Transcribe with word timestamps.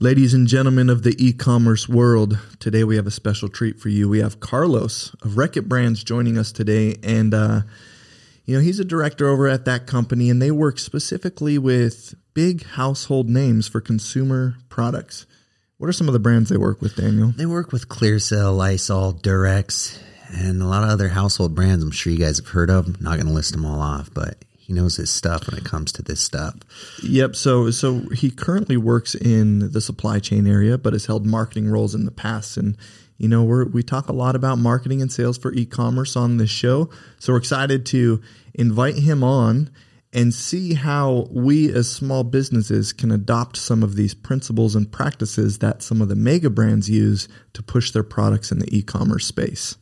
Ladies 0.00 0.32
and 0.32 0.46
gentlemen 0.46 0.90
of 0.90 1.02
the 1.02 1.16
e 1.18 1.32
commerce 1.32 1.88
world, 1.88 2.38
today 2.60 2.84
we 2.84 2.94
have 2.94 3.08
a 3.08 3.10
special 3.10 3.48
treat 3.48 3.80
for 3.80 3.88
you. 3.88 4.08
We 4.08 4.20
have 4.20 4.38
Carlos 4.38 5.12
of 5.22 5.32
Reckitt 5.32 5.66
Brands 5.66 6.04
joining 6.04 6.38
us 6.38 6.52
today. 6.52 6.94
And, 7.02 7.34
uh, 7.34 7.62
you 8.44 8.54
know, 8.54 8.62
he's 8.62 8.78
a 8.78 8.84
director 8.84 9.26
over 9.26 9.48
at 9.48 9.64
that 9.64 9.88
company, 9.88 10.30
and 10.30 10.40
they 10.40 10.52
work 10.52 10.78
specifically 10.78 11.58
with 11.58 12.14
big 12.32 12.64
household 12.64 13.28
names 13.28 13.66
for 13.66 13.80
consumer 13.80 14.54
products. 14.68 15.26
What 15.78 15.88
are 15.88 15.92
some 15.92 16.06
of 16.06 16.12
the 16.12 16.20
brands 16.20 16.48
they 16.48 16.56
work 16.56 16.80
with, 16.80 16.94
Daniel? 16.94 17.32
They 17.36 17.46
work 17.46 17.72
with 17.72 17.88
Clearasil, 17.88 18.56
Lysol, 18.56 19.14
Durex, 19.14 19.98
and 20.32 20.62
a 20.62 20.66
lot 20.66 20.84
of 20.84 20.90
other 20.90 21.08
household 21.08 21.56
brands 21.56 21.82
I'm 21.82 21.90
sure 21.90 22.12
you 22.12 22.20
guys 22.20 22.36
have 22.38 22.46
heard 22.46 22.70
of. 22.70 22.86
I'm 22.86 22.96
not 23.00 23.16
going 23.16 23.26
to 23.26 23.32
list 23.32 23.50
them 23.50 23.66
all 23.66 23.80
off, 23.80 24.14
but 24.14 24.44
he 24.68 24.74
knows 24.74 24.96
his 24.96 25.10
stuff 25.10 25.48
when 25.48 25.58
it 25.58 25.64
comes 25.64 25.90
to 25.92 26.02
this 26.02 26.20
stuff. 26.20 26.54
Yep. 27.02 27.34
So 27.36 27.70
so 27.70 28.00
he 28.14 28.30
currently 28.30 28.76
works 28.76 29.14
in 29.14 29.72
the 29.72 29.80
supply 29.80 30.18
chain 30.18 30.46
area, 30.46 30.76
but 30.76 30.92
has 30.92 31.06
held 31.06 31.24
marketing 31.24 31.70
roles 31.70 31.94
in 31.94 32.04
the 32.04 32.10
past. 32.10 32.58
And 32.58 32.76
you 33.16 33.28
know, 33.28 33.42
we 33.42 33.64
we 33.64 33.82
talk 33.82 34.08
a 34.08 34.12
lot 34.12 34.36
about 34.36 34.58
marketing 34.58 35.00
and 35.00 35.10
sales 35.10 35.38
for 35.38 35.54
e-commerce 35.54 36.16
on 36.16 36.36
this 36.36 36.50
show. 36.50 36.90
So 37.18 37.32
we're 37.32 37.38
excited 37.38 37.86
to 37.86 38.20
invite 38.52 38.96
him 38.96 39.24
on 39.24 39.70
and 40.12 40.34
see 40.34 40.74
how 40.74 41.28
we 41.30 41.72
as 41.72 41.90
small 41.90 42.22
businesses 42.22 42.92
can 42.92 43.10
adopt 43.10 43.56
some 43.56 43.82
of 43.82 43.96
these 43.96 44.12
principles 44.12 44.76
and 44.76 44.92
practices 44.92 45.60
that 45.60 45.82
some 45.82 46.02
of 46.02 46.08
the 46.08 46.16
mega 46.16 46.50
brands 46.50 46.90
use 46.90 47.26
to 47.54 47.62
push 47.62 47.90
their 47.90 48.02
products 48.02 48.52
in 48.52 48.58
the 48.58 48.76
e-commerce 48.76 49.26
space. 49.26 49.76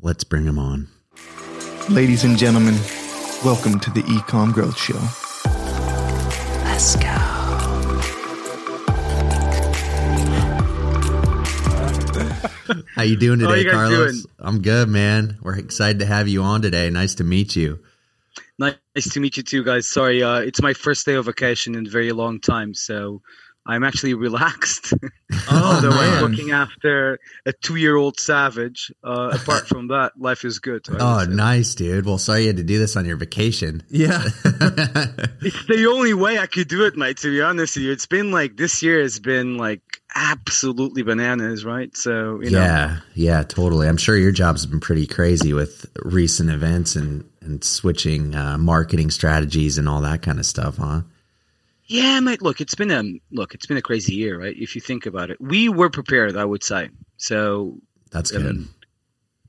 Let's 0.00 0.24
bring 0.24 0.44
him 0.44 0.58
on. 0.58 0.88
Ladies 1.88 2.24
and 2.24 2.36
gentlemen, 2.36 2.74
Welcome 3.46 3.78
to 3.78 3.92
the 3.92 4.02
Ecom 4.02 4.52
Growth 4.52 4.76
Show. 4.76 4.98
Let's 6.64 6.96
go. 6.96 7.06
How 12.96 13.02
you 13.02 13.16
doing 13.16 13.38
today, 13.38 13.60
you 13.60 13.70
Carlos? 13.70 14.22
Doing? 14.22 14.34
I'm 14.40 14.62
good, 14.62 14.88
man. 14.88 15.38
We're 15.42 15.58
excited 15.58 16.00
to 16.00 16.06
have 16.06 16.26
you 16.26 16.42
on 16.42 16.60
today. 16.60 16.90
Nice 16.90 17.14
to 17.14 17.24
meet 17.24 17.54
you. 17.54 17.78
Nice 18.58 18.74
to 19.12 19.20
meet 19.20 19.36
you 19.36 19.44
too, 19.44 19.62
guys. 19.62 19.88
Sorry, 19.88 20.24
uh, 20.24 20.40
it's 20.40 20.60
my 20.60 20.72
first 20.72 21.06
day 21.06 21.14
of 21.14 21.26
vacation 21.26 21.76
in 21.76 21.86
a 21.86 21.88
very 21.90 22.10
long 22.10 22.40
time, 22.40 22.74
so 22.74 23.22
I'm 23.66 23.84
actually 23.84 24.14
relaxed. 24.14 24.94
Oh, 25.48 25.74
Although 25.74 25.90
man. 25.90 26.24
I'm 26.24 26.30
looking 26.30 26.50
after 26.50 27.18
a 27.44 27.52
two-year-old 27.52 28.18
savage. 28.18 28.92
Uh, 29.02 29.30
apart 29.40 29.66
from 29.66 29.88
that, 29.88 30.12
life 30.18 30.44
is 30.44 30.58
good. 30.58 30.84
Oh, 30.88 31.24
nice, 31.28 31.74
dude. 31.74 32.04
Well, 32.04 32.18
sorry 32.18 32.42
you 32.42 32.46
had 32.48 32.56
to 32.56 32.64
do 32.64 32.78
this 32.78 32.96
on 32.96 33.04
your 33.04 33.16
vacation. 33.16 33.82
Yeah, 33.88 34.22
it's 34.24 35.66
the 35.66 35.88
only 35.92 36.14
way 36.14 36.38
I 36.38 36.46
could 36.46 36.68
do 36.68 36.84
it, 36.84 36.96
mate. 36.96 37.18
To 37.18 37.30
be 37.30 37.42
honest 37.42 37.76
with 37.76 37.84
you, 37.84 37.92
it's 37.92 38.06
been 38.06 38.30
like 38.32 38.56
this 38.56 38.82
year 38.82 39.00
has 39.00 39.20
been 39.20 39.56
like 39.56 39.82
absolutely 40.14 41.02
bananas, 41.02 41.64
right? 41.64 41.96
So 41.96 42.40
you 42.42 42.50
know. 42.50 42.60
yeah, 42.60 42.98
yeah, 43.14 43.42
totally. 43.42 43.88
I'm 43.88 43.98
sure 43.98 44.16
your 44.16 44.32
job's 44.32 44.66
been 44.66 44.80
pretty 44.80 45.06
crazy 45.06 45.52
with 45.52 45.86
recent 46.02 46.50
events 46.50 46.96
and 46.96 47.28
and 47.40 47.62
switching 47.62 48.34
uh, 48.34 48.58
marketing 48.58 49.10
strategies 49.10 49.78
and 49.78 49.88
all 49.88 50.00
that 50.02 50.22
kind 50.22 50.38
of 50.38 50.46
stuff, 50.46 50.76
huh? 50.76 51.02
Yeah, 51.86 52.20
mate. 52.20 52.42
Look, 52.42 52.60
it's 52.60 52.74
been 52.74 52.90
a 52.90 53.02
look. 53.30 53.54
It's 53.54 53.66
been 53.66 53.76
a 53.76 53.82
crazy 53.82 54.14
year, 54.14 54.40
right? 54.40 54.56
If 54.56 54.74
you 54.74 54.80
think 54.80 55.06
about 55.06 55.30
it, 55.30 55.40
we 55.40 55.68
were 55.68 55.90
prepared. 55.90 56.36
I 56.36 56.44
would 56.44 56.64
say 56.64 56.90
so. 57.16 57.78
That's 58.10 58.30
good. 58.30 58.46
Um, 58.46 58.74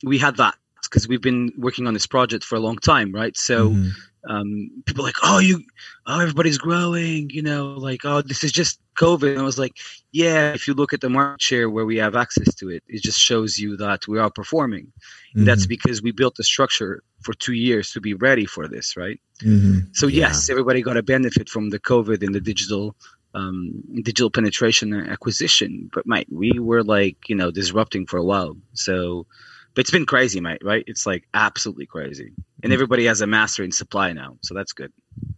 we 0.03 0.17
had 0.17 0.38
that 0.38 0.55
because 0.83 1.07
we've 1.07 1.21
been 1.21 1.52
working 1.57 1.88
on 1.88 1.94
this 1.94 2.07
project 2.07 2.44
for 2.44 2.55
a 2.55 2.59
long 2.59 2.77
time, 2.77 3.11
right? 3.13 3.35
So 3.35 3.69
mm-hmm 3.69 3.89
um, 4.27 4.69
people 4.85 5.03
like, 5.03 5.16
oh, 5.23 5.39
you, 5.39 5.63
oh, 6.05 6.19
everybody's 6.19 6.57
growing, 6.57 7.29
you 7.29 7.41
know, 7.41 7.67
like, 7.67 8.02
oh, 8.03 8.21
this 8.21 8.44
is 8.44 8.51
just 8.51 8.79
COVID. 8.95 9.31
And 9.31 9.39
I 9.39 9.44
was 9.44 9.57
like, 9.57 9.77
yeah, 10.11 10.53
if 10.53 10.67
you 10.67 10.73
look 10.73 10.94
at 10.94 11.01
the 11.01 11.09
market 11.09 11.41
share 11.41 11.69
where 11.69 11.85
we 11.85 11.97
have 11.97 12.16
access 12.16 12.53
to 12.55 12.69
it, 12.69 12.83
it 12.88 13.01
just 13.01 13.19
shows 13.19 13.57
you 13.57 13.77
that 13.77 14.07
we 14.07 14.19
are 14.19 14.29
performing. 14.29 14.91
Mm-hmm. 15.35 15.45
That's 15.45 15.66
because 15.66 16.01
we 16.01 16.11
built 16.11 16.35
the 16.35 16.44
structure 16.44 17.03
for 17.21 17.33
two 17.33 17.53
years 17.53 17.91
to 17.91 18.01
be 18.01 18.13
ready 18.13 18.45
for 18.45 18.67
this, 18.67 18.95
right? 18.95 19.19
Mm-hmm. 19.41 19.91
So 19.94 20.07
yeah. 20.07 20.28
yes, 20.28 20.50
everybody 20.50 20.81
got 20.81 20.97
a 20.97 21.03
benefit 21.03 21.50
from 21.50 21.69
the 21.69 21.79
COVID 21.79 22.23
and 22.23 22.33
the 22.33 22.41
digital 22.41 22.95
um, 23.33 23.83
digital 24.01 24.31
penetration 24.31 24.94
and 24.94 25.09
acquisition. 25.09 25.89
But 25.94 26.07
mate, 26.07 26.27
we 26.31 26.59
were 26.59 26.83
like, 26.83 27.29
you 27.29 27.35
know, 27.35 27.51
disrupting 27.51 28.07
for 28.07 28.17
a 28.17 28.23
while. 28.23 28.57
So 28.73 29.27
but 29.73 29.81
it's 29.81 29.91
been 29.91 30.07
crazy, 30.07 30.41
mate. 30.41 30.61
Right? 30.63 30.83
It's 30.88 31.06
like 31.06 31.27
absolutely 31.33 31.85
crazy, 31.85 32.33
and 32.63 32.73
everybody 32.73 33.06
has 33.06 33.22
a 33.22 33.27
master 33.27 33.63
in 33.63 33.72
supply 33.72 34.11
now, 34.13 34.38
so 34.41 34.53
that's 34.53 34.73
good. 34.73 34.91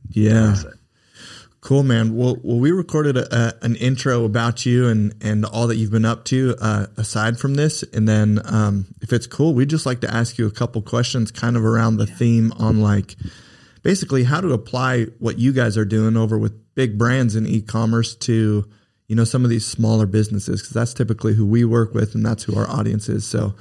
Yeah. 0.10 0.56
Cool, 1.62 1.84
man. 1.84 2.16
Well, 2.16 2.38
well, 2.42 2.58
we 2.58 2.72
recorded 2.72 3.18
a, 3.18 3.36
a, 3.36 3.54
an 3.66 3.76
intro 3.76 4.24
about 4.24 4.66
you 4.66 4.88
and 4.88 5.14
and 5.22 5.44
all 5.44 5.68
that 5.68 5.76
you've 5.76 5.92
been 5.92 6.06
up 6.06 6.24
to 6.26 6.56
uh, 6.62 6.86
aside 6.96 7.38
from 7.38 7.56
this, 7.56 7.84
and 7.84 8.08
then 8.08 8.40
um, 8.46 8.86
if 9.02 9.12
it's 9.12 9.28
cool, 9.28 9.54
we'd 9.54 9.70
just 9.70 9.86
like 9.86 10.00
to 10.02 10.14
ask 10.14 10.38
you 10.38 10.48
a 10.48 10.52
couple 10.52 10.82
questions, 10.82 11.32
kind 11.32 11.58
of 11.58 11.66
around 11.66 11.98
the 11.98 12.06
yeah. 12.06 12.16
theme 12.16 12.54
on 12.54 12.80
like 12.80 13.18
basically 13.84 14.24
how 14.24 14.40
to 14.40 14.54
apply 14.54 15.06
what 15.20 15.38
you 15.38 15.52
guys 15.52 15.78
are 15.78 15.86
doing 15.86 16.16
over 16.16 16.38
with 16.38 16.54
big 16.76 16.98
brands 16.98 17.36
in 17.36 17.46
e-commerce 17.46 18.16
to 18.16 18.66
you 19.08 19.16
know 19.16 19.26
some 19.26 19.44
of 19.44 19.50
these 19.50 19.66
smaller 19.66 20.06
businesses 20.06 20.62
because 20.62 20.74
that's 20.74 20.94
typically 20.94 21.34
who 21.34 21.46
we 21.46 21.66
work 21.66 21.94
with 21.94 22.16
and 22.16 22.26
that's 22.26 22.44
who 22.44 22.58
our 22.58 22.70
audience 22.70 23.10
is. 23.10 23.28
So 23.28 23.54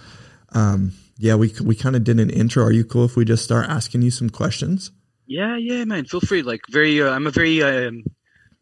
um, 0.52 0.92
yeah, 1.16 1.34
we 1.34 1.52
we 1.64 1.74
kind 1.74 1.96
of 1.96 2.04
did 2.04 2.20
an 2.20 2.30
intro. 2.30 2.62
Are 2.62 2.72
you 2.72 2.84
cool 2.84 3.06
if 3.06 3.16
we 3.16 3.24
just 3.24 3.42
start 3.42 3.68
asking 3.68 4.02
you 4.02 4.12
some 4.12 4.30
questions? 4.30 4.92
Yeah, 5.28 5.56
yeah, 5.56 5.84
man. 5.84 6.06
Feel 6.06 6.20
free. 6.20 6.42
Like, 6.42 6.62
very. 6.70 7.02
Uh, 7.02 7.10
I'm 7.10 7.26
a 7.26 7.30
very 7.30 7.62
um, 7.62 8.02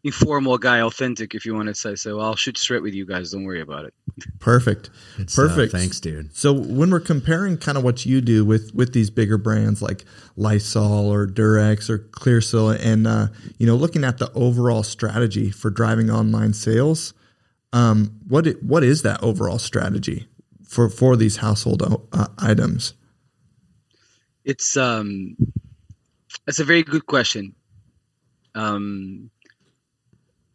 informal 0.03 0.57
guy, 0.57 0.81
authentic, 0.81 1.33
if 1.33 1.45
you 1.45 1.55
want 1.55 1.67
to 1.67 1.75
say 1.75 1.95
so. 1.95 2.19
I'll 2.19 2.35
shoot 2.35 2.57
straight 2.57 2.83
with 2.83 2.93
you 2.93 3.05
guys. 3.05 3.31
Don't 3.31 3.45
worry 3.45 3.61
about 3.61 3.85
it. 3.85 3.93
Perfect. 4.39 4.89
It's, 5.17 5.35
Perfect. 5.35 5.73
Uh, 5.73 5.77
thanks, 5.77 5.99
dude. 5.99 6.35
So 6.35 6.53
when 6.53 6.91
we're 6.91 6.99
comparing 6.99 7.57
kind 7.57 7.77
of 7.77 7.83
what 7.83 8.05
you 8.05 8.21
do 8.21 8.45
with 8.45 8.75
with 8.75 8.93
these 8.93 9.09
bigger 9.09 9.37
brands 9.37 9.81
like 9.81 10.05
Lysol 10.35 11.11
or 11.11 11.25
Durex 11.25 11.89
or 11.89 11.99
Clearasil, 11.99 12.77
and 12.83 13.07
uh, 13.07 13.27
you 13.57 13.65
know, 13.65 13.75
looking 13.75 14.03
at 14.03 14.17
the 14.17 14.31
overall 14.33 14.83
strategy 14.83 15.49
for 15.49 15.69
driving 15.69 16.11
online 16.11 16.53
sales, 16.53 17.13
um, 17.73 18.19
what 18.27 18.45
it, 18.45 18.61
what 18.61 18.83
is 18.83 19.01
that 19.03 19.23
overall 19.23 19.57
strategy? 19.57 20.27
for 20.67 20.89
for 20.89 21.15
these 21.15 21.37
household 21.37 21.81
uh, 22.11 22.27
items? 22.37 22.93
It's 24.43 24.77
um, 24.77 25.35
that's 26.45 26.59
a 26.59 26.65
very 26.65 26.83
good 26.83 27.05
question. 27.05 27.55
Um, 28.55 29.29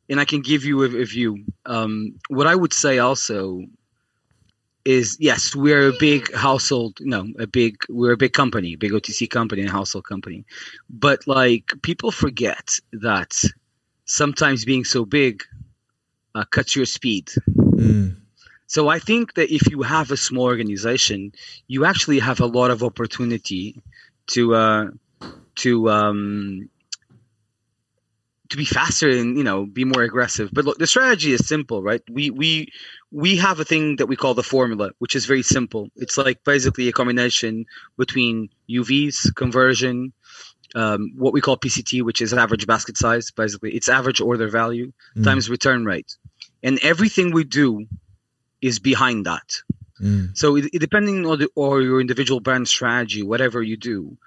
and 0.09 0.21
I 0.21 0.25
can 0.25 0.43
give 0.43 0.65
you 0.65 0.83
a, 0.83 1.03
a 1.03 1.05
view. 1.05 1.45
Um, 1.65 2.19
what 2.29 2.47
I 2.47 2.55
would 2.55 2.73
say 2.73 2.99
also 2.99 3.63
is 4.85 5.17
yes, 5.21 5.55
we're 5.55 5.89
a 5.89 5.93
big 5.99 6.35
household, 6.35 6.99
no, 7.01 7.27
a 7.39 7.47
big 7.47 7.77
we're 7.89 8.13
a 8.13 8.17
big 8.17 8.33
company, 8.33 8.77
big 8.77 8.93
OTC 8.93 9.31
company 9.31 9.63
and 9.63 9.71
household 9.71 10.05
company. 10.05 10.45
But 10.91 11.27
like 11.27 11.73
people 11.83 12.11
forget 12.11 12.77
that 12.93 13.41
sometimes 14.05 14.65
being 14.65 14.85
so 14.85 15.05
big 15.05 15.43
uh, 16.35 16.45
cuts 16.45 16.75
your 16.75 16.87
speed. 16.87 17.31
Mm. 17.57 18.17
So 18.67 18.89
I 18.89 18.99
think 18.99 19.35
that 19.35 19.55
if 19.55 19.71
you 19.71 19.83
have 19.83 20.11
a 20.11 20.17
small 20.17 20.45
organization, 20.45 21.33
you 21.69 21.85
actually 21.85 22.19
have 22.19 22.41
a 22.41 22.47
lot 22.47 22.71
of 22.71 22.83
opportunity 22.83 23.83
to 24.29 24.55
uh, 24.55 24.87
to 25.57 25.91
um, 25.91 26.69
to 28.53 28.57
be 28.57 28.65
faster 28.67 29.09
and 29.09 29.37
you 29.37 29.45
know 29.45 29.65
be 29.65 29.85
more 29.85 30.03
aggressive. 30.03 30.51
But 30.53 30.65
look, 30.65 30.79
the 30.79 30.87
strategy 30.87 31.33
is 31.33 31.47
simple, 31.47 31.83
right? 31.83 32.03
We 32.11 32.31
we 32.31 32.69
we 33.11 33.37
have 33.37 33.61
a 33.61 33.65
thing 33.65 33.97
that 33.97 34.07
we 34.07 34.17
call 34.17 34.35
the 34.35 34.43
formula, 34.43 34.91
which 34.99 35.17
is 35.17 35.27
very 35.27 35.43
simple. 35.43 35.89
It's 35.97 36.19
like 36.19 36.45
basically 36.45 36.89
a 36.89 36.93
combination 36.93 37.65
between 37.97 38.51
UVs, 38.69 39.35
conversion, 39.35 40.13
um, 40.75 41.13
what 41.17 41.33
we 41.33 41.41
call 41.41 41.57
PCT, 41.57 42.03
which 42.03 42.21
is 42.21 42.33
an 42.33 42.39
average 42.39 42.67
basket 42.67 42.99
size. 42.99 43.31
Basically, 43.31 43.75
it's 43.75 43.89
average 43.89 44.21
order 44.21 44.49
value 44.49 44.93
mm. 45.17 45.25
times 45.25 45.49
return 45.49 45.87
rate, 45.87 46.17
and 46.63 46.79
everything 46.83 47.33
we 47.33 47.45
do 47.45 47.87
is 48.61 48.79
behind 48.79 49.27
that. 49.27 49.63
Mm. 50.01 50.37
So 50.37 50.57
it, 50.57 50.67
it, 50.75 50.79
depending 50.79 51.27
on 51.27 51.39
the, 51.39 51.49
or 51.55 51.81
your 51.81 52.01
individual 52.01 52.41
brand 52.41 52.69
strategy, 52.69 53.23
whatever 53.23 53.63
you 53.63 53.77
do, 53.77 54.19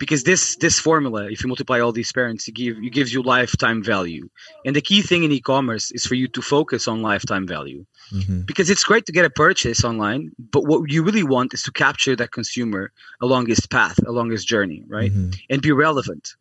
because 0.00 0.24
this 0.24 0.56
this 0.56 0.80
formula, 0.80 1.30
if 1.30 1.44
you 1.44 1.48
multiply 1.48 1.78
all 1.78 1.92
these 1.92 2.10
parents, 2.10 2.48
it 2.48 2.54
give 2.54 2.78
it 2.78 2.92
gives 2.92 3.12
you 3.12 3.22
lifetime 3.22 3.84
value. 3.84 4.28
And 4.64 4.74
the 4.74 4.80
key 4.80 5.02
thing 5.02 5.22
in 5.22 5.30
e-commerce 5.30 5.92
is 5.92 6.06
for 6.06 6.16
you 6.16 6.26
to 6.28 6.42
focus 6.42 6.88
on 6.88 7.02
lifetime 7.02 7.46
value, 7.46 7.84
mm-hmm. 8.10 8.40
because 8.40 8.70
it's 8.70 8.82
great 8.82 9.04
to 9.06 9.12
get 9.12 9.26
a 9.26 9.30
purchase 9.30 9.84
online, 9.84 10.32
but 10.38 10.64
what 10.64 10.90
you 10.90 11.04
really 11.04 11.22
want 11.22 11.54
is 11.54 11.62
to 11.64 11.70
capture 11.70 12.16
that 12.16 12.32
consumer 12.32 12.90
along 13.20 13.46
his 13.46 13.64
path, 13.66 13.98
along 14.06 14.30
his 14.30 14.44
journey, 14.44 14.82
right, 14.88 15.12
mm-hmm. 15.12 15.30
and 15.50 15.62
be 15.62 15.70
relevant. 15.70 16.34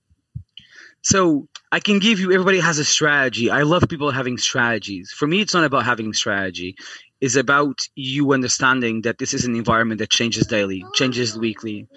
So 1.02 1.48
I 1.72 1.80
can 1.80 2.00
give 2.00 2.20
you 2.20 2.32
everybody 2.32 2.60
has 2.60 2.80
a 2.80 2.86
strategy. 2.86 3.52
I 3.52 3.64
love 3.64 3.84
people 3.90 4.10
having 4.10 4.38
strategies. 4.38 5.12
For 5.12 5.28
me, 5.28 5.42
it's 5.42 5.54
not 5.54 5.66
about 5.66 5.86
having 5.86 6.14
strategy 6.14 6.78
is 7.22 7.36
about 7.36 7.82
you 7.96 8.34
understanding 8.34 9.02
that 9.02 9.18
this 9.18 9.34
is 9.34 9.46
an 9.46 9.56
environment 9.56 10.00
that 10.00 10.10
changes 10.10 10.48
daily, 10.48 10.86
changes 10.94 11.38
weekly, 11.38 11.88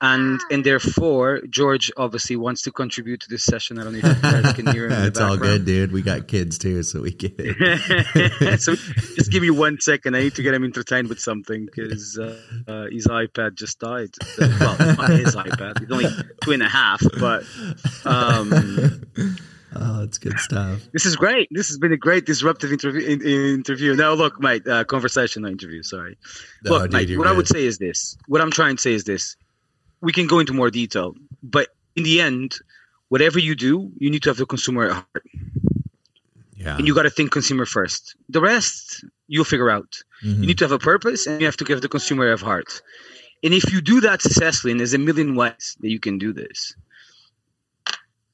and 0.00 0.40
and 0.50 0.64
therefore 0.64 1.40
George 1.48 1.92
obviously 1.96 2.34
wants 2.34 2.62
to 2.62 2.72
contribute 2.72 3.20
to 3.20 3.28
this 3.28 3.44
session. 3.44 3.78
I 3.78 3.84
don't 3.84 3.92
know 3.92 4.00
if 4.00 4.16
you 4.16 4.22
guys 4.22 4.52
can 4.54 4.66
hear 4.66 4.86
him. 4.86 4.92
it's 5.04 5.20
all 5.20 5.36
good, 5.36 5.64
dude. 5.64 5.92
We 5.92 6.02
got 6.02 6.26
kids 6.26 6.58
too, 6.58 6.82
so 6.82 7.02
we 7.02 7.12
get 7.12 7.34
it. 7.38 8.60
so 8.60 8.74
just 8.74 9.30
give 9.30 9.42
me 9.42 9.50
one 9.50 9.78
second. 9.80 10.16
I 10.16 10.22
need 10.22 10.34
to 10.34 10.42
get 10.42 10.54
him 10.54 10.64
entertained 10.64 11.08
with 11.08 11.20
something 11.20 11.66
because 11.66 12.18
uh, 12.18 12.36
uh, 12.66 12.86
his 12.90 13.06
iPad 13.06 13.54
just 13.54 13.78
died. 13.78 14.10
well, 14.38 14.76
not 14.96 15.10
his 15.10 15.36
iPad. 15.36 15.78
He's 15.78 15.90
only 15.92 16.06
two 16.42 16.52
and 16.52 16.62
a 16.62 16.68
half, 16.68 17.00
but. 17.20 17.44
Um, 18.04 19.38
Oh, 19.74 20.02
it's 20.02 20.18
good 20.18 20.38
stuff. 20.38 20.80
This 20.92 21.06
is 21.06 21.16
great. 21.16 21.48
This 21.50 21.68
has 21.68 21.78
been 21.78 21.92
a 21.92 21.96
great 21.96 22.26
disruptive 22.26 22.72
interview. 22.72 23.00
In, 23.06 23.22
in 23.22 23.54
interview. 23.54 23.94
Now, 23.94 24.12
look, 24.12 24.40
mate, 24.40 24.66
uh, 24.68 24.84
conversation, 24.84 25.42
not 25.42 25.52
interview. 25.52 25.82
Sorry. 25.82 26.16
No, 26.64 26.72
look, 26.72 26.90
dude, 26.90 27.08
mate, 27.08 27.18
what 27.18 27.26
I 27.26 27.32
would 27.32 27.48
say 27.48 27.64
is 27.64 27.78
this. 27.78 28.16
What 28.26 28.40
I'm 28.40 28.50
trying 28.50 28.76
to 28.76 28.82
say 28.82 28.92
is 28.92 29.04
this. 29.04 29.36
We 30.00 30.12
can 30.12 30.26
go 30.26 30.40
into 30.40 30.52
more 30.52 30.70
detail, 30.70 31.14
but 31.42 31.68
in 31.96 32.02
the 32.02 32.20
end, 32.20 32.56
whatever 33.08 33.38
you 33.38 33.54
do, 33.54 33.90
you 33.98 34.10
need 34.10 34.22
to 34.24 34.30
have 34.30 34.36
the 34.36 34.46
consumer 34.46 34.84
at 34.86 34.92
heart, 34.92 35.24
Yeah. 36.56 36.76
and 36.76 36.86
you 36.86 36.94
got 36.94 37.02
to 37.04 37.10
think 37.10 37.30
consumer 37.30 37.66
first. 37.66 38.16
The 38.28 38.40
rest, 38.40 39.04
you'll 39.28 39.44
figure 39.44 39.70
out. 39.70 40.02
Mhm. 40.24 40.40
You 40.40 40.46
need 40.48 40.58
to 40.58 40.64
have 40.64 40.72
a 40.72 40.78
purpose, 40.78 41.26
and 41.26 41.40
you 41.40 41.46
have 41.46 41.56
to 41.58 41.64
give 41.64 41.80
the 41.80 41.88
consumer 41.88 42.32
at 42.32 42.40
heart. 42.40 42.82
And 43.44 43.54
if 43.54 43.72
you 43.72 43.80
do 43.80 44.00
that 44.02 44.22
successfully, 44.22 44.70
and 44.72 44.80
there's 44.80 44.94
a 44.94 44.98
million 44.98 45.34
ways 45.34 45.76
that 45.80 45.88
you 45.90 45.98
can 46.00 46.18
do 46.18 46.32
this, 46.32 46.74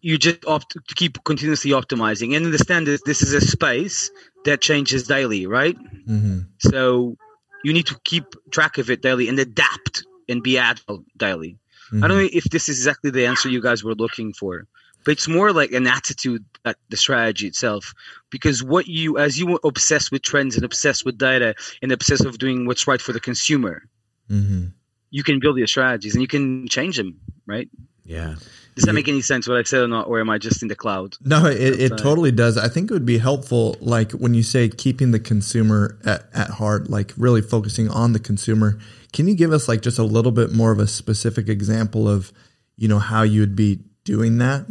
you 0.01 0.19
just 0.19 0.47
opt 0.47 0.71
to 0.73 0.95
keep 0.95 1.23
continuously 1.25 1.73
optimizing 1.73 2.37
and 2.37 2.47
understand 2.47 2.87
that 2.87 3.05
this 3.05 3.23
is 3.23 3.33
a 3.33 3.41
space 3.41 4.11
that 4.45 4.61
changes 4.61 5.07
daily, 5.07 5.47
right? 5.47 5.77
Mhm. 6.09 6.47
So 6.59 7.17
you 7.65 7.73
need 7.73 7.87
to 7.87 7.99
keep 8.05 8.25
track 8.51 8.79
of 8.79 8.91
it 8.91 9.03
daily 9.03 9.29
and 9.29 9.39
adapt 9.39 10.05
and 10.29 10.43
be 10.43 10.59
agile 10.59 11.05
daily. 11.17 11.59
I 11.91 12.07
don't 12.07 12.19
know 12.19 12.29
if 12.31 12.45
this 12.45 12.69
is 12.69 12.77
exactly 12.79 13.11
the 13.11 13.25
answer 13.25 13.49
you 13.49 13.63
guys 13.63 13.83
were 13.83 13.95
looking 13.95 14.35
for, 14.35 14.67
but 15.05 15.13
it's 15.13 15.27
more 15.27 15.53
like 15.53 15.73
an 15.73 15.87
attitude 15.87 16.45
at 16.67 16.77
the 16.91 16.99
strategy 16.99 17.47
itself. 17.47 17.95
Because 18.31 18.63
what 18.63 18.87
you, 18.89 19.17
as 19.17 19.39
you 19.41 19.59
obsess 19.65 20.11
with 20.11 20.21
trends 20.21 20.55
and 20.55 20.65
obsessed 20.65 21.07
with 21.07 21.17
data 21.17 21.55
and 21.81 21.91
obsessed 21.91 22.27
of 22.27 22.37
doing 22.39 22.67
what's 22.67 22.87
right 22.87 23.01
for 23.01 23.15
the 23.15 23.21
consumer, 23.21 23.85
Mhm. 24.31 24.73
you 25.11 25.23
can 25.23 25.41
build 25.41 25.57
your 25.57 25.67
strategies 25.67 26.15
and 26.15 26.21
you 26.21 26.29
can 26.29 26.69
change 26.69 26.99
them, 26.99 27.17
right? 27.47 27.69
yeah. 28.05 28.37
Does 28.79 28.85
that 28.85 28.93
make 28.93 29.09
any 29.09 29.23
sense 29.23 29.49
what 29.49 29.59
I 29.59 29.65
said 29.65 29.81
or 29.81 29.89
not, 29.89 30.07
or 30.07 30.21
am 30.21 30.31
I 30.31 30.39
just 30.39 30.63
in 30.63 30.69
the 30.69 30.77
cloud? 30.77 31.17
No, 31.21 31.47
it, 31.47 31.81
it 31.81 31.99
totally 31.99 32.31
does. 32.31 32.57
I 32.57 32.69
think 32.69 32.93
it 32.93 32.95
would 32.95 33.05
be 33.05 33.19
helpful, 33.19 33.77
like 33.81 34.13
when 34.13 34.35
you 34.35 34.45
say 34.45 34.69
keeping 34.69 35.11
the 35.11 35.19
consumer 35.19 35.99
at, 36.05 36.29
at 36.33 36.51
heart, 36.51 36.89
like 36.89 37.13
really 37.17 37.43
focusing 37.43 37.91
on 37.91 38.13
the 38.13 38.21
consumer. 38.21 38.79
Can 39.13 39.27
you 39.27 39.35
give 39.35 39.51
us 39.51 39.67
like 39.67 39.83
just 39.83 39.99
a 39.99 40.05
little 40.05 40.31
bit 40.31 40.53
more 40.53 40.71
of 40.71 40.79
a 40.79 40.87
specific 40.87 41.49
example 41.49 42.09
of, 42.09 42.33
you 42.77 42.87
know, 42.87 43.01
how 43.01 43.23
you 43.23 43.41
would 43.41 43.57
be 43.57 43.81
doing 44.05 44.39
that? 44.39 44.65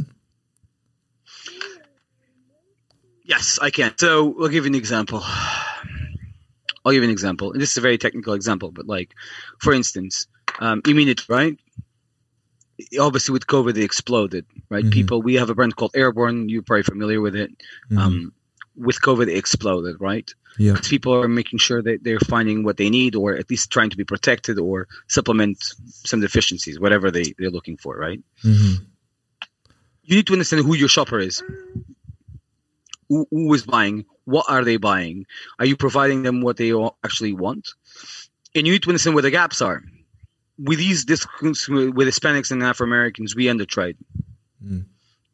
Yes, 3.25 3.59
I 3.61 3.71
can. 3.71 3.93
So 3.97 4.41
I'll 4.41 4.47
give 4.47 4.63
you 4.63 4.69
an 4.69 4.75
example. 4.75 5.21
I'll 5.21 6.93
give 6.93 7.03
you 7.03 7.03
an 7.03 7.09
example. 7.09 7.51
And 7.51 7.61
this 7.61 7.71
is 7.71 7.77
a 7.77 7.81
very 7.81 7.97
technical 7.97 8.35
example, 8.35 8.71
but 8.71 8.87
like, 8.87 9.13
for 9.59 9.73
instance, 9.73 10.27
um, 10.59 10.81
Immunity, 10.87 11.25
right? 11.27 11.57
Obviously, 12.99 13.33
with 13.33 13.47
COVID, 13.47 13.73
they 13.73 13.81
exploded, 13.81 14.45
right? 14.69 14.85
Mhm. 14.85 14.91
People, 14.91 15.21
we 15.21 15.33
have 15.35 15.49
a 15.49 15.55
brand 15.55 15.75
called 15.75 15.91
Airborne. 15.95 16.47
You're 16.49 16.61
probably 16.61 16.83
familiar 16.83 17.21
with 17.21 17.35
it. 17.35 17.51
Mhm. 17.91 17.97
Um, 17.97 18.33
with 18.75 19.01
COVID, 19.01 19.27
it 19.27 19.37
exploded, 19.37 19.95
right? 19.99 20.31
yeah. 20.59 20.73
Because 20.73 20.87
people 20.87 21.13
are 21.13 21.27
making 21.27 21.59
sure 21.59 21.81
that 21.83 22.03
they're 22.03 22.19
finding 22.19 22.63
what 22.63 22.77
they 22.77 22.89
need, 22.89 23.15
or 23.15 23.35
at 23.35 23.49
least 23.49 23.69
trying 23.71 23.91
to 23.91 23.97
be 23.97 24.03
protected, 24.03 24.57
or 24.59 24.87
supplement 25.07 25.57
some 25.87 26.19
deficiencies, 26.19 26.79
whatever 26.79 27.11
they, 27.11 27.33
they're 27.37 27.51
looking 27.51 27.77
for, 27.77 27.95
right? 27.97 28.21
hmm 28.41 28.73
you 30.09 30.15
need 30.15 30.27
to 30.27 30.33
understand 30.33 30.63
who 30.65 30.73
your 30.73 30.87
shopper 30.87 31.19
is. 31.19 31.43
Who, 33.09 33.27
who 33.29 33.53
is 33.53 33.65
buying? 33.65 34.05
What 34.23 34.45
are 34.47 34.63
they 34.63 34.77
buying? 34.77 35.25
Are 35.59 35.65
you 35.65 35.75
providing 35.75 36.23
them 36.23 36.39
what 36.41 36.55
they 36.55 36.71
actually 37.03 37.33
want? 37.33 37.67
And 38.55 38.65
you 38.65 38.71
need 38.71 38.83
to 38.83 38.89
understand 38.89 39.15
where 39.15 39.21
the 39.21 39.31
gaps 39.31 39.61
are. 39.61 39.83
With 40.57 40.79
these 40.79 41.05
consumer- 41.39 41.91
with 41.91 42.07
Hispanics 42.07 42.51
and 42.51 42.63
Afro 42.63 42.85
Americans, 42.85 43.35
we 43.35 43.45
undertrade. 43.45 43.95
Mm. 44.63 44.85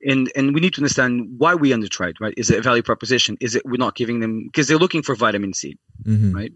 And 0.06 0.32
and 0.36 0.54
we 0.54 0.60
need 0.60 0.74
to 0.74 0.82
understand 0.82 1.36
why 1.38 1.56
we 1.56 1.72
undertrade, 1.72 2.16
right? 2.20 2.34
Is 2.36 2.50
it 2.50 2.60
a 2.60 2.62
value 2.62 2.84
proposition? 2.84 3.38
Is 3.40 3.56
it 3.56 3.66
we're 3.66 3.78
not 3.78 3.96
giving 3.96 4.20
them 4.20 4.44
because 4.46 4.68
they're 4.68 4.78
looking 4.78 5.02
for 5.02 5.16
vitamin 5.16 5.54
C? 5.54 5.78
hmm 6.04 6.34
Right. 6.36 6.54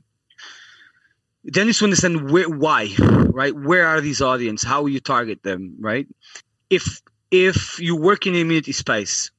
Then 1.45 1.61
you 1.61 1.67
need 1.67 1.75
to 1.75 1.85
understand 1.85 2.29
where, 2.29 2.49
why, 2.49 2.93
right? 2.99 3.55
Where 3.55 3.85
are 3.87 4.01
these 4.01 4.21
audience? 4.21 4.63
How 4.63 4.85
you 4.85 4.99
target 4.99 5.43
them, 5.43 5.77
right? 5.79 6.05
If 6.69 7.01
if 7.31 7.79
you 7.79 7.95
work 7.95 8.27
in 8.27 8.33
the 8.33 8.41
immunity 8.41 8.73
space 8.73 9.31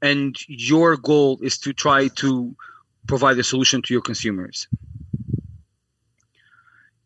and 0.00 0.36
your 0.46 0.96
goal 0.96 1.40
is 1.42 1.58
to 1.58 1.72
try 1.72 2.06
to 2.22 2.54
provide 3.08 3.38
a 3.38 3.42
solution 3.42 3.82
to 3.82 3.94
your 3.94 4.02
consumers, 4.02 4.68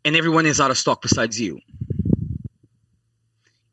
and 0.05 0.17
everyone 0.17 0.47
is 0.47 0.61
out 0.61 0.71
of 0.71 0.79
stock 0.79 1.03
besides 1.03 1.41
you, 1.41 1.61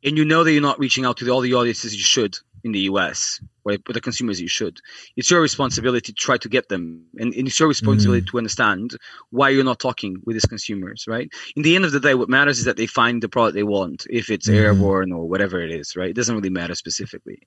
and 0.04 0.18
you 0.18 0.26
know 0.26 0.44
that 0.44 0.52
you're 0.52 0.62
not 0.62 0.80
reaching 0.80 1.06
out 1.06 1.18
to 1.18 1.30
all 1.30 1.42
the 1.42 1.54
audiences 1.54 1.94
you 1.94 2.02
should 2.02 2.38
in 2.64 2.72
the 2.72 2.82
US 2.82 3.40
or 3.66 3.74
with 3.86 3.94
the 3.94 4.02
consumers 4.02 4.40
you 4.40 4.48
should, 4.48 4.80
it's 5.18 5.30
your 5.30 5.42
responsibility 5.42 6.12
to 6.12 6.14
try 6.14 6.38
to 6.38 6.48
get 6.50 6.70
them, 6.70 7.06
and, 7.18 7.34
and 7.34 7.48
it's 7.48 7.60
your 7.60 7.68
responsibility 7.68 8.24
to 8.26 8.38
understand 8.38 8.96
why 9.32 9.50
you're 9.50 9.64
not 9.64 9.80
talking 9.80 10.16
with 10.26 10.36
these 10.36 10.46
consumers, 10.46 11.06
right? 11.08 11.30
In 11.56 11.64
the 11.64 11.76
end 11.76 11.84
of 11.84 11.92
the 11.92 12.00
day, 12.00 12.14
what 12.16 12.30
matters 12.30 12.60
is 12.60 12.66
that 12.66 12.78
they 12.78 12.88
find 12.88 13.22
the 13.22 13.28
product 13.30 13.56
they 13.56 13.64
want, 13.64 14.06
if 14.10 14.30
it's 14.30 14.48
Mhm. 14.48 14.54
airborne 14.56 15.12
or 15.12 15.28
whatever 15.28 15.62
it 15.62 15.72
is, 15.72 15.96
right? 15.98 16.10
It 16.10 16.16
doesn't 16.16 16.36
really 16.36 16.50
matter 16.50 16.76
specifically, 16.76 17.40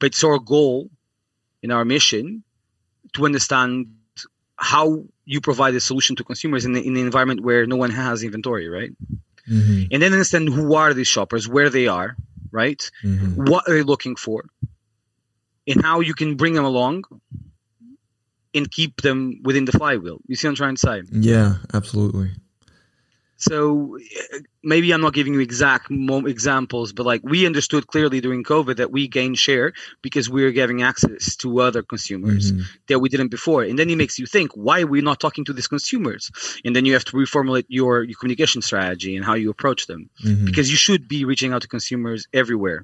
but 0.00 0.06
it's 0.06 0.24
our 0.24 0.38
goal 0.40 0.90
in 1.62 1.70
our 1.70 1.84
mission 1.84 2.42
to 3.14 3.24
understand 3.24 3.86
how 4.56 5.04
you 5.24 5.40
provide 5.40 5.74
a 5.74 5.80
solution 5.80 6.16
to 6.16 6.24
consumers 6.24 6.64
in, 6.64 6.72
the, 6.72 6.80
in 6.86 6.96
an 6.96 7.04
environment 7.04 7.40
where 7.40 7.66
no 7.66 7.76
one 7.76 7.90
has 7.90 8.22
inventory, 8.22 8.68
right? 8.68 8.90
hmm 9.46 9.82
And 9.90 10.02
then 10.02 10.12
understand 10.12 10.48
who 10.48 10.74
are 10.74 10.94
these 10.94 11.08
shoppers, 11.08 11.48
where 11.48 11.70
they 11.70 11.86
are, 11.88 12.16
right? 12.50 12.90
hmm 13.02 13.34
what 13.34 13.68
are 13.68 13.74
they 13.74 13.82
looking 13.82 14.16
for 14.16 14.44
and 15.66 15.82
how 15.82 16.00
you 16.00 16.14
can 16.14 16.36
bring 16.36 16.54
them 16.54 16.64
along 16.64 17.02
and 18.54 18.70
keep 18.70 19.00
them 19.02 19.40
within 19.42 19.64
the 19.64 19.72
flywheel 19.72 20.18
you 20.28 20.36
see 20.36 20.46
what 20.46 20.52
i'm 20.52 20.56
trying 20.56 20.76
to 20.76 20.80
say 20.80 21.02
Yeah, 21.10 21.56
absolutely. 21.72 22.30
So 23.48 23.98
maybe 24.72 24.88
i'm 24.92 25.00
not 25.06 25.14
giving 25.18 25.34
you 25.34 25.40
exact 25.40 25.86
examples 26.34 26.88
but 26.96 27.04
like 27.12 27.22
we 27.32 27.38
understood 27.50 27.82
clearly 27.92 28.18
during 28.26 28.42
covid 28.52 28.76
that 28.80 28.90
we 28.96 29.02
gained 29.18 29.38
share 29.46 29.68
because 30.06 30.26
we 30.34 30.40
were 30.44 30.54
giving 30.60 30.78
access 30.90 31.36
to 31.42 31.48
other 31.66 31.82
consumers 31.94 32.44
Mhm. 32.52 32.62
that 32.88 32.98
we 33.02 33.08
didn't 33.12 33.32
before 33.38 33.62
and 33.68 33.76
then 33.78 33.88
it 33.90 33.98
makes 34.02 34.16
you 34.20 34.26
think 34.34 34.48
why 34.66 34.76
are 34.82 34.90
we 34.94 35.00
not 35.10 35.18
talking 35.24 35.44
to 35.48 35.52
these 35.56 35.70
consumers 35.76 36.22
and 36.64 36.72
then 36.74 36.84
you 36.86 36.92
have 36.98 37.06
to 37.10 37.14
reformulate 37.24 37.66
your, 37.78 37.92
your 38.08 38.18
communication 38.20 38.60
strategy 38.70 39.12
and 39.16 39.24
how 39.28 39.34
you 39.42 39.48
approach 39.56 39.80
them 39.90 40.02
Mhm. 40.24 40.46
because 40.48 40.66
you 40.72 40.78
should 40.86 41.02
be 41.16 41.20
reaching 41.30 41.50
out 41.52 41.62
to 41.62 41.68
consumers 41.76 42.20
everywhere 42.42 42.80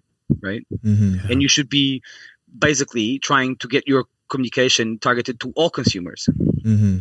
right 0.48 0.64
Mhm. 0.84 1.12
and 1.30 1.36
you 1.44 1.48
should 1.54 1.68
be 1.80 2.02
basically 2.68 3.08
trying 3.18 3.52
to 3.62 3.66
get 3.74 3.82
your 3.92 4.02
communication 4.32 4.86
targeted 5.06 5.36
to 5.42 5.48
all 5.58 5.70
consumers. 5.80 6.28
hmm 6.64 6.98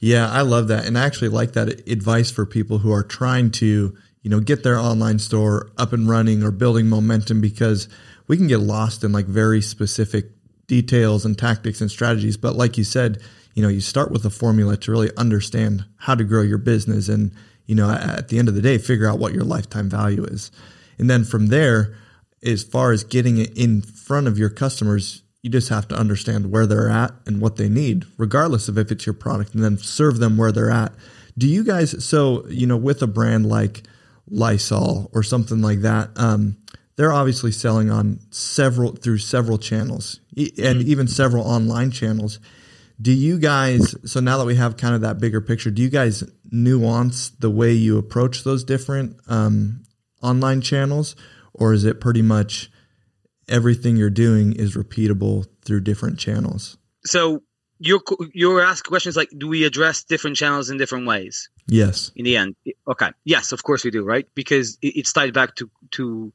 Yeah, 0.00 0.30
I 0.30 0.42
love 0.42 0.68
that, 0.68 0.86
and 0.86 0.96
I 0.96 1.04
actually 1.04 1.30
like 1.30 1.52
that 1.52 1.88
advice 1.88 2.30
for 2.30 2.46
people 2.46 2.78
who 2.78 2.92
are 2.92 3.02
trying 3.02 3.50
to, 3.52 3.96
you 4.22 4.30
know, 4.30 4.38
get 4.38 4.62
their 4.62 4.78
online 4.78 5.18
store 5.18 5.70
up 5.76 5.92
and 5.92 6.08
running 6.08 6.42
or 6.44 6.52
building 6.52 6.88
momentum 6.88 7.40
because 7.40 7.88
we 8.28 8.36
can 8.36 8.46
get 8.46 8.60
lost 8.60 9.02
in 9.02 9.10
like 9.10 9.26
very 9.26 9.60
specific 9.60 10.26
details 10.68 11.24
and 11.24 11.36
tactics 11.36 11.80
and 11.80 11.90
strategies. 11.90 12.36
But 12.36 12.54
like 12.54 12.78
you 12.78 12.84
said, 12.84 13.20
you 13.54 13.62
know, 13.62 13.68
you 13.68 13.80
start 13.80 14.12
with 14.12 14.24
a 14.24 14.30
formula 14.30 14.76
to 14.76 14.92
really 14.92 15.10
understand 15.16 15.84
how 15.96 16.14
to 16.14 16.22
grow 16.22 16.42
your 16.42 16.58
business, 16.58 17.08
and 17.08 17.32
you 17.66 17.74
know, 17.74 17.90
at 17.90 18.28
the 18.28 18.38
end 18.38 18.48
of 18.48 18.54
the 18.54 18.62
day, 18.62 18.78
figure 18.78 19.08
out 19.08 19.18
what 19.18 19.32
your 19.34 19.44
lifetime 19.44 19.90
value 19.90 20.24
is, 20.24 20.52
and 20.98 21.10
then 21.10 21.24
from 21.24 21.48
there, 21.48 21.96
as 22.44 22.62
far 22.62 22.92
as 22.92 23.02
getting 23.02 23.38
it 23.38 23.58
in 23.58 23.82
front 23.82 24.28
of 24.28 24.38
your 24.38 24.50
customers, 24.50 25.22
you 25.48 25.52
just 25.52 25.70
have 25.70 25.88
to 25.88 25.96
understand 25.96 26.50
where 26.50 26.66
they're 26.66 26.90
at 26.90 27.14
and 27.24 27.40
what 27.40 27.56
they 27.56 27.70
need, 27.70 28.04
regardless 28.18 28.68
of 28.68 28.76
if 28.76 28.92
it's 28.92 29.06
your 29.06 29.14
product, 29.14 29.54
and 29.54 29.64
then 29.64 29.78
serve 29.78 30.18
them 30.18 30.36
where 30.36 30.52
they're 30.52 30.70
at. 30.70 30.92
Do 31.38 31.48
you 31.48 31.64
guys, 31.64 32.04
so, 32.04 32.46
you 32.48 32.66
know, 32.66 32.76
with 32.76 33.00
a 33.02 33.06
brand 33.06 33.46
like 33.46 33.82
Lysol 34.28 35.10
or 35.14 35.22
something 35.22 35.62
like 35.62 35.80
that, 35.80 36.10
um, 36.16 36.58
they're 36.96 37.14
obviously 37.14 37.50
selling 37.50 37.90
on 37.90 38.20
several, 38.30 38.92
through 38.92 39.18
several 39.18 39.56
channels 39.56 40.20
and 40.36 40.82
even 40.82 41.08
several 41.08 41.44
online 41.44 41.92
channels. 41.92 42.40
Do 43.00 43.12
you 43.12 43.38
guys, 43.38 43.94
so 44.04 44.20
now 44.20 44.36
that 44.36 44.44
we 44.44 44.56
have 44.56 44.76
kind 44.76 44.94
of 44.94 45.00
that 45.00 45.18
bigger 45.18 45.40
picture, 45.40 45.70
do 45.70 45.80
you 45.80 45.88
guys 45.88 46.24
nuance 46.50 47.30
the 47.30 47.48
way 47.48 47.72
you 47.72 47.96
approach 47.96 48.44
those 48.44 48.64
different 48.64 49.16
um, 49.28 49.84
online 50.20 50.60
channels? 50.60 51.16
Or 51.54 51.72
is 51.72 51.84
it 51.84 52.02
pretty 52.02 52.22
much 52.22 52.70
everything 53.48 53.96
you're 53.96 54.10
doing 54.10 54.52
is 54.52 54.76
repeatable 54.76 55.46
through 55.62 55.80
different 55.80 56.18
channels? 56.18 56.76
So 57.04 57.42
you're 57.78 58.00
you're 58.32 58.62
asking 58.62 58.88
questions 58.88 59.16
like, 59.16 59.30
do 59.36 59.48
we 59.48 59.64
address 59.64 60.04
different 60.04 60.36
channels 60.36 60.70
in 60.70 60.78
different 60.78 61.06
ways? 61.06 61.50
Yes. 61.66 62.10
In 62.16 62.24
the 62.24 62.36
end, 62.36 62.56
okay, 62.86 63.10
yes, 63.24 63.52
of 63.52 63.62
course 63.62 63.84
we 63.84 63.90
do, 63.90 64.04
right? 64.04 64.26
Because 64.34 64.78
it's 64.82 65.12
tied 65.12 65.32
back 65.34 65.54
to 65.56 65.70
to 65.92 66.32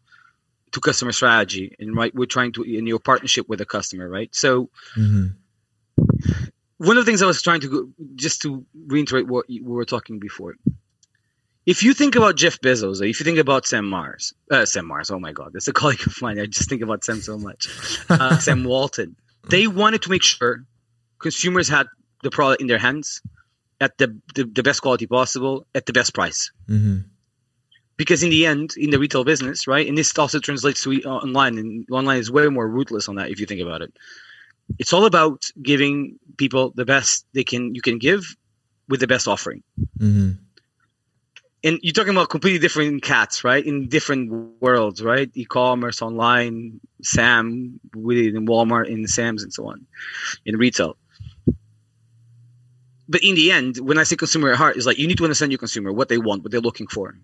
to 0.71 0.79
customer 0.79 1.11
strategy, 1.11 1.75
and 1.79 1.95
right, 1.95 2.13
we're 2.15 2.25
trying 2.25 2.53
to 2.53 2.63
in 2.63 2.87
your 2.87 2.99
partnership 2.99 3.47
with 3.49 3.59
the 3.59 3.65
customer, 3.65 4.09
right? 4.09 4.33
So. 4.33 4.69
Mm-hmm. 4.97 5.27
One 6.77 6.97
of 6.97 7.05
the 7.05 7.09
things 7.09 7.21
I 7.21 7.27
was 7.27 7.41
trying 7.41 7.61
to 7.61 7.69
go, 7.69 7.89
just 8.15 8.41
to 8.41 8.65
reiterate 8.87 9.25
what 9.27 9.47
we 9.47 9.61
were 9.61 9.85
talking 9.85 10.19
before, 10.19 10.55
if 11.65 11.83
you 11.83 11.93
think 11.93 12.15
about 12.15 12.35
Jeff 12.35 12.59
Bezos, 12.59 13.07
if 13.07 13.19
you 13.19 13.23
think 13.23 13.37
about 13.37 13.65
Sam 13.65 13.85
Mars, 13.85 14.33
uh, 14.51 14.65
Sam 14.65 14.85
Mars, 14.85 15.09
oh 15.11 15.19
my 15.19 15.31
God, 15.31 15.51
that's 15.53 15.67
a 15.67 15.73
colleague 15.73 16.05
of 16.05 16.21
mine. 16.21 16.39
I 16.39 16.45
just 16.45 16.69
think 16.69 16.81
about 16.81 17.03
Sam 17.03 17.21
so 17.21 17.37
much. 17.37 17.69
Uh, 18.09 18.37
Sam 18.39 18.63
Walton. 18.63 19.15
They 19.49 19.67
wanted 19.67 20.01
to 20.03 20.09
make 20.09 20.23
sure 20.23 20.65
consumers 21.19 21.69
had 21.69 21.87
the 22.21 22.31
product 22.31 22.61
in 22.61 22.67
their 22.67 22.77
hands 22.77 23.21
at 23.79 23.97
the, 23.97 24.17
the, 24.35 24.45
the 24.45 24.63
best 24.63 24.81
quality 24.81 25.07
possible 25.07 25.65
at 25.73 25.85
the 25.85 25.93
best 25.93 26.13
price. 26.13 26.51
Mm-hmm. 26.69 26.99
Because 27.95 28.23
in 28.23 28.29
the 28.29 28.45
end, 28.45 28.71
in 28.75 28.89
the 28.89 28.99
retail 28.99 29.23
business, 29.23 29.67
right, 29.67 29.87
and 29.87 29.97
this 29.97 30.17
also 30.17 30.39
translates 30.39 30.83
to 30.83 30.91
online, 31.03 31.57
and 31.57 31.85
online 31.91 32.17
is 32.17 32.31
way 32.31 32.47
more 32.47 32.67
ruthless 32.67 33.07
on 33.07 33.15
that 33.15 33.29
if 33.29 33.39
you 33.39 33.45
think 33.45 33.61
about 33.61 33.81
it. 33.81 33.93
It's 34.79 34.93
all 34.93 35.05
about 35.05 35.43
giving 35.61 36.17
people 36.37 36.71
the 36.75 36.85
best 36.85 37.25
they 37.33 37.43
can 37.43 37.75
you 37.75 37.81
can 37.81 37.99
give 37.99 38.35
with 38.89 38.99
the 38.99 39.07
best 39.07 39.27
offering. 39.27 39.61
Mm-hmm 39.99 40.43
and 41.63 41.79
you're 41.81 41.93
talking 41.93 42.11
about 42.11 42.29
completely 42.29 42.59
different 42.59 43.03
cats, 43.03 43.43
right? 43.43 43.65
In 43.65 43.87
different 43.87 44.31
worlds, 44.61 45.01
right? 45.01 45.29
E-commerce, 45.33 46.01
online, 46.01 46.81
Sam, 47.01 47.79
within 47.95 48.45
Walmart, 48.45 48.87
in 48.87 49.07
Sam's, 49.07 49.43
and 49.43 49.53
so 49.53 49.67
on, 49.67 49.85
in 50.45 50.57
retail. 50.57 50.97
But 53.07 53.23
in 53.23 53.35
the 53.35 53.51
end, 53.51 53.77
when 53.77 53.97
I 53.97 54.03
say 54.03 54.15
consumer 54.15 54.51
at 54.51 54.57
heart, 54.57 54.75
is 54.75 54.85
like 54.85 54.97
you 54.97 55.07
need 55.07 55.17
to 55.17 55.23
understand 55.23 55.51
your 55.51 55.59
consumer, 55.59 55.91
what 55.91 56.09
they 56.09 56.17
want, 56.17 56.43
what 56.43 56.51
they're 56.51 56.61
looking 56.61 56.87
for. 56.87 57.15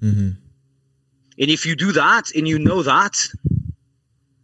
Mm-hmm. 0.00 0.30
And 1.36 1.50
if 1.50 1.66
you 1.66 1.76
do 1.76 1.92
that 1.92 2.32
and 2.34 2.46
you 2.46 2.58
know 2.58 2.82
that, 2.82 3.16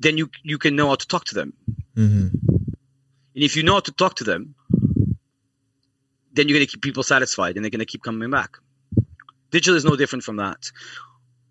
then 0.01 0.17
you 0.19 0.31
you 0.43 0.59
can 0.59 0.77
know 0.77 0.89
how 0.89 0.97
to 0.97 1.07
talk 1.07 1.25
to 1.27 1.35
them. 1.35 1.53
Mm-hmm. 1.97 2.29
And 3.35 3.45
if 3.45 3.57
you 3.57 3.63
know 3.63 3.75
how 3.75 3.81
to 3.81 3.93
talk 3.93 4.17
to 4.17 4.25
them, 4.25 4.55
then 6.33 6.49
you're 6.49 6.59
going 6.59 6.67
to 6.67 6.71
keep 6.71 6.83
people 6.83 7.03
satisfied 7.03 7.57
and 7.57 7.65
they're 7.65 7.71
going 7.71 7.81
to 7.81 7.87
keep 7.87 8.03
coming 8.03 8.31
back. 8.31 8.57
Digital 9.51 9.77
is 9.77 9.85
no 9.85 9.97
different 9.97 10.25
from 10.25 10.37
that. 10.37 10.71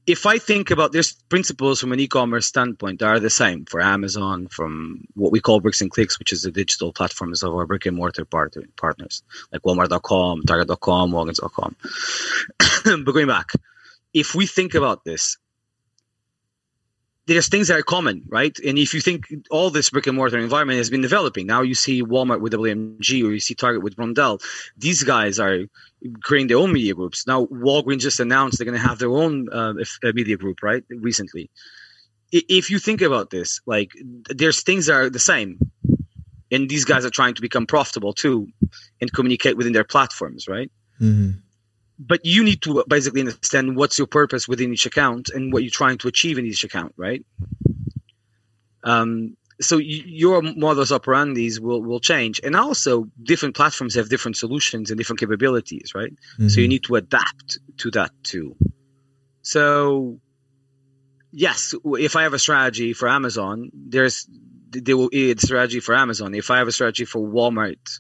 If 0.08 0.25
I 0.25 0.39
think 0.39 0.72
about 0.72 0.91
there's 0.91 1.13
principles 1.29 1.79
from 1.79 1.91
an 1.91 2.00
e-commerce 2.00 2.48
standpoint 2.48 3.03
are 3.03 3.20
the 3.20 3.29
same 3.29 3.65
for 3.65 3.79
Amazon, 3.79 4.48
from 4.48 5.06
what 5.13 5.32
we 5.32 5.39
call 5.39 5.60
bricks 5.60 5.82
and 5.82 5.91
clicks, 5.91 6.18
which 6.18 6.34
is 6.34 6.41
the 6.41 6.51
digital 6.51 6.91
platforms 6.91 7.44
of 7.44 7.53
our 7.53 7.68
brick 7.68 7.86
and 7.86 7.96
mortar 7.96 8.25
part- 8.25 8.56
partners, 8.75 9.22
like 9.51 9.62
Walmart.com, 9.62 10.44
Target.com, 10.44 11.12
Walgreens.com. 11.12 11.75
but 13.06 13.12
going 13.12 13.27
back, 13.27 13.51
if 14.13 14.34
we 14.34 14.48
think 14.48 14.74
about 14.74 15.03
this, 15.03 15.38
there's 17.29 17.48
things 17.48 17.68
that 17.68 17.77
are 17.77 17.84
common, 17.84 18.24
right? 18.27 18.58
And 18.60 18.77
if 18.79 18.96
you 18.96 19.01
think 19.01 19.27
all 19.51 19.70
this 19.70 19.91
brick 19.91 20.08
and 20.08 20.18
mortar 20.18 20.39
environment 20.39 20.77
has 20.77 20.89
been 20.89 21.01
developing, 21.01 21.46
now 21.46 21.62
you 21.62 21.75
see 21.75 22.01
Walmart 22.01 22.41
with 22.41 22.53
WMG 22.53 23.24
or 23.24 23.32
you 23.32 23.39
see 23.39 23.53
Target 23.53 23.84
with 23.84 23.98
Roundel. 24.00 24.39
These 24.77 25.03
guys 25.03 25.39
are 25.39 25.65
creating 26.22 26.48
their 26.48 26.58
own 26.58 26.72
media 26.72 26.94
groups. 26.94 27.27
Now 27.27 27.46
Walgreens 27.46 28.00
just 28.00 28.20
announced 28.20 28.58
they're 28.58 28.65
going 28.65 28.79
to 28.79 28.88
have 28.88 29.00
their 29.00 29.12
own 29.12 29.48
uh, 29.51 29.74
media 30.13 30.38
group, 30.38 30.63
right? 30.63 30.84
Recently. 30.89 31.50
If 32.32 32.70
you 32.70 32.77
think 32.77 33.01
about 33.01 33.32
this, 33.32 33.60
like 33.65 33.91
there's 34.29 34.62
things 34.62 34.86
that 34.86 34.94
are 34.94 35.10
the 35.10 35.20
same, 35.20 35.58
and 36.51 36.70
these 36.70 36.86
guys 36.86 37.03
are 37.03 37.10
trying 37.10 37.34
to 37.34 37.41
become 37.41 37.65
profitable 37.65 38.13
too, 38.13 38.48
and 39.01 39.12
communicate 39.12 39.58
within 39.58 39.74
their 39.74 39.84
platforms, 39.84 40.48
right? 40.48 40.72
Mm-hmm 41.01 41.39
but 42.00 42.25
you 42.25 42.44
need 42.44 42.62
to 42.62 42.84
basically 42.88 43.20
understand 43.20 43.75
what's 43.75 43.98
your 43.98 44.08
purpose 44.08 44.48
within 44.48 44.72
each 44.72 44.86
account 44.86 45.29
and 45.29 45.51
what 45.51 45.63
you're 45.63 45.70
trying 45.70 45.98
to 45.98 46.08
achieve 46.08 46.38
in 46.38 46.46
each 46.46 46.63
account, 46.63 46.94
right? 46.96 47.25
Um, 48.84 49.36
so 49.62 49.78
your 49.78 50.42
modus 50.42 50.92
operandis 50.92 51.60
will 51.60 51.82
will 51.82 52.00
change, 52.00 52.39
and 52.44 52.56
also 52.56 53.08
different 53.22 53.56
platforms 53.56 53.96
have 53.96 54.10
different 54.10 54.38
solutions 54.38 54.89
and 54.89 54.98
different 54.98 55.20
capabilities, 55.20 55.94
right? 55.94 56.12
Mm-hmm. 56.12 56.48
So 56.48 56.62
you 56.62 56.66
mm-hmm. 56.66 56.70
need 56.70 56.84
to 56.86 56.96
adapt 56.96 57.60
to 57.78 57.92
that 57.92 58.12
too. 58.24 58.56
So 59.42 60.20
yes, 61.32 61.75
if 61.84 62.16
I 62.16 62.24
have 62.24 62.34
a 62.34 62.39
strategy 62.39 62.94
for 62.94 63.10
Amazon, 63.10 63.72
there's 63.74 64.28
there 64.72 64.96
will 64.96 65.10
be 65.10 65.32
a 65.32 65.39
strategy 65.39 65.80
for 65.80 65.96
Amazon. 65.96 66.34
If 66.36 66.51
I 66.51 66.58
have 66.60 66.68
a 66.68 66.72
strategy 66.72 67.06
for 67.06 67.20
Walmart, 67.20 68.00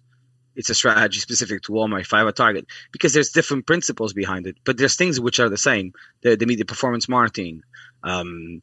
it's 0.55 0.69
a 0.69 0.75
strategy 0.75 1.19
specific 1.19 1.63
to 1.63 1.71
Walmart 1.71 2.01
if 2.01 2.13
I 2.13 2.19
have 2.19 2.27
a 2.27 2.31
target 2.31 2.67
because 2.91 3.13
there's 3.13 3.31
different 3.31 3.65
principles 3.65 4.13
behind 4.13 4.47
it, 4.47 4.57
but 4.65 4.77
there's 4.77 4.95
things 4.95 5.19
which 5.19 5.39
are 5.39 5.49
the 5.49 5.57
same. 5.57 5.93
The, 6.21 6.35
the 6.35 6.45
media 6.45 6.65
performance 6.65 7.09
marketing, 7.09 7.63
um, 8.03 8.61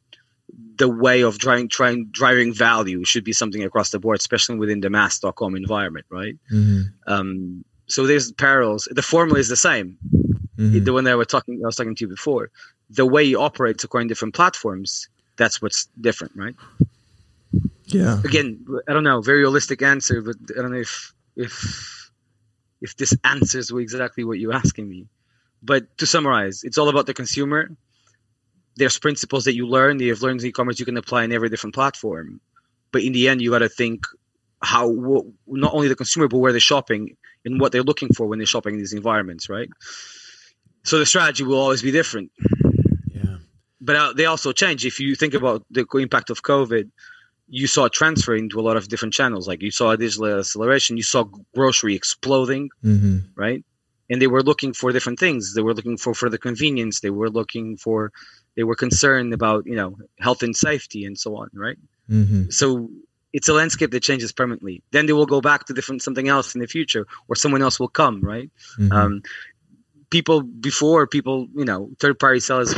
the 0.77 0.87
way 0.87 1.21
of 1.21 1.37
driving, 1.37 1.67
trying 1.69 2.05
driving 2.05 2.53
value 2.53 3.03
should 3.03 3.23
be 3.23 3.33
something 3.33 3.63
across 3.63 3.91
the 3.91 3.99
board, 3.99 4.19
especially 4.19 4.57
within 4.57 4.79
the 4.79 4.89
mass.com 4.89 5.55
environment, 5.55 6.05
right? 6.09 6.35
Mm-hmm. 6.51 6.81
Um, 7.11 7.65
so 7.87 8.05
there's 8.05 8.31
parallels. 8.31 8.87
The 8.91 9.01
formula 9.01 9.39
is 9.39 9.49
the 9.49 9.55
same. 9.55 9.97
Mm-hmm. 10.57 10.83
The 10.83 10.93
one 10.93 11.03
that 11.05 11.11
I 11.11 11.15
was 11.15 11.27
talking, 11.27 11.61
I 11.63 11.65
was 11.65 11.75
talking 11.75 11.95
to 11.95 12.05
you 12.05 12.09
before. 12.09 12.51
The 12.89 13.05
way 13.05 13.23
you 13.23 13.39
operate 13.39 13.83
according 13.83 14.07
to 14.07 14.13
different 14.13 14.33
platforms, 14.33 15.09
that's 15.35 15.61
what's 15.61 15.87
different, 15.99 16.33
right? 16.35 16.55
Yeah. 17.85 18.19
Again, 18.23 18.65
I 18.87 18.93
don't 18.93 19.03
know, 19.03 19.21
very 19.21 19.43
holistic 19.43 19.85
answer, 19.85 20.21
but 20.21 20.35
I 20.57 20.61
don't 20.61 20.71
know 20.71 20.79
if 20.79 21.13
if 21.35 22.11
if 22.81 22.95
this 22.97 23.15
answers 23.23 23.71
exactly 23.71 24.23
what 24.23 24.39
you're 24.39 24.53
asking 24.53 24.89
me. 24.89 25.07
But 25.63 25.97
to 25.97 26.05
summarize, 26.05 26.63
it's 26.63 26.77
all 26.77 26.89
about 26.89 27.05
the 27.05 27.13
consumer. 27.13 27.69
There's 28.77 28.97
principles 28.99 29.43
that 29.45 29.55
you 29.55 29.67
learn, 29.67 29.97
that 29.97 30.05
you've 30.05 30.21
learned 30.21 30.41
in 30.41 30.47
e-commerce, 30.47 30.79
you 30.79 30.85
can 30.85 30.97
apply 30.97 31.23
in 31.23 31.31
every 31.31 31.49
different 31.49 31.75
platform. 31.75 32.39
But 32.91 33.01
in 33.03 33.11
the 33.11 33.27
end, 33.27 33.41
you 33.41 33.51
got 33.51 33.59
to 33.59 33.69
think 33.69 34.05
how 34.61 35.23
not 35.45 35.73
only 35.73 35.87
the 35.87 35.95
consumer, 35.95 36.27
but 36.27 36.37
where 36.37 36.51
they're 36.51 36.59
shopping 36.59 37.17
and 37.45 37.59
what 37.59 37.71
they're 37.71 37.83
looking 37.83 38.09
for 38.15 38.27
when 38.27 38.39
they're 38.39 38.45
shopping 38.45 38.75
in 38.75 38.79
these 38.79 38.93
environments, 38.93 39.49
right? 39.49 39.69
So 40.83 40.99
the 40.99 41.05
strategy 41.05 41.43
will 41.43 41.59
always 41.59 41.81
be 41.81 41.91
different. 41.91 42.31
Yeah. 43.11 43.37
But 43.81 43.95
uh, 43.95 44.13
they 44.13 44.25
also 44.25 44.53
change. 44.53 44.85
If 44.85 44.99
you 44.99 45.15
think 45.15 45.33
about 45.33 45.65
the 45.69 45.85
impact 45.95 46.29
of 46.29 46.43
COVID, 46.43 46.89
you 47.49 47.67
saw 47.67 47.87
transfer 47.87 48.35
into 48.35 48.59
a 48.59 48.61
lot 48.61 48.77
of 48.77 48.87
different 48.87 49.13
channels. 49.13 49.47
Like 49.47 49.61
you 49.61 49.71
saw 49.71 49.95
digital 49.95 50.39
acceleration, 50.39 50.97
you 50.97 51.03
saw 51.03 51.25
grocery 51.55 51.95
exploding, 51.95 52.69
mm-hmm. 52.83 53.19
right? 53.35 53.63
And 54.09 54.21
they 54.21 54.27
were 54.27 54.43
looking 54.43 54.73
for 54.73 54.91
different 54.91 55.19
things. 55.19 55.53
They 55.53 55.61
were 55.61 55.73
looking 55.73 55.97
for 55.97 56.13
for 56.13 56.29
the 56.29 56.37
convenience. 56.37 57.01
They 57.01 57.09
were 57.09 57.29
looking 57.29 57.77
for, 57.77 58.11
they 58.57 58.65
were 58.65 58.75
concerned 58.75 59.33
about 59.33 59.65
you 59.65 59.75
know 59.75 59.95
health 60.19 60.43
and 60.43 60.55
safety 60.55 61.05
and 61.05 61.17
so 61.17 61.37
on, 61.37 61.49
right? 61.53 61.77
Mm-hmm. 62.09 62.49
So 62.49 62.89
it's 63.31 63.47
a 63.47 63.53
landscape 63.53 63.91
that 63.91 64.01
changes 64.01 64.33
permanently. 64.33 64.83
Then 64.91 65.05
they 65.05 65.13
will 65.13 65.27
go 65.27 65.39
back 65.39 65.65
to 65.65 65.73
different 65.73 66.01
something 66.01 66.27
else 66.27 66.55
in 66.55 66.59
the 66.59 66.67
future, 66.67 67.05
or 67.29 67.35
someone 67.35 67.61
else 67.61 67.79
will 67.79 67.87
come, 67.87 68.19
right? 68.21 68.49
Mm-hmm. 68.79 68.91
Um, 68.91 69.21
people 70.09 70.41
before 70.41 71.07
people, 71.07 71.47
you 71.55 71.65
know, 71.65 71.91
third 71.99 72.19
party 72.19 72.39
sellers 72.39 72.73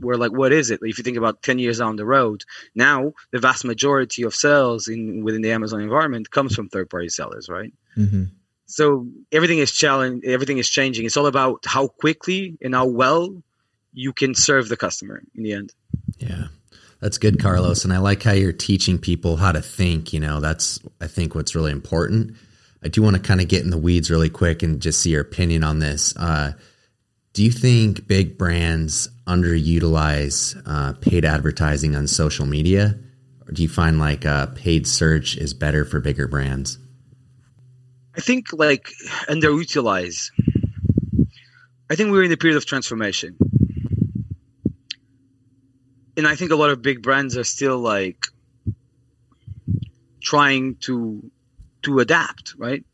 were 0.00 0.16
like, 0.16 0.32
what 0.32 0.52
is 0.52 0.70
it? 0.70 0.80
If 0.82 0.98
you 0.98 1.04
think 1.04 1.16
about 1.16 1.42
10 1.42 1.58
years 1.58 1.78
down 1.78 1.96
the 1.96 2.04
road, 2.04 2.44
now 2.74 3.12
the 3.30 3.38
vast 3.38 3.64
majority 3.64 4.22
of 4.24 4.34
sales 4.34 4.88
in 4.88 5.24
within 5.24 5.42
the 5.42 5.52
Amazon 5.52 5.80
environment 5.80 6.30
comes 6.30 6.54
from 6.54 6.68
third 6.68 6.90
party 6.90 7.08
sellers, 7.08 7.48
right? 7.48 7.72
Mm-hmm. 7.96 8.24
So 8.66 9.06
everything 9.30 9.58
is 9.58 9.72
challenge, 9.72 10.24
everything 10.24 10.58
is 10.58 10.68
changing. 10.68 11.06
It's 11.06 11.16
all 11.16 11.26
about 11.26 11.64
how 11.66 11.88
quickly 11.88 12.58
and 12.62 12.74
how 12.74 12.86
well 12.86 13.42
you 13.92 14.12
can 14.12 14.34
serve 14.34 14.68
the 14.68 14.76
customer 14.76 15.22
in 15.34 15.42
the 15.42 15.52
end. 15.52 15.72
Yeah. 16.18 16.46
That's 17.00 17.18
good, 17.18 17.40
Carlos. 17.40 17.84
And 17.84 17.92
I 17.92 17.98
like 17.98 18.22
how 18.22 18.30
you're 18.30 18.52
teaching 18.52 18.96
people 18.96 19.36
how 19.36 19.50
to 19.50 19.60
think. 19.60 20.12
You 20.12 20.20
know, 20.20 20.40
that's, 20.40 20.78
I 21.00 21.08
think, 21.08 21.34
what's 21.34 21.56
really 21.56 21.72
important. 21.72 22.36
I 22.84 22.88
do 22.88 23.02
want 23.02 23.16
to 23.16 23.22
kind 23.22 23.40
of 23.40 23.48
get 23.48 23.64
in 23.64 23.70
the 23.70 23.78
weeds 23.78 24.08
really 24.08 24.30
quick 24.30 24.62
and 24.62 24.80
just 24.80 25.00
see 25.00 25.10
your 25.10 25.20
opinion 25.20 25.64
on 25.64 25.80
this. 25.80 26.16
Uh, 26.16 26.52
do 27.32 27.42
you 27.42 27.50
think 27.50 28.06
big 28.06 28.38
brands 28.38 29.08
underutilize 29.26 30.60
uh, 30.64 30.92
paid 30.94 31.24
advertising 31.24 31.96
on 31.96 32.06
social 32.06 32.46
media? 32.46 32.98
Or 33.48 33.52
do 33.52 33.62
you 33.62 33.68
find 33.68 33.98
like 33.98 34.24
uh, 34.24 34.46
paid 34.46 34.86
search 34.86 35.36
is 35.36 35.54
better 35.54 35.84
for 35.84 35.98
bigger 35.98 36.28
brands? 36.28 36.78
I 38.16 38.20
think 38.20 38.52
like 38.52 38.92
underutilize. 39.28 40.30
I 41.90 41.96
think 41.96 42.12
we're 42.12 42.22
in 42.22 42.32
a 42.32 42.36
period 42.36 42.56
of 42.56 42.66
transformation. 42.66 43.36
And 46.16 46.26
I 46.26 46.34
think 46.34 46.50
a 46.50 46.56
lot 46.56 46.70
of 46.70 46.82
big 46.82 47.02
brands 47.02 47.36
are 47.36 47.44
still 47.44 47.78
like 47.78 48.26
trying 50.22 50.76
to 50.82 51.30
to 51.82 51.98
adapt, 51.98 52.54
right? 52.56 52.84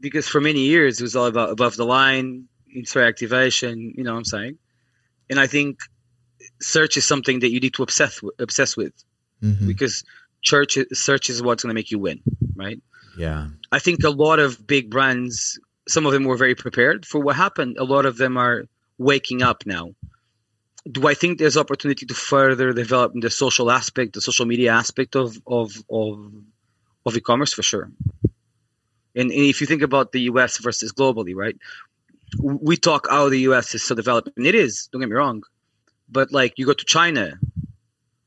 Because 0.00 0.28
for 0.28 0.40
many 0.40 0.60
years 0.60 1.00
it 1.00 1.04
was 1.04 1.16
all 1.16 1.26
about 1.26 1.50
above 1.50 1.76
the 1.76 1.86
line, 1.86 2.48
insert 2.72 3.06
activation, 3.06 3.94
you 3.96 4.04
know 4.04 4.12
what 4.12 4.18
I'm 4.18 4.24
saying? 4.24 4.58
And 5.30 5.40
I 5.40 5.46
think 5.46 5.78
search 6.60 6.96
is 6.96 7.04
something 7.04 7.40
that 7.40 7.50
you 7.50 7.60
need 7.60 7.74
to 7.74 7.82
obsess 7.82 8.22
with, 8.22 8.34
obsess 8.38 8.76
with 8.76 8.92
mm-hmm. 9.42 9.66
because 9.66 10.04
church 10.42 10.76
search 10.92 11.30
is 11.30 11.42
what's 11.42 11.62
going 11.62 11.70
to 11.70 11.74
make 11.74 11.90
you 11.90 11.98
win, 11.98 12.20
right? 12.54 12.80
Yeah. 13.16 13.48
I 13.70 13.78
think 13.78 14.02
a 14.04 14.10
lot 14.10 14.38
of 14.38 14.66
big 14.66 14.90
brands, 14.90 15.58
some 15.88 16.06
of 16.06 16.12
them 16.12 16.24
were 16.24 16.36
very 16.36 16.54
prepared 16.54 17.06
for 17.06 17.20
what 17.20 17.36
happened. 17.36 17.76
A 17.78 17.84
lot 17.84 18.06
of 18.06 18.16
them 18.16 18.36
are 18.36 18.64
waking 18.98 19.42
up 19.42 19.64
now. 19.66 19.90
Do 20.90 21.06
I 21.06 21.14
think 21.14 21.38
there's 21.38 21.56
opportunity 21.56 22.06
to 22.06 22.14
further 22.14 22.72
develop 22.72 23.12
the 23.14 23.30
social 23.30 23.70
aspect, 23.70 24.14
the 24.14 24.20
social 24.20 24.46
media 24.46 24.72
aspect 24.72 25.14
of 25.14 25.36
of 25.46 25.72
of, 25.90 26.32
of 27.06 27.16
e-commerce 27.16 27.52
for 27.52 27.62
sure? 27.62 27.90
And, 29.14 29.30
and 29.30 29.44
if 29.52 29.60
you 29.60 29.66
think 29.66 29.82
about 29.82 30.12
the 30.12 30.22
US 30.22 30.58
versus 30.58 30.92
globally, 30.92 31.34
right? 31.36 31.56
We 32.38 32.76
talk, 32.76 33.08
how 33.10 33.28
the 33.28 33.40
US 33.50 33.74
is 33.74 33.84
so 33.84 33.94
developed, 33.94 34.30
and 34.36 34.46
it 34.46 34.54
is. 34.54 34.88
Don't 34.90 35.00
get 35.00 35.10
me 35.10 35.14
wrong, 35.14 35.42
but 36.08 36.32
like 36.32 36.54
you 36.56 36.66
go 36.66 36.72
to 36.72 36.84
China, 36.84 37.38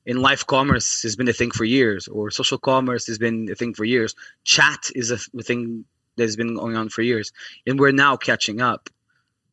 and 0.07 0.19
live 0.19 0.45
commerce 0.47 1.01
has 1.01 1.15
been 1.15 1.27
a 1.27 1.33
thing 1.33 1.51
for 1.51 1.65
years, 1.65 2.07
or 2.07 2.29
social 2.29 2.57
commerce 2.57 3.07
has 3.07 3.17
been 3.17 3.50
a 3.51 3.55
thing 3.55 3.74
for 3.74 3.83
years. 3.83 4.15
Chat 4.43 4.91
is 4.93 5.12
a, 5.12 5.17
thing 5.17 5.85
that's 6.15 6.35
been 6.35 6.55
going 6.55 6.75
on 6.75 6.89
for 6.89 7.01
years, 7.01 7.31
and 7.65 7.79
we're 7.79 7.91
now 7.91 8.15
catching 8.15 8.62
up. 8.62 8.89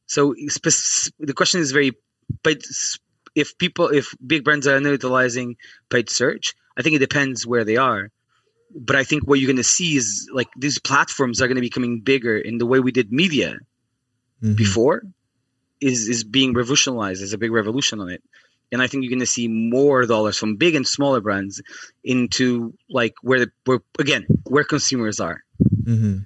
So 0.06 0.34
the 0.34 1.32
question 1.34 1.60
is 1.60 1.72
very, 1.72 1.92
but 2.42 2.58
if 3.34 3.56
people, 3.58 3.88
if 3.88 4.14
big 4.26 4.44
brands 4.44 4.66
are 4.66 4.80
utilizing 4.80 5.56
paid 5.90 6.10
search, 6.10 6.54
I 6.76 6.82
think 6.82 6.96
it 6.96 7.00
depends 7.00 7.46
where 7.46 7.64
they 7.64 7.76
are. 7.76 8.10
But 8.74 8.96
I 8.96 9.04
think 9.04 9.26
what 9.26 9.38
you're 9.38 9.48
going 9.48 9.56
to 9.56 9.64
see 9.64 9.96
is 9.96 10.30
like 10.32 10.48
these 10.56 10.78
platforms 10.78 11.40
are 11.40 11.46
going 11.46 11.56
to 11.56 11.60
be 11.60 11.68
becoming 11.68 12.00
bigger 12.00 12.36
in 12.38 12.58
the 12.58 12.66
way 12.66 12.80
we 12.80 12.92
did 12.92 13.12
media 13.12 13.58
Mhm. 14.42 14.56
before 14.56 15.02
is 15.80 16.08
is 16.08 16.24
being 16.24 16.52
revolutionized. 16.54 17.20
There's 17.20 17.32
a 17.32 17.38
big 17.38 17.52
revolution 17.52 18.00
on 18.00 18.08
it. 18.08 18.22
And 18.72 18.80
I 18.80 18.86
think 18.86 19.02
you're 19.02 19.10
going 19.10 19.20
to 19.20 19.26
see 19.26 19.48
more 19.48 20.06
dollars 20.06 20.38
from 20.38 20.56
big 20.56 20.74
and 20.74 20.86
smaller 20.86 21.20
brands 21.20 21.60
into 22.02 22.72
like 22.88 23.14
where 23.22 23.40
the 23.40 23.50
where 23.66 23.80
again 23.98 24.26
where 24.44 24.64
consumers 24.64 25.20
are. 25.20 25.44
Mhm. 25.84 26.24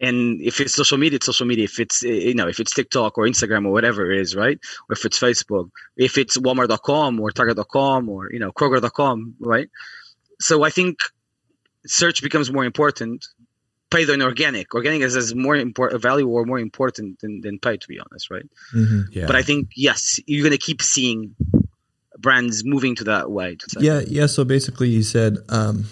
And 0.00 0.40
if 0.42 0.60
it's 0.60 0.74
social 0.74 0.98
media, 0.98 1.16
it's 1.16 1.26
social 1.26 1.46
media. 1.46 1.64
If 1.64 1.78
it's 1.78 2.04
uh, 2.04 2.08
you 2.08 2.34
know 2.34 2.48
if 2.48 2.58
it's 2.60 2.74
TikTok 2.74 3.16
or 3.16 3.24
Instagram 3.24 3.66
or 3.66 3.72
whatever 3.72 4.10
it 4.10 4.20
is, 4.20 4.34
right? 4.34 4.58
Or 4.88 4.94
if 4.94 5.04
it's 5.04 5.18
Facebook, 5.18 5.70
if 5.96 6.18
it's 6.18 6.36
Walmart.com 6.36 7.20
or 7.20 7.30
Target.com 7.30 8.08
or 8.08 8.32
you 8.32 8.38
know 8.38 8.52
Kroger.com, 8.52 9.36
right? 9.40 9.68
So 10.40 10.64
I 10.64 10.70
think 10.70 10.98
search 11.86 12.22
becomes 12.22 12.50
more 12.50 12.64
important. 12.64 13.26
Paid 13.90 14.10
and 14.10 14.22
organic. 14.22 14.74
Organic 14.74 15.02
is 15.02 15.14
as 15.14 15.34
more 15.36 15.54
important 15.54 16.02
value 16.02 16.26
or 16.26 16.44
more 16.44 16.58
important 16.58 17.20
than, 17.20 17.42
than 17.42 17.60
paid, 17.60 17.80
to 17.82 17.86
be 17.86 18.00
honest, 18.00 18.28
right? 18.28 18.44
Mhm. 18.74 19.04
Yeah. 19.12 19.26
But 19.26 19.36
I 19.36 19.42
think 19.42 19.68
yes, 19.76 20.18
you're 20.26 20.42
going 20.42 20.50
to 20.50 20.58
keep 20.58 20.82
seeing 20.82 21.36
brands 22.18 22.64
moving 22.64 22.96
to 22.96 23.04
that 23.04 23.30
way. 23.30 23.54
To. 23.54 23.80
Yeah, 23.80 24.00
yeah. 24.06 24.26
So 24.26 24.44
basically, 24.44 24.88
you 24.88 25.02
said, 25.02 25.38
um, 25.48 25.84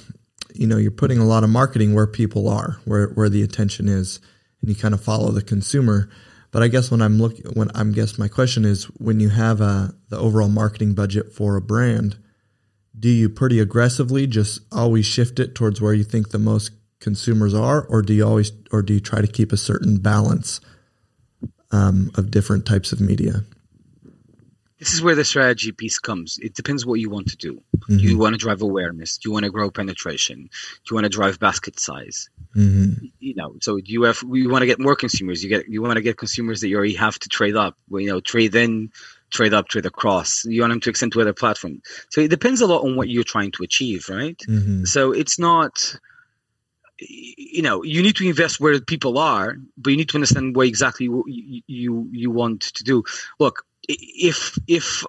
you 0.55 0.67
know, 0.67 0.77
you're 0.77 0.91
putting 0.91 1.19
a 1.19 1.25
lot 1.25 1.45
of 1.45 1.51
marketing 1.51 1.95
where 1.95 2.07
people 2.07 2.49
are, 2.49 2.79
where 2.85 3.09
where 3.09 3.29
the 3.29 3.43
attention 3.43 3.89
is, 3.89 4.21
and 4.61 4.71
you 4.71 4.77
kind 4.77 4.95
of 4.95 5.03
follow 5.03 5.31
the 5.31 5.43
consumer. 5.43 6.09
But 6.51 6.63
I 6.63 6.69
guess 6.69 6.91
when 6.91 7.01
I'm 7.01 7.19
looking, 7.19 7.47
when 7.55 7.71
I'm 7.75 7.93
guess 7.93 8.19
my 8.19 8.29
question 8.29 8.65
is, 8.65 8.85
when 8.85 9.21
you 9.21 9.31
have 9.31 9.61
a 9.61 9.95
the 10.09 10.19
overall 10.19 10.49
marketing 10.49 10.95
budget 10.95 11.33
for 11.33 11.57
a 11.57 11.63
brand, 11.63 12.17
do 12.99 13.09
you 13.09 13.29
pretty 13.29 13.59
aggressively 13.59 14.27
just 14.27 14.61
always 14.71 15.07
shift 15.07 15.41
it 15.41 15.55
towards 15.55 15.81
where 15.81 15.95
you 15.95 16.05
think 16.05 16.31
the 16.31 16.39
most 16.39 16.73
consumers 17.01 17.55
are, 17.55 17.83
or 17.87 18.03
do 18.03 18.15
you 18.15 18.27
always, 18.27 18.53
or 18.71 18.83
do 18.83 18.95
you 18.95 19.01
try 19.01 19.21
to 19.21 19.27
keep 19.27 19.53
a 19.53 19.57
certain 19.57 19.99
balance 19.99 20.61
um, 21.71 22.11
of 22.15 22.31
different 22.31 22.65
types 22.65 22.93
of 22.93 23.01
media? 23.01 23.45
This 24.83 24.95
is 24.95 25.01
where 25.01 25.15
the 25.15 25.25
strategy 25.25 25.71
piece 25.71 26.01
comes. 26.01 26.39
It 26.43 26.55
depends 26.55 26.85
what 26.85 26.99
you 26.99 27.09
want 27.09 27.29
to 27.29 27.37
do. 27.37 27.63
Do 27.89 28.03
you 28.03 28.19
want 28.19 28.35
to 28.35 28.37
drive 28.37 28.63
awareness? 28.63 29.17
Do 29.17 29.29
you 29.29 29.33
want 29.33 29.45
to 29.45 29.51
grow 29.53 29.71
penetration? 29.71 30.39
Do 30.43 30.87
you 30.91 30.97
want 30.97 31.05
to 31.05 31.09
drive 31.09 31.39
basket 31.39 31.79
size? 31.79 32.29
hmm 32.53 32.95
You 33.21 33.35
know, 33.37 33.55
so 33.61 33.77
you 33.77 34.03
have 34.03 34.21
you 34.29 34.51
want 34.51 34.63
to 34.63 34.67
get 34.67 34.81
more 34.81 34.97
consumers? 34.97 35.39
You 35.45 35.51
get 35.51 35.69
you 35.69 35.83
want 35.83 35.99
to 35.99 36.03
get 36.03 36.17
consumers 36.17 36.61
that 36.61 36.69
you 36.69 36.77
already 36.77 36.95
have 37.07 37.17
to 37.21 37.29
trade 37.29 37.55
up. 37.55 37.75
You 37.91 38.09
know, 38.11 38.21
trade 38.21 38.57
in, 38.57 38.91
trade 39.31 39.55
up, 39.55 39.69
trade 39.69 39.87
across. 39.87 40.45
You 40.45 40.63
want 40.63 40.73
them 40.73 40.81
to 40.81 40.91
extend 40.91 41.13
to 41.13 41.21
other 41.21 41.33
platforms. 41.33 41.81
So 42.11 42.21
it 42.21 42.31
depends 42.37 42.61
a 42.61 42.67
lot 42.67 42.83
on 42.83 42.97
what 42.97 43.09
you're 43.09 43.33
trying 43.35 43.53
to 43.53 43.63
achieve, 43.63 44.09
right? 44.09 44.41
hmm 44.47 44.85
So 44.85 45.13
it's 45.13 45.39
not, 45.39 45.95
you 46.99 47.63
know, 47.63 47.85
you 47.85 48.03
need 48.03 48.17
to 48.17 48.27
invest 48.27 48.59
where 48.59 48.81
people 48.81 49.17
are, 49.19 49.57
but 49.77 49.91
you 49.91 49.97
need 49.97 50.09
to 50.09 50.17
understand 50.17 50.57
what 50.57 50.67
exactly 50.67 51.07
you 51.07 51.63
you, 51.69 52.09
you 52.11 52.31
want 52.33 52.63
to 52.79 52.83
do. 52.83 53.05
Look, 53.39 53.65
if 53.89 54.59
if 54.67 55.05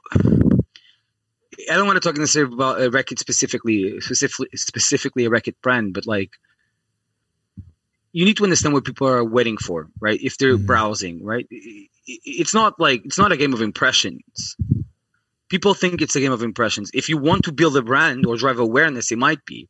I 1.69 1.75
don't 1.75 1.87
want 1.87 2.01
to 2.01 2.07
talk 2.07 2.17
necessarily 2.17 2.53
about 2.53 2.81
a 2.81 2.89
Reckitt 2.89 3.19
specifically, 3.19 3.99
specifically 4.01 4.49
specifically 4.55 5.25
a 5.25 5.29
Reckitt 5.29 5.55
brand, 5.61 5.93
but 5.93 6.05
like 6.07 6.31
you 8.11 8.25
need 8.25 8.37
to 8.37 8.43
understand 8.43 8.73
what 8.73 8.85
people 8.85 9.07
are 9.07 9.23
waiting 9.23 9.57
for, 9.57 9.89
right? 9.99 10.19
If 10.21 10.37
they're 10.37 10.57
Mhm. 10.57 10.65
browsing, 10.67 11.23
right? 11.23 11.47
I- 11.51 11.87
i- 12.09 12.19
It's 12.25 12.53
not 12.53 12.79
like 12.79 13.05
it's 13.05 13.17
not 13.17 13.31
a 13.31 13.37
game 13.37 13.53
of 13.53 13.61
impressions. 13.61 14.55
People 15.49 15.73
think 15.73 16.01
it's 16.01 16.15
a 16.15 16.19
game 16.19 16.31
of 16.31 16.43
impressions. 16.43 16.91
If 16.93 17.09
you 17.09 17.17
want 17.17 17.43
to 17.45 17.51
build 17.51 17.77
a 17.77 17.81
brand 17.81 18.25
or 18.25 18.37
drive 18.37 18.59
awareness, 18.59 19.11
it 19.11 19.17
might 19.17 19.45
be. 19.45 19.69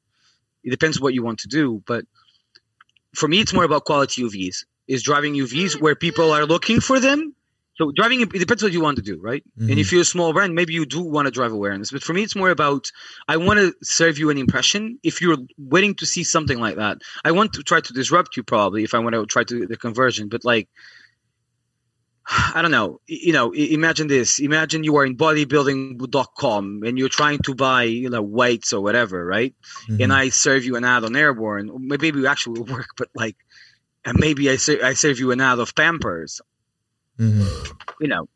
It 0.63 0.71
depends 0.71 0.99
what 0.99 1.13
you 1.13 1.23
want 1.23 1.39
to 1.39 1.47
do, 1.47 1.83
but 1.85 2.05
for 3.15 3.27
me, 3.27 3.39
it's 3.41 3.53
more 3.53 3.65
about 3.65 3.85
quality 3.85 4.23
UVs. 4.23 4.65
Is 4.87 5.03
driving 5.03 5.33
UVs 5.35 5.79
where 5.79 5.95
people 5.95 6.31
are 6.31 6.45
looking 6.45 6.79
for 6.81 6.99
them. 6.99 7.35
So 7.75 7.91
driving 7.91 8.21
it 8.21 8.29
depends 8.31 8.61
what 8.61 8.71
you 8.71 8.81
want 8.81 8.97
to 8.97 9.01
do, 9.03 9.19
right? 9.19 9.43
Mhm. 9.59 9.71
And 9.71 9.79
if 9.79 9.91
you're 9.91 10.01
a 10.01 10.05
small 10.05 10.31
brand, 10.31 10.53
maybe 10.53 10.73
you 10.73 10.85
do 10.85 11.01
want 11.01 11.25
to 11.25 11.31
drive 11.31 11.51
awareness. 11.51 11.89
But 11.91 12.03
for 12.03 12.13
me, 12.13 12.21
it's 12.23 12.35
more 12.35 12.51
about 12.51 12.91
I 13.27 13.37
want 13.37 13.59
to 13.59 13.73
serve 13.81 14.17
you 14.19 14.29
an 14.29 14.37
impression. 14.37 14.99
If 15.03 15.21
you're 15.21 15.37
waiting 15.57 15.95
to 15.95 16.05
see 16.05 16.23
something 16.23 16.59
like 16.59 16.75
that, 16.75 16.99
I 17.25 17.31
want 17.31 17.53
to 17.53 17.63
try 17.63 17.81
to 17.81 17.93
disrupt 17.93 18.37
you 18.37 18.43
probably. 18.43 18.83
If 18.83 18.93
I 18.93 18.99
want 18.99 19.15
to 19.15 19.25
try 19.25 19.43
to 19.43 19.65
the 19.65 19.77
conversion, 19.77 20.29
but 20.29 20.45
like 20.45 20.69
I 22.55 22.61
don't 22.61 22.71
know. 22.71 23.01
You 23.07 23.33
know, 23.33 23.51
imagine 23.53 24.07
this. 24.07 24.39
Imagine 24.39 24.83
you 24.83 24.95
are 24.97 25.05
in 25.05 25.17
bodybuilding.com 25.17 26.83
and 26.85 26.97
you're 26.97 27.09
trying 27.09 27.39
to 27.39 27.55
buy, 27.55 27.83
you 27.83 28.09
know, 28.09 28.21
weights 28.21 28.71
or 28.73 28.81
whatever, 28.81 29.25
right? 29.25 29.53
And 30.01 30.13
I 30.13 30.29
serve 30.29 30.63
you 30.63 30.75
an 30.75 30.85
ad 30.85 31.03
on 31.03 31.15
Airborne. 31.15 31.69
Maybe 31.79 32.09
it 32.09 32.25
actually 32.25 32.59
will 32.61 32.67
work, 32.77 32.89
but 32.97 33.09
like, 33.15 33.35
and 34.05 34.17
maybe 34.19 34.49
I, 34.49 34.57
ser- 34.57 34.83
I 34.83 34.93
serve 34.93 35.19
you 35.19 35.31
an 35.31 35.41
ad 35.41 35.59
of 35.59 35.75
Pampers. 35.75 36.41
Hmm 37.17 37.43
You 37.99 38.07
know, 38.07 38.27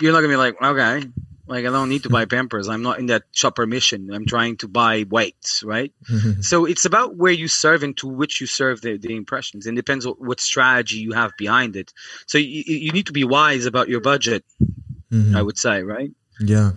you're 0.00 0.12
not 0.12 0.20
gonna 0.20 0.32
be 0.32 0.36
like, 0.36 0.60
okay, 0.62 1.06
like 1.46 1.64
I 1.64 1.70
don't 1.70 1.88
need 1.88 2.02
to 2.04 2.10
buy 2.10 2.24
Pampers. 2.26 2.68
I'm 2.68 2.82
not 2.82 2.98
in 2.98 3.06
that 3.06 3.24
shopper 3.32 3.66
mission. 3.66 4.10
I'm 4.12 4.26
trying 4.26 4.56
to 4.58 4.68
buy 4.68 5.04
weights, 5.08 5.62
right? 5.62 5.92
hmm 6.06 6.40
So 6.42 6.64
it's 6.66 6.84
about 6.84 7.16
where 7.16 7.32
you 7.32 7.48
serve 7.48 7.82
and 7.82 7.96
to 7.98 8.08
which 8.08 8.40
you 8.40 8.46
serve 8.46 8.80
the, 8.80 8.98
the 8.98 9.16
impressions. 9.16 9.66
And 9.66 9.76
depends 9.76 10.06
what, 10.06 10.20
what 10.20 10.40
strategy 10.40 10.98
you 10.98 11.12
have 11.12 11.32
behind 11.38 11.76
it. 11.76 11.92
So 12.26 12.38
you, 12.38 12.62
you 12.66 12.92
need 12.92 13.06
to 13.06 13.12
be 13.12 13.24
wise 13.24 13.66
about 13.66 13.88
your 13.88 14.00
budget, 14.00 14.44
hmm 15.10 15.36
I 15.36 15.42
would 15.42 15.58
say, 15.58 15.82
right? 15.82 16.10
Yeah. 16.40 16.72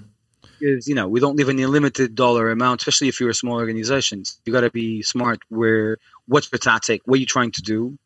Because 0.59 0.87
you 0.87 0.95
know 0.95 1.07
we 1.07 1.19
don't 1.19 1.37
live 1.37 1.49
in 1.49 1.59
a 1.59 1.67
limited 1.67 2.15
dollar 2.15 2.51
amount, 2.51 2.81
especially 2.81 3.07
if 3.07 3.19
you're 3.19 3.29
a 3.29 3.35
small 3.35 3.57
organization. 3.57 4.23
You 4.45 4.53
got 4.53 4.61
to 4.61 4.71
be 4.71 5.01
smart. 5.03 5.39
Where 5.49 5.97
what's 6.27 6.51
your 6.51 6.59
tactic? 6.59 7.01
What 7.05 7.15
are 7.17 7.19
you 7.19 7.25
trying 7.25 7.51
to 7.53 7.61
do? 7.61 7.97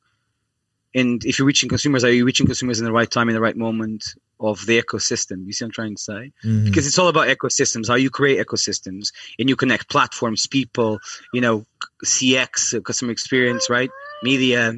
And 0.95 1.23
if 1.25 1.39
you're 1.39 1.47
reaching 1.47 1.69
consumers, 1.69 2.03
are 2.03 2.11
you 2.11 2.25
reaching 2.25 2.45
consumers 2.45 2.79
in 2.79 2.85
the 2.85 2.91
right 2.91 3.09
time, 3.09 3.27
in 3.29 3.35
the 3.35 3.41
right 3.41 3.57
moment 3.57 4.03
of 4.39 4.65
the 4.65 4.81
ecosystem? 4.81 5.45
You 5.45 5.53
see 5.53 5.63
what 5.65 5.69
I'm 5.69 5.71
trying 5.71 5.95
to 5.95 6.01
say? 6.01 6.31
Mhm. 6.45 6.65
because 6.65 6.85
it's 6.87 6.99
all 6.99 7.07
about 7.07 7.27
ecosystems 7.27 7.87
how 7.87 7.95
you 7.95 8.09
create 8.09 8.45
ecosystems 8.45 9.11
and 9.39 9.49
you 9.49 9.55
connect 9.55 9.89
platforms 9.89 10.47
people 10.47 10.99
you 11.33 11.41
know 11.41 11.65
cx 12.05 12.73
uh, 12.75 12.81
customer 12.81 13.11
experience 13.11 13.69
right 13.69 13.89
media 14.23 14.73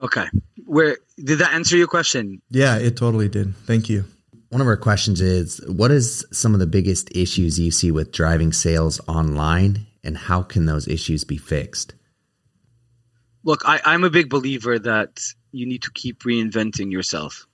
okay 0.00 0.26
where 0.64 0.98
did 1.16 1.38
that 1.38 1.52
answer 1.54 1.76
your 1.76 1.86
question 1.88 2.40
Yeah, 2.50 2.76
it 2.78 2.96
totally 2.96 3.28
did. 3.28 3.54
Thank 3.66 3.88
you. 3.88 4.04
One 4.50 4.60
of 4.60 4.66
our 4.66 4.76
questions 4.76 5.20
is 5.20 5.60
what 5.66 5.90
is 5.90 6.24
some 6.32 6.52
of 6.54 6.60
the 6.60 6.66
biggest 6.66 7.14
issues 7.16 7.58
you 7.58 7.70
see 7.70 7.90
with 7.90 8.12
driving 8.12 8.52
sales 8.52 9.00
online 9.08 9.86
and 10.04 10.16
how 10.16 10.42
can 10.42 10.66
those 10.66 10.86
issues 10.88 11.24
be 11.24 11.36
fixed? 11.38 11.94
look 13.44 13.62
I, 13.66 13.80
i'm 13.84 14.04
a 14.04 14.10
big 14.10 14.28
believer 14.30 14.78
that 14.78 15.20
you 15.52 15.66
need 15.66 15.82
to 15.82 15.90
keep 15.92 16.22
reinventing 16.22 16.90
yourself 16.90 17.46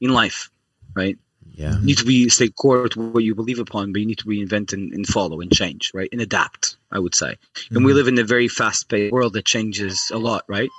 in 0.00 0.10
life 0.12 0.50
right? 0.94 1.18
Yeah. 1.56 1.78
you 1.78 1.86
need 1.86 1.98
to 1.98 2.04
be 2.04 2.28
stay 2.28 2.48
core 2.48 2.88
to 2.88 3.00
what 3.00 3.22
you 3.22 3.34
believe 3.34 3.58
upon 3.60 3.92
but 3.92 4.00
you 4.00 4.06
need 4.06 4.18
to 4.18 4.26
reinvent 4.26 4.72
and, 4.72 4.92
and 4.92 5.06
follow 5.06 5.40
and 5.40 5.52
change 5.52 5.92
right? 5.94 6.08
And 6.10 6.20
adapt 6.20 6.76
i 6.90 6.98
would 6.98 7.14
say. 7.14 7.36
And 7.70 7.84
we 7.84 7.90
mm-hmm. 7.90 7.96
live 7.96 8.08
in 8.08 8.18
a 8.18 8.24
very 8.24 8.48
fast-paced 8.48 9.12
world 9.12 9.34
that 9.34 9.44
changes 9.44 10.10
a 10.12 10.18
lot 10.18 10.44
right? 10.48 10.70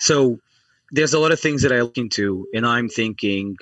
So 0.00 0.40
there's 0.92 1.14
a 1.14 1.18
lot 1.18 1.32
of 1.32 1.40
things 1.40 1.62
that 1.62 1.72
i 1.72 1.80
look 1.80 1.98
into 1.98 2.46
and 2.54 2.64
i'm 2.64 2.88
thinking 2.88 3.56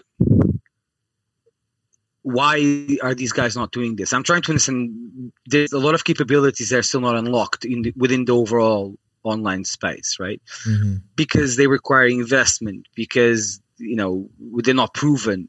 why 2.24 2.86
are 3.02 3.14
these 3.14 3.32
guys 3.32 3.54
not 3.54 3.70
doing 3.70 3.96
this? 3.96 4.14
I'm 4.14 4.22
trying 4.22 4.40
to 4.42 4.52
understand 4.52 5.32
there's 5.44 5.74
a 5.74 5.78
lot 5.78 5.94
of 5.94 6.04
capabilities 6.04 6.70
that 6.70 6.78
are 6.78 6.82
still 6.82 7.02
not 7.02 7.16
unlocked 7.16 7.66
in 7.66 7.82
the, 7.82 7.92
within 7.96 8.24
the 8.24 8.34
overall 8.34 8.96
online 9.24 9.64
space 9.64 10.16
right 10.20 10.40
hmm 10.64 10.96
because 11.16 11.56
they 11.56 11.66
require 11.66 12.06
investment 12.06 12.86
because 12.94 13.60
you 13.78 13.96
know 13.96 14.28
they're 14.62 14.74
not 14.74 14.94
proven 14.94 15.48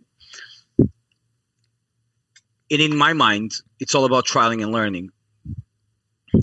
and 0.80 0.90
in 2.70 2.96
my 2.96 3.14
mind 3.14 3.52
it's 3.80 3.94
all 3.94 4.06
about 4.06 4.26
trialing 4.26 4.64
and 4.64 4.72
learning 4.72 5.10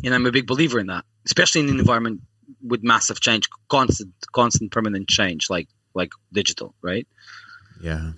and 0.04 0.14
i'm 0.14 0.26
a 0.26 0.32
big 0.32 0.46
believer 0.46 0.78
in 0.78 0.86
that 0.86 1.04
especially 1.24 1.60
in 1.60 1.68
an 1.68 1.78
environment 1.78 2.20
with 2.62 2.82
massive 2.82 3.20
change, 3.20 3.48
constant, 3.68 4.12
constant, 4.32 4.72
permanent 4.72 5.08
change, 5.08 5.50
like 5.50 5.68
like 5.94 6.12
digital, 6.32 6.74
right? 6.82 7.06
Yeah. 7.80 8.12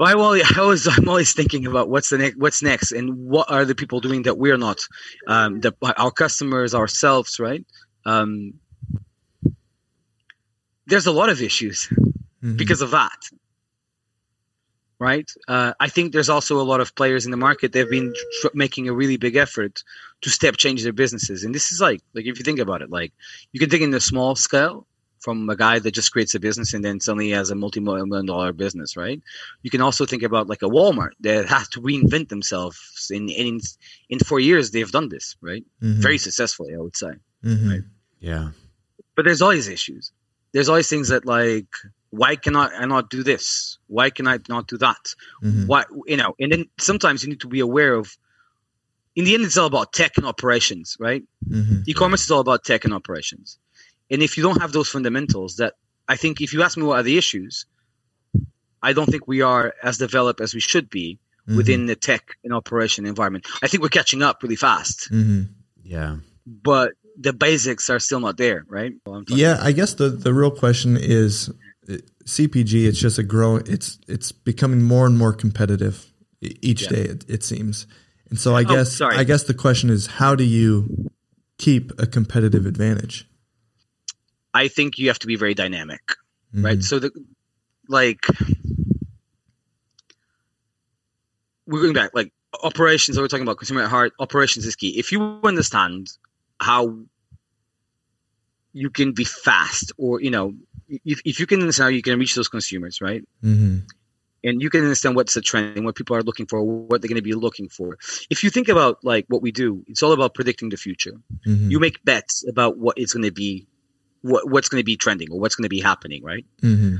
I 0.00 0.14
always, 0.14 0.42
I 0.44 0.60
always, 0.60 0.88
I'm 0.88 1.08
always 1.08 1.32
thinking 1.32 1.66
about 1.66 1.88
what's 1.88 2.10
the 2.10 2.18
next, 2.18 2.36
what's 2.36 2.62
next, 2.62 2.92
and 2.92 3.28
what 3.28 3.50
are 3.50 3.64
the 3.64 3.76
people 3.76 4.00
doing 4.00 4.22
that 4.22 4.36
we're 4.36 4.56
not, 4.56 4.80
um, 5.28 5.60
the, 5.60 5.72
our 5.96 6.10
customers, 6.10 6.74
ourselves, 6.74 7.38
right? 7.38 7.64
Um, 8.06 8.54
there's 10.86 11.06
a 11.06 11.12
lot 11.12 11.28
of 11.30 11.40
issues 11.40 11.88
Mhm. 12.42 12.56
because 12.56 12.82
of 12.82 12.90
that, 12.90 13.20
right? 14.98 15.30
Uh, 15.48 15.72
I 15.80 15.88
think 15.88 16.12
there's 16.12 16.28
also 16.28 16.60
a 16.60 16.62
lot 16.72 16.80
of 16.80 16.94
players 16.94 17.24
in 17.24 17.30
the 17.30 17.36
market. 17.36 17.72
They've 17.72 17.88
been 17.88 18.12
tr- 18.40 18.48
making 18.54 18.88
a 18.88 18.92
really 18.92 19.16
big 19.16 19.36
effort 19.36 19.82
to 20.22 20.30
step 20.30 20.56
change 20.56 20.82
their 20.82 20.92
businesses, 20.92 21.44
and 21.44 21.54
this 21.54 21.72
is 21.72 21.80
like, 21.80 22.00
like 22.14 22.26
if 22.26 22.38
you 22.38 22.44
think 22.44 22.58
about 22.58 22.82
it, 22.82 22.90
like 22.90 23.12
you 23.52 23.60
can 23.60 23.70
think 23.70 23.82
in 23.82 23.90
the 23.90 24.00
small 24.00 24.36
scale 24.36 24.86
from 25.20 25.48
a 25.48 25.56
guy 25.56 25.78
that 25.78 25.92
just 25.92 26.12
creates 26.12 26.34
a 26.34 26.40
business 26.40 26.74
and 26.74 26.84
then 26.84 27.00
suddenly 27.00 27.30
has 27.30 27.48
a 27.48 27.54
multi-million 27.54 28.26
dollar 28.26 28.52
business, 28.52 28.94
right? 28.94 29.22
You 29.62 29.70
can 29.70 29.80
also 29.80 30.04
think 30.04 30.22
about 30.22 30.48
like 30.48 30.60
a 30.60 30.68
Walmart 30.68 31.12
that 31.20 31.46
has 31.46 31.66
to 31.70 31.80
reinvent 31.80 32.28
themselves. 32.28 33.08
In 33.10 33.30
in 33.30 33.60
in 34.10 34.18
four 34.18 34.38
years, 34.38 34.70
they've 34.70 34.90
done 34.92 35.08
this, 35.08 35.34
right? 35.40 35.64
Mhm. 35.82 36.02
Very 36.02 36.18
successfully, 36.18 36.74
I 36.74 36.78
would 36.78 36.96
say. 36.96 37.12
Mhm. 37.42 37.70
right. 37.70 37.82
Yeah. 38.30 38.48
But 39.14 39.24
there's 39.26 39.42
always 39.42 39.68
issues. 39.68 40.12
There's 40.52 40.68
always 40.68 40.88
things 40.88 41.08
that 41.08 41.24
like, 41.26 41.66
why 42.10 42.36
can 42.36 42.54
I, 42.56 42.84
not 42.86 43.10
do 43.10 43.22
this? 43.22 43.78
Why 43.88 44.08
can 44.10 44.26
I 44.26 44.38
not 44.48 44.66
do 44.72 44.78
that? 44.78 45.04
Mhm. 45.42 45.66
Why 45.66 45.84
you 46.06 46.16
know? 46.16 46.34
And 46.40 46.50
then 46.52 46.64
sometimes 46.78 47.22
you 47.22 47.28
need 47.30 47.40
to 47.40 47.48
be 47.48 47.60
aware 47.60 47.94
of. 47.94 48.16
In 49.16 49.24
the 49.24 49.34
end, 49.34 49.44
it's 49.44 49.58
all 49.58 49.66
about 49.74 49.92
tech 49.92 50.12
and 50.16 50.26
operations, 50.26 50.96
right? 50.98 51.22
Mhm. 51.48 51.84
e-commerce 51.86 52.24
is 52.24 52.30
all 52.30 52.40
about 52.40 52.64
tech 52.64 52.84
and 52.86 52.94
operations 53.00 53.58
and 54.10 54.22
if 54.22 54.36
you 54.36 54.42
don't 54.46 54.60
have 54.64 54.72
those 54.72 54.88
fundamentals 54.96 55.50
that 55.60 55.72
i 56.14 56.16
think 56.22 56.40
if 56.40 56.50
you 56.54 56.62
ask 56.66 56.74
me 56.78 56.84
what 56.88 56.98
are 57.00 57.02
the 57.10 57.18
issues 57.22 57.66
i 58.88 58.90
don't 58.96 59.10
think 59.12 59.24
we 59.34 59.40
are 59.52 59.66
as 59.88 59.94
developed 60.06 60.40
as 60.46 60.50
we 60.58 60.60
should 60.70 60.88
be 61.00 61.06
Mhm. 61.48 61.56
within 61.58 61.80
the 61.90 61.96
tech 62.08 62.24
and 62.44 62.52
operation 62.60 63.02
environment 63.06 63.42
i 63.62 63.66
think 63.68 63.82
we're 63.82 63.98
catching 64.00 64.22
up 64.28 64.42
really 64.42 64.56
fast 64.68 64.98
Mhm. 65.10 65.48
Yeah. 65.96 66.12
but 66.46 66.92
the 67.16 67.32
basics 67.32 67.88
are 67.90 67.98
still 68.00 68.20
not 68.20 68.36
there 68.36 68.64
right 68.68 68.92
Well, 69.06 69.22
Yeah, 69.28 69.58
I 69.60 69.72
guess 69.72 69.94
the 69.94 70.08
the 70.10 70.32
real 70.34 70.50
question 70.50 70.96
is 70.96 71.48
uh, 71.88 71.98
CPG. 72.24 72.86
It's 72.86 72.98
just 72.98 73.18
a 73.18 73.22
grow. 73.22 73.56
It's 73.56 73.98
it's 74.08 74.32
becoming 74.32 74.82
more 74.82 75.06
and 75.06 75.16
more 75.18 75.32
competitive 75.32 76.06
each 76.40 76.82
Yeah. 76.82 76.88
day. 76.88 77.02
It, 77.02 77.24
it 77.28 77.42
seems, 77.44 77.86
and 78.30 78.38
so 78.38 78.54
I 78.56 78.62
Oh, 78.62 78.74
guess 78.74 78.92
sorry. 78.96 79.16
I 79.16 79.24
guess 79.24 79.44
the 79.44 79.54
question 79.54 79.90
is 79.90 80.06
how 80.06 80.34
do 80.34 80.44
you 80.44 81.10
keep 81.58 81.92
a 82.00 82.06
competitive 82.06 82.66
advantage? 82.66 83.28
i 84.56 84.68
think 84.68 84.98
you 84.98 85.08
have 85.08 85.18
to 85.18 85.26
be 85.26 85.36
very 85.36 85.54
dynamic 85.54 86.00
Mm-hmm. 86.54 86.64
right 86.66 86.82
so 86.82 87.00
the 87.00 87.10
like 87.88 88.24
we're 91.66 91.82
going 91.82 91.92
back 91.94 92.10
like 92.14 92.32
operations 92.62 93.18
we're 93.18 93.26
talking 93.28 93.42
about 93.42 93.58
consumer 93.58 93.82
at 93.82 93.90
heart 93.90 94.12
operations 94.20 94.64
is 94.66 94.76
key 94.76 94.96
if 94.98 95.10
you 95.12 95.40
understand 95.42 96.08
how 96.64 96.98
you 98.72 98.90
can 98.90 99.12
be 99.12 99.24
fast 99.24 99.92
or 99.98 100.20
you 100.20 100.30
know 100.30 100.54
if, 100.88 101.20
if 101.24 101.40
you 101.40 101.46
can 101.46 101.60
understand 101.60 101.84
how 101.84 101.90
you 101.90 102.02
can 102.02 102.18
reach 102.18 102.34
those 102.34 102.48
consumers 102.48 103.00
right? 103.00 103.22
Hmm 103.40 103.80
and 104.46 104.60
you 104.60 104.68
can 104.68 104.82
understand 104.82 105.16
what's 105.16 105.32
the 105.32 105.40
trend 105.40 105.76
and 105.76 105.86
what 105.86 105.96
people 105.96 106.14
are 106.14 106.22
looking 106.22 106.44
for 106.46 106.62
what 106.62 107.00
they're 107.00 107.08
going 107.08 107.16
to 107.16 107.22
be 107.22 107.32
looking 107.32 107.70
for. 107.70 107.96
If 108.28 108.44
you 108.44 108.50
think 108.50 108.68
about 108.68 109.02
like 109.02 109.24
what 109.28 109.42
we 109.42 109.52
do 109.52 109.84
it's 109.88 110.02
all 110.02 110.12
about 110.12 110.34
predicting 110.34 110.68
the 110.68 110.76
future. 110.76 111.16
Hmm 111.44 111.70
you 111.70 111.80
make 111.80 112.04
bets 112.04 112.46
about 112.48 112.78
what 112.78 112.98
is 112.98 113.12
going 113.12 113.24
to 113.24 113.32
be 113.32 113.66
what, 114.22 114.48
what's 114.50 114.68
going 114.68 114.80
to 114.80 114.84
be 114.84 114.96
trending 114.96 115.30
or 115.32 115.38
what's 115.40 115.54
going 115.54 115.64
to 115.64 115.76
be 115.76 115.80
happening 115.80 116.22
right? 116.22 116.46
Hmm 116.60 116.96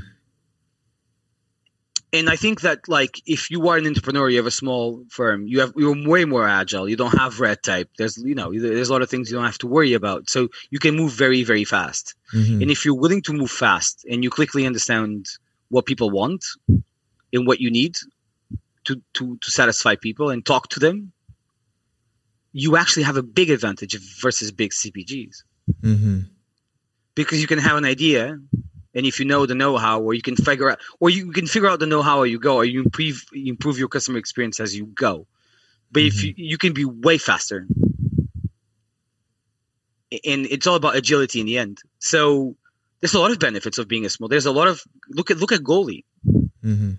and 2.15 2.29
I 2.29 2.35
think 2.35 2.61
that 2.61 2.87
like 2.87 3.21
if 3.25 3.51
you 3.51 3.67
are 3.69 3.77
an 3.77 3.85
entrepreneur, 3.85 4.29
you 4.29 4.37
have 4.37 4.45
a 4.45 4.51
small 4.51 5.03
firm, 5.09 5.47
you 5.47 5.59
have 5.59 5.73
you're 5.75 5.95
way 6.07 6.25
more 6.25 6.47
agile. 6.47 6.87
You 6.89 6.95
don't 6.95 7.17
have 7.17 7.39
red 7.39 7.61
tape. 7.63 7.89
There's 7.97 8.17
you 8.17 8.35
know 8.35 8.51
there's 8.53 8.89
a 8.89 8.93
lot 8.93 9.01
of 9.01 9.09
things 9.09 9.29
you 9.29 9.35
don't 9.35 9.45
have 9.45 9.57
to 9.59 9.67
worry 9.67 9.93
about. 9.93 10.29
So 10.29 10.49
you 10.69 10.79
can 10.79 10.95
move 10.95 11.11
very 11.11 11.43
very 11.43 11.65
fast. 11.65 12.15
hmm 12.31 12.61
And 12.61 12.71
if 12.71 12.85
you're 12.85 13.01
willing 13.03 13.21
to 13.23 13.33
move 13.33 13.51
fast 13.51 14.05
and 14.09 14.23
you 14.23 14.29
quickly 14.29 14.65
understand 14.65 15.25
what 15.69 15.85
people 15.85 16.09
want 16.09 16.43
and 17.33 17.47
what 17.47 17.59
you 17.59 17.69
need 17.69 17.95
to 18.85 19.01
to 19.13 19.37
to 19.43 19.51
satisfy 19.51 19.95
people 19.95 20.29
and 20.29 20.45
talk 20.45 20.69
to 20.69 20.79
them, 20.79 21.11
you 22.53 22.77
actually 22.77 23.03
have 23.03 23.17
a 23.17 23.23
big 23.23 23.49
advantage 23.49 23.97
versus 24.21 24.51
big 24.51 24.71
CPGs 24.71 25.43
hmm 25.81 26.19
because 27.15 27.39
you 27.41 27.47
can 27.47 27.59
have 27.59 27.77
an 27.77 27.85
idea 27.85 28.37
and 28.95 29.05
if 29.05 29.19
you 29.19 29.25
know 29.25 29.45
the 29.45 29.55
know-how 29.55 30.01
or 30.01 30.13
you 30.13 30.21
can 30.21 30.37
figure 30.37 30.71
out 30.71 30.79
or 30.99 31.09
you 31.09 31.31
can 31.31 31.45
figure 31.45 31.67
out 31.67 31.79
the 31.79 31.85
know-how 31.85 32.19
or 32.19 32.25
you 32.25 32.39
go 32.39 32.55
or 32.55 32.65
you 32.65 32.81
improve 32.81 33.25
you 33.33 33.49
improve 33.49 33.77
your 33.77 33.89
customer 33.89 34.17
experience 34.17 34.59
as 34.59 34.75
you 34.75 34.85
go. 34.85 35.27
But 35.91 36.03
if 36.03 36.23
you, 36.23 36.33
you 36.35 36.57
can 36.57 36.73
be 36.73 36.83
way 36.83 37.17
faster. 37.17 37.67
And 40.11 40.45
it's 40.45 40.65
all 40.65 40.75
about 40.75 40.95
agility 40.95 41.39
in 41.39 41.45
the 41.45 41.57
end. 41.57 41.79
So 41.99 42.55
there's 43.01 43.13
a 43.13 43.19
lot 43.19 43.31
of 43.31 43.39
benefits 43.39 43.77
of 43.77 43.87
being 43.87 44.05
a 44.05 44.09
small 44.09 44.29
there's 44.29 44.45
a 44.45 44.51
lot 44.51 44.67
of 44.67 44.81
look 45.09 45.29
at 45.29 45.37
look 45.37 45.51
at 45.51 45.59
Goli. 45.61 46.03
Hmm 46.61 46.93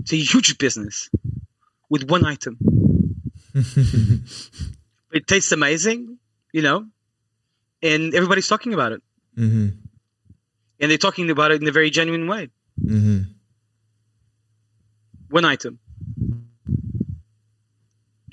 it's 0.00 0.12
a 0.12 0.16
huge 0.16 0.58
business 0.58 1.08
with 1.88 2.10
one 2.10 2.24
item. 2.24 2.58
It 5.12 5.28
tastes 5.28 5.52
amazing 5.52 6.18
you 6.52 6.62
know 6.62 6.86
and 7.82 8.14
everybody's 8.14 8.48
talking 8.48 8.74
about 8.74 8.92
it. 8.92 9.02
Hmm 9.36 9.68
and 10.84 10.92
they're 10.92 10.98
talking 11.08 11.30
about 11.30 11.50
it 11.52 11.62
in 11.62 11.68
a 11.68 11.72
very 11.72 11.90
genuine 11.90 12.28
way 12.28 12.50
hmm 12.78 13.20
one 15.30 15.44
item. 15.44 15.80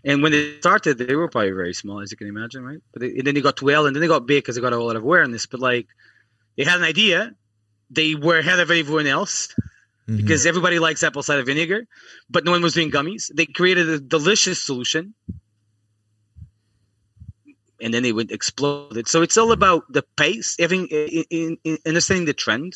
And 0.04 0.24
when 0.24 0.32
they 0.32 0.58
started, 0.60 0.98
they 0.98 1.16
were 1.16 1.30
probably 1.30 1.52
very 1.52 1.74
small, 1.74 2.02
as 2.02 2.12
you 2.12 2.18
can 2.18 2.28
imagine, 2.28 2.64
right? 2.64 2.80
But 2.94 3.02
they, 3.02 3.10
and 3.10 3.26
then 3.28 3.36
they 3.36 3.42
got 3.42 3.58
to 3.58 3.70
L, 3.70 3.86
and 3.86 3.96
then 3.96 4.02
they 4.02 4.08
got 4.08 4.26
big 4.26 4.44
because 4.44 4.56
they 4.56 4.62
got 4.62 4.74
a 4.74 4.84
lot 4.84 4.96
of 4.96 5.04
awareness. 5.04 5.46
But 5.46 5.60
like, 5.60 5.88
they 6.58 6.64
had 6.64 6.80
an 6.80 6.84
idea. 6.84 7.36
They 7.92 8.16
were 8.16 8.40
ahead 8.40 8.60
of 8.60 8.72
everyone 8.72 9.08
else 9.08 9.54
hmm 10.08 10.18
because 10.18 10.46
everybody 10.46 10.80
likes 10.80 11.04
apple 11.04 11.24
cider 11.24 11.44
vinegar, 11.44 11.88
but 12.30 12.46
no 12.46 12.52
one 12.52 12.64
was 12.64 12.74
doing 12.74 12.92
gummies. 12.92 13.32
They 13.34 13.46
created 13.46 13.90
a 13.90 14.00
delicious 14.00 14.62
solution, 14.62 15.16
and 17.82 17.94
then 17.94 18.04
they 18.04 18.12
would 18.12 18.32
explode. 18.32 18.96
It. 18.98 19.08
So 19.08 19.22
it's 19.22 19.38
all 19.38 19.52
about 19.52 19.84
the 19.92 20.04
pace, 20.16 20.56
having 20.60 20.88
in, 20.88 21.26
in, 21.30 21.58
in 21.64 21.78
understanding 21.86 22.26
the 22.26 22.34
trend, 22.34 22.76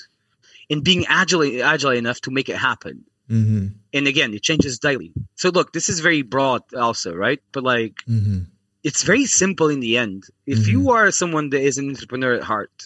and 0.70 0.84
being 0.84 1.06
agile 1.08 1.64
agile 1.64 1.92
enough 1.92 2.22
to 2.22 2.32
make 2.32 2.50
it 2.50 2.58
happen. 2.58 3.06
Hmm 3.28 3.68
and 3.96 4.08
again 4.08 4.34
it 4.34 4.44
changes 4.44 4.78
daily. 4.78 5.14
So 5.36 5.50
look 5.50 5.74
this 5.74 5.90
is 5.90 6.02
very 6.02 6.22
broad 6.22 6.62
also 6.78 7.14
right? 7.14 7.40
But 7.52 7.64
like 7.64 8.04
hmm 8.06 8.42
it's 8.84 9.02
very 9.02 9.26
simple 9.26 9.70
in 9.70 9.80
the 9.80 9.98
end. 9.98 10.26
If 10.46 10.68
you 10.68 10.92
are 10.92 11.10
someone 11.10 11.50
that 11.50 11.62
is 11.62 11.80
an 11.80 11.90
entrepreneur 11.90 12.36
at 12.36 12.44
heart 12.44 12.86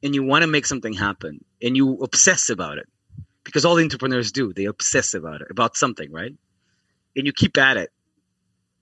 and 0.00 0.14
you 0.14 0.22
want 0.22 0.42
to 0.42 0.46
make 0.46 0.66
something 0.66 0.92
happen 0.92 1.44
and 1.60 1.76
you 1.76 1.98
obsess 2.00 2.48
about 2.48 2.78
it 2.78 2.88
because 3.42 3.64
all 3.64 3.74
the 3.74 3.82
entrepreneurs 3.82 4.30
do 4.30 4.52
they 4.52 4.66
obsess 4.66 5.14
about 5.14 5.40
it 5.40 5.48
about 5.50 5.76
something 5.76 6.12
right? 6.12 6.32
And 7.16 7.26
you 7.26 7.32
keep 7.32 7.58
at 7.58 7.76
it 7.76 7.90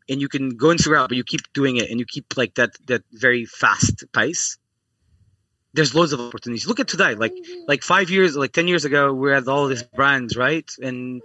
and 0.09 0.21
you 0.21 0.29
can 0.29 0.51
go 0.51 0.71
and 0.71 0.79
figure 0.81 0.97
out 0.97 1.09
but 1.09 1.17
you 1.17 1.25
keep 1.25 1.41
doing 1.53 1.77
it 1.77 1.91
and 1.91 1.99
you 2.01 2.07
keep 2.07 2.37
like 2.37 2.55
that 2.57 2.71
that 2.87 3.03
very 3.13 3.45
fast 3.47 4.05
pace 4.13 4.59
there's 5.73 5.95
loads 5.95 6.13
of 6.13 6.21
opportunities 6.21 6.67
look 6.67 6.79
at 6.81 6.89
today 6.89 7.15
like 7.15 7.33
like 7.67 7.83
five 7.83 8.11
years 8.11 8.37
like 8.37 8.53
10 8.53 8.69
years 8.69 8.85
ago 8.85 9.13
we 9.13 9.31
had 9.31 9.49
all 9.49 9.67
these 9.67 9.83
brands 9.83 10.37
right 10.37 10.69
and 10.83 11.23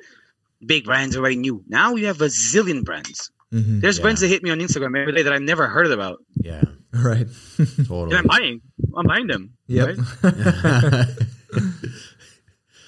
big 0.65 0.85
brands 0.85 1.15
already 1.17 1.35
knew 1.35 1.63
now 1.67 1.95
you 1.95 2.07
have 2.07 2.21
a 2.21 2.25
zillion 2.27 2.83
brands 2.83 3.31
hmm 3.51 3.79
there's 3.79 3.97
Yeah. 3.97 4.03
brands 4.03 4.21
that 4.21 4.27
hit 4.27 4.43
me 4.43 4.49
on 4.51 4.59
instagram 4.59 4.97
every 4.99 5.13
day 5.13 5.23
that 5.23 5.33
i've 5.33 5.41
never 5.41 5.67
heard 5.67 5.87
about 5.87 6.23
Yeah. 6.35 6.65
Right. 6.93 7.27
Totally. 7.87 8.09
and 8.09 8.13
i'm 8.15 8.25
buying 8.27 8.61
i'm 8.97 9.05
buying 9.05 9.27
them 9.27 9.53
Yep. 9.67 9.87
right? 9.87 9.99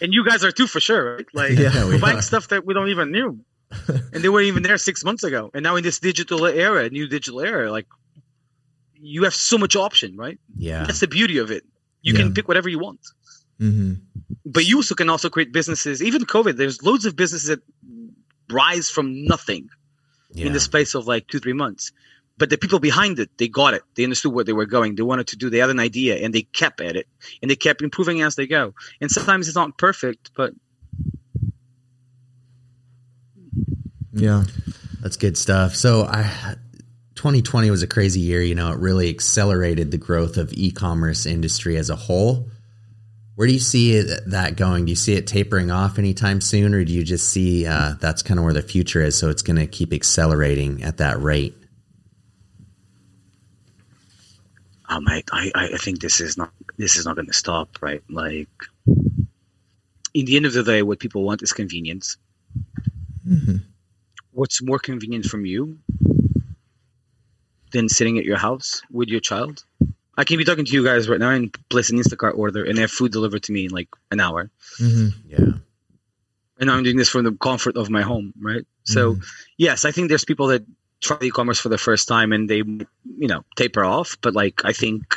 and 0.02 0.14
you 0.14 0.26
guys 0.26 0.44
are 0.44 0.52
too 0.52 0.68
for 0.68 0.80
sure 0.80 1.16
right 1.18 1.26
like 1.34 1.52
Yeah, 1.58 1.86
we're 1.86 2.00
buying 2.00 2.18
are. 2.18 2.22
stuff 2.22 2.48
that 2.50 2.66
we 2.66 2.74
don't 2.74 2.90
even 2.90 3.12
knew 3.12 3.40
and 4.14 4.24
they 4.24 4.30
weren't 4.30 4.48
even 4.48 4.64
there 4.64 4.78
six 4.78 5.04
months 5.04 5.24
ago. 5.24 5.50
And 5.54 5.64
now 5.64 5.76
in 5.76 5.84
this 5.84 6.00
digital 6.00 6.46
era 6.46 6.90
new 6.90 7.08
digital 7.08 7.42
era 7.42 7.72
like 7.72 7.88
you 8.96 9.24
have 9.24 9.34
so 9.34 9.58
much 9.58 9.76
option 9.76 10.16
right? 10.18 10.40
Yeah. 10.56 10.84
that's 10.86 11.00
the 11.00 11.08
beauty 11.08 11.38
of 11.40 11.52
it. 11.52 11.64
You 12.02 12.14
Yeah. 12.14 12.20
can 12.20 12.34
pick 12.34 12.48
whatever 12.48 12.70
you 12.70 12.80
want. 12.80 13.00
Hmm 13.60 13.94
but 14.46 14.66
you 14.66 14.78
also 14.78 14.96
can 14.96 15.10
also 15.10 15.30
create 15.30 15.52
businesses. 15.54 16.02
Even 16.04 16.26
covid 16.26 16.58
there's 16.58 16.82
loads 16.84 17.06
of 17.06 17.16
businesses 17.16 17.48
that 17.50 17.62
rise 18.50 18.90
from 18.90 19.26
nothing 19.26 19.70
Yeah. 20.34 20.48
in 20.48 20.54
the 20.54 20.60
space 20.60 20.96
of 20.96 21.08
like 21.08 21.28
two 21.28 21.40
three 21.40 21.54
months. 21.54 21.92
But 22.38 22.50
the 22.50 22.58
people 22.58 22.80
behind 22.80 23.20
it 23.20 23.30
they 23.38 23.48
got 23.48 23.74
it. 23.74 23.84
They 23.96 24.04
understood 24.04 24.34
where 24.34 24.44
they 24.44 24.54
were 24.54 24.66
going. 24.66 24.96
They 24.96 25.04
wanted 25.04 25.28
to 25.28 25.36
do 25.38 25.50
they 25.50 25.60
had 25.60 25.70
an 25.70 25.80
idea 25.80 26.14
and 26.24 26.34
they 26.34 26.44
kept 26.62 26.82
at 26.82 26.96
it. 26.96 27.08
And 27.42 27.50
they 27.52 27.56
kept 27.56 27.82
improving 27.82 28.22
as 28.22 28.36
they 28.36 28.48
go. 28.48 28.74
And 29.00 29.12
sometimes 29.12 29.48
it's 29.48 29.56
not 29.64 29.78
perfect 29.78 30.32
but 30.36 30.54
Yeah. 34.14 34.44
That's 35.02 35.18
good 35.18 35.38
stuff. 35.38 35.76
So 35.76 36.06
I 36.06 36.56
2020 37.16 37.70
was 37.70 37.84
a 37.84 37.88
crazy 37.88 38.20
year. 38.20 38.42
You 38.42 38.56
know, 38.56 38.72
it 38.72 38.80
really 38.80 39.10
accelerated 39.10 39.92
the 39.92 39.98
growth 39.98 40.38
of 40.38 40.52
e-commerce 40.54 41.26
industry 41.26 41.78
as 41.78 41.90
a 41.90 41.96
whole. 41.96 42.50
Where 43.36 43.48
do 43.48 43.54
you 43.54 43.60
see 43.60 43.94
it, 43.94 44.22
that 44.28 44.56
going? 44.56 44.86
Do 44.86 44.92
you 44.92 44.96
see 44.96 45.14
it 45.14 45.26
tapering 45.26 45.72
off 45.72 45.98
anytime 45.98 46.42
soon, 46.42 46.74
or 46.74 46.84
do 46.84 46.94
you 46.94 47.04
just 47.04 47.30
see 47.30 47.66
uh, 47.66 47.94
that's 48.00 48.22
kind 48.22 48.40
of 48.40 48.44
where 48.44 48.54
the 48.54 48.62
future 48.62 49.02
is? 49.02 49.18
So 49.18 49.30
it's 49.30 49.42
going 49.42 49.56
to 49.56 49.68
keep 49.68 49.94
accelerating 49.94 50.84
at 50.84 50.98
that 50.98 51.22
rate. 51.22 51.56
Um, 54.90 55.08
I, 55.08 55.24
I, 55.32 55.52
I 55.56 55.78
think 55.78 56.02
this 56.02 56.20
is 56.20 56.38
not 56.38 56.52
this 56.78 56.98
is 56.98 57.06
not 57.06 57.16
going 57.16 57.28
to 57.28 57.34
stop, 57.34 57.82
right? 57.82 58.04
Like, 58.10 58.50
in 58.86 60.26
the 60.26 60.36
end 60.36 60.46
of 60.46 60.54
the 60.54 60.64
day, 60.64 60.82
what 60.84 61.00
people 61.00 61.24
want 61.24 61.42
is 61.42 61.54
convenience. 61.54 62.18
Mm-hmm. 63.28 63.58
What's 64.32 64.62
more 64.62 64.80
convenient 64.80 65.26
from 65.26 65.46
you 65.46 65.80
than 67.72 67.90
sitting 67.90 68.18
at 68.18 68.26
your 68.26 68.38
house 68.38 68.82
with 68.92 69.10
your 69.10 69.20
child? 69.20 69.64
I 70.18 70.24
can 70.24 70.38
be 70.38 70.46
talking 70.46 70.66
to 70.66 70.74
you 70.74 70.84
guys 70.84 71.10
right 71.10 71.20
now 71.20 71.30
and 71.32 71.52
place 71.70 71.90
an 71.90 71.98
Instacart 71.98 72.38
order 72.38 72.64
and 72.64 72.78
have 72.78 72.92
food 72.92 73.12
delivered 73.12 73.44
to 73.44 73.52
me 73.52 73.66
in 73.66 73.72
like 73.72 73.90
an 74.12 74.20
hour. 74.20 74.50
Mm-hmm. 74.80 75.30
Yeah. 75.30 75.54
And 76.60 76.70
I'm 76.70 76.84
doing 76.84 76.98
this 76.98 77.10
from 77.10 77.24
the 77.24 77.32
comfort 77.32 77.76
of 77.76 77.90
my 77.90 78.04
home, 78.04 78.34
right? 78.40 78.66
So, 78.84 79.18
yes, 79.58 79.84
I 79.84 79.92
think 79.92 80.10
there's 80.10 80.26
people 80.26 80.48
that 80.48 80.64
try 81.02 81.18
e-commerce 81.22 81.60
for 81.60 81.70
the 81.70 81.78
first 81.78 82.08
time 82.08 82.32
and 82.32 82.50
they, 82.50 82.58
you 82.58 83.28
know, 83.28 83.44
taper 83.56 83.84
off. 83.84 84.18
But 84.22 84.36
like, 84.36 84.64
I 84.64 84.74
think 84.74 85.16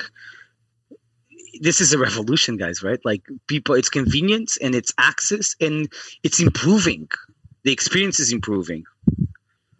this 1.61 1.81
is 1.81 1.92
a 1.92 1.98
revolution, 1.98 2.57
guys, 2.57 2.83
right? 2.83 2.98
Like, 3.05 3.22
people, 3.46 3.74
it's 3.74 3.90
convenience 3.90 4.57
and 4.57 4.74
it's 4.74 4.94
access 4.96 5.55
and 5.61 5.92
it's 6.22 6.40
improving. 6.40 7.09
The 7.64 7.72
experience 7.72 8.20
is 8.20 8.33
improving. 8.33 8.85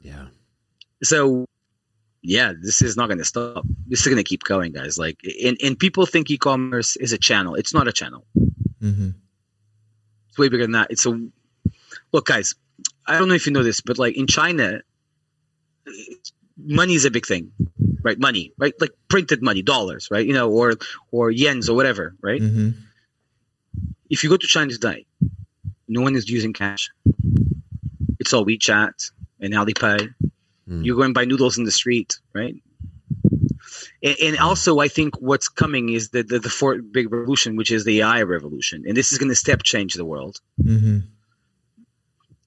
Yeah. 0.01 0.27
So, 1.03 1.47
yeah, 2.23 2.53
this 2.59 2.81
is 2.81 2.97
not 2.97 3.09
going 3.09 3.19
to 3.19 3.25
stop. 3.25 3.65
This 3.87 4.01
is 4.01 4.07
going 4.07 4.17
to 4.17 4.25
keep 4.25 4.43
going, 4.43 4.73
guys. 4.73 4.97
Like, 4.99 5.19
and, 5.45 5.59
and 5.63 5.79
people 5.79 6.07
think 6.07 6.31
e-commerce 6.31 6.97
is 6.97 7.13
a 7.13 7.19
channel. 7.19 7.55
It's 7.55 7.75
not 7.75 7.87
a 7.87 7.93
channel. 7.93 8.25
Mm-hmm. 8.81 9.11
It's 10.29 10.39
way 10.39 10.49
bigger 10.49 10.65
than 10.65 10.73
that. 10.73 10.89
It's 10.91 11.05
a 11.07 11.21
look, 12.13 12.27
guys. 12.27 12.55
I 13.07 13.19
don't 13.19 13.29
know 13.29 13.35
if 13.35 13.47
you 13.47 13.53
know 13.53 13.63
this, 13.63 13.83
but 13.83 13.99
like 13.99 14.17
in 14.17 14.27
China, 14.27 14.81
money 16.57 16.95
is 16.95 17.05
a 17.05 17.11
big 17.11 17.27
thing, 17.27 17.53
right? 18.03 18.19
Money, 18.19 18.53
right? 18.59 18.73
Like 18.81 18.93
printed 19.09 19.43
money, 19.43 19.63
dollars, 19.63 20.09
right? 20.11 20.27
You 20.27 20.33
know, 20.33 20.51
or 20.51 20.75
or 21.11 21.31
yens 21.31 21.69
or 21.69 21.75
whatever, 21.75 22.15
right? 22.23 22.41
Mm-hmm. 22.41 22.71
If 24.09 24.25
you 24.25 24.31
go 24.31 24.37
to 24.37 24.47
China 24.47 24.71
today, 24.71 25.07
no 25.87 26.01
one 26.01 26.17
is 26.17 26.29
using 26.29 26.53
cash. 26.53 26.91
All 28.35 28.45
WeChat 28.45 29.11
and 29.41 29.55
Alipay. 29.55 30.15
Mm. 30.69 30.85
You 30.85 30.97
go 30.97 31.03
and 31.03 31.15
buy 31.15 31.25
noodles 31.25 31.59
in 31.59 31.65
the 31.65 31.71
street, 31.71 32.19
right? 32.33 32.57
And, 34.03 34.17
and 34.23 34.39
also, 34.39 34.81
I 34.81 34.89
think 34.89 35.21
what's 35.21 35.49
coming 35.49 35.89
is 35.91 36.11
the, 36.11 36.23
the 36.23 36.39
the 36.39 36.51
fourth 36.51 36.81
big 36.93 37.13
revolution, 37.13 37.57
which 37.57 37.71
is 37.71 37.85
the 37.85 38.03
AI 38.03 38.23
revolution, 38.23 38.85
and 38.87 38.97
this 38.97 39.13
is 39.13 39.19
going 39.19 39.31
to 39.31 39.35
step 39.35 39.63
change 39.63 39.95
the 39.95 40.05
world. 40.05 40.41
Mm-hmm. 40.63 40.99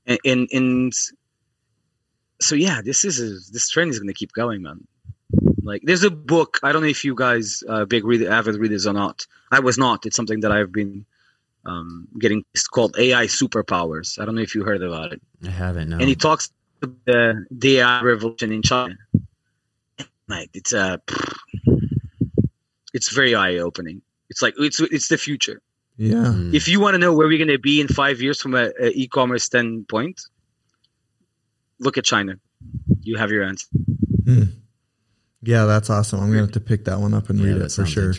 and 0.06 0.20
and, 0.24 0.48
and 0.52 0.94
so 2.40 2.56
yeah, 2.56 2.82
this 2.84 3.04
is 3.04 3.20
a, 3.20 3.52
this 3.52 3.70
trend 3.70 3.92
is 3.92 4.00
going 4.00 4.08
to 4.08 4.14
keep 4.14 4.32
going, 4.34 4.62
man. 4.62 4.88
Like, 5.64 5.82
there's 5.84 6.04
a 6.04 6.12
book. 6.12 6.60
I 6.64 6.72
don't 6.72 6.82
know 6.82 6.88
if 6.88 7.04
you 7.04 7.14
guys 7.14 7.62
uh, 7.68 7.86
big 7.86 8.06
reader, 8.06 8.32
avid 8.32 8.56
readers 8.56 8.88
or 8.88 8.94
not. 8.94 9.28
I 9.52 9.60
was 9.60 9.78
not. 9.78 10.06
It's 10.06 10.16
something 10.16 10.40
that 10.42 10.52
I've 10.52 10.72
been 10.72 11.06
um, 11.68 12.08
getting. 12.20 12.44
It's 12.54 12.68
called 12.68 12.96
AI 12.98 13.26
superpowers. 13.26 14.20
I 14.20 14.26
don't 14.26 14.36
know 14.36 14.42
if 14.42 14.56
you 14.56 14.64
heard 14.64 14.82
about 14.82 15.14
it. 15.14 15.22
I 15.46 15.50
haven't. 15.50 15.90
No. 15.90 15.98
And 15.98 16.08
he 16.08 16.16
talks 16.16 16.50
about 16.82 16.96
the, 17.06 17.46
the 17.52 17.80
AI 17.80 18.02
revolution 18.02 18.52
in 18.52 18.64
China. 18.64 18.96
Like, 20.28 20.50
it's 20.54 20.74
a, 20.74 21.00
it's 22.94 23.14
very 23.14 23.36
eye 23.36 23.58
opening. 23.58 24.02
It's 24.30 24.42
like 24.42 24.56
it's 24.58 24.80
it's 24.80 25.08
the 25.08 25.18
future. 25.18 25.62
Yeah. 25.98 26.16
Mm. 26.16 26.54
If 26.54 26.68
you 26.68 26.80
want 26.80 26.94
to 26.96 27.00
know 27.00 27.14
where 27.14 27.28
we're 27.28 27.38
going 27.38 27.48
to 27.48 27.60
be 27.60 27.82
in 27.82 27.88
five 27.88 28.22
years 28.22 28.40
from 28.42 28.54
a, 28.56 28.72
a 28.80 28.90
e-commerce 28.90 29.44
standpoint, 29.44 30.22
look 31.80 31.98
at 31.98 32.04
China. 32.04 32.36
You 33.02 33.18
have 33.18 33.32
your 33.32 33.44
answer. 33.44 33.68
Mm. 34.24 34.52
Yeah, 35.48 35.64
that's 35.66 35.90
awesome. 35.90 36.20
I'm 36.20 36.28
gonna 36.28 36.42
have 36.42 36.52
to 36.52 36.60
pick 36.60 36.84
that 36.86 37.00
one 37.00 37.14
up 37.14 37.30
and 37.30 37.40
Yeah, 37.40 37.46
read 37.54 37.62
it 37.62 37.72
for 37.72 37.86
sure. 37.86 38.14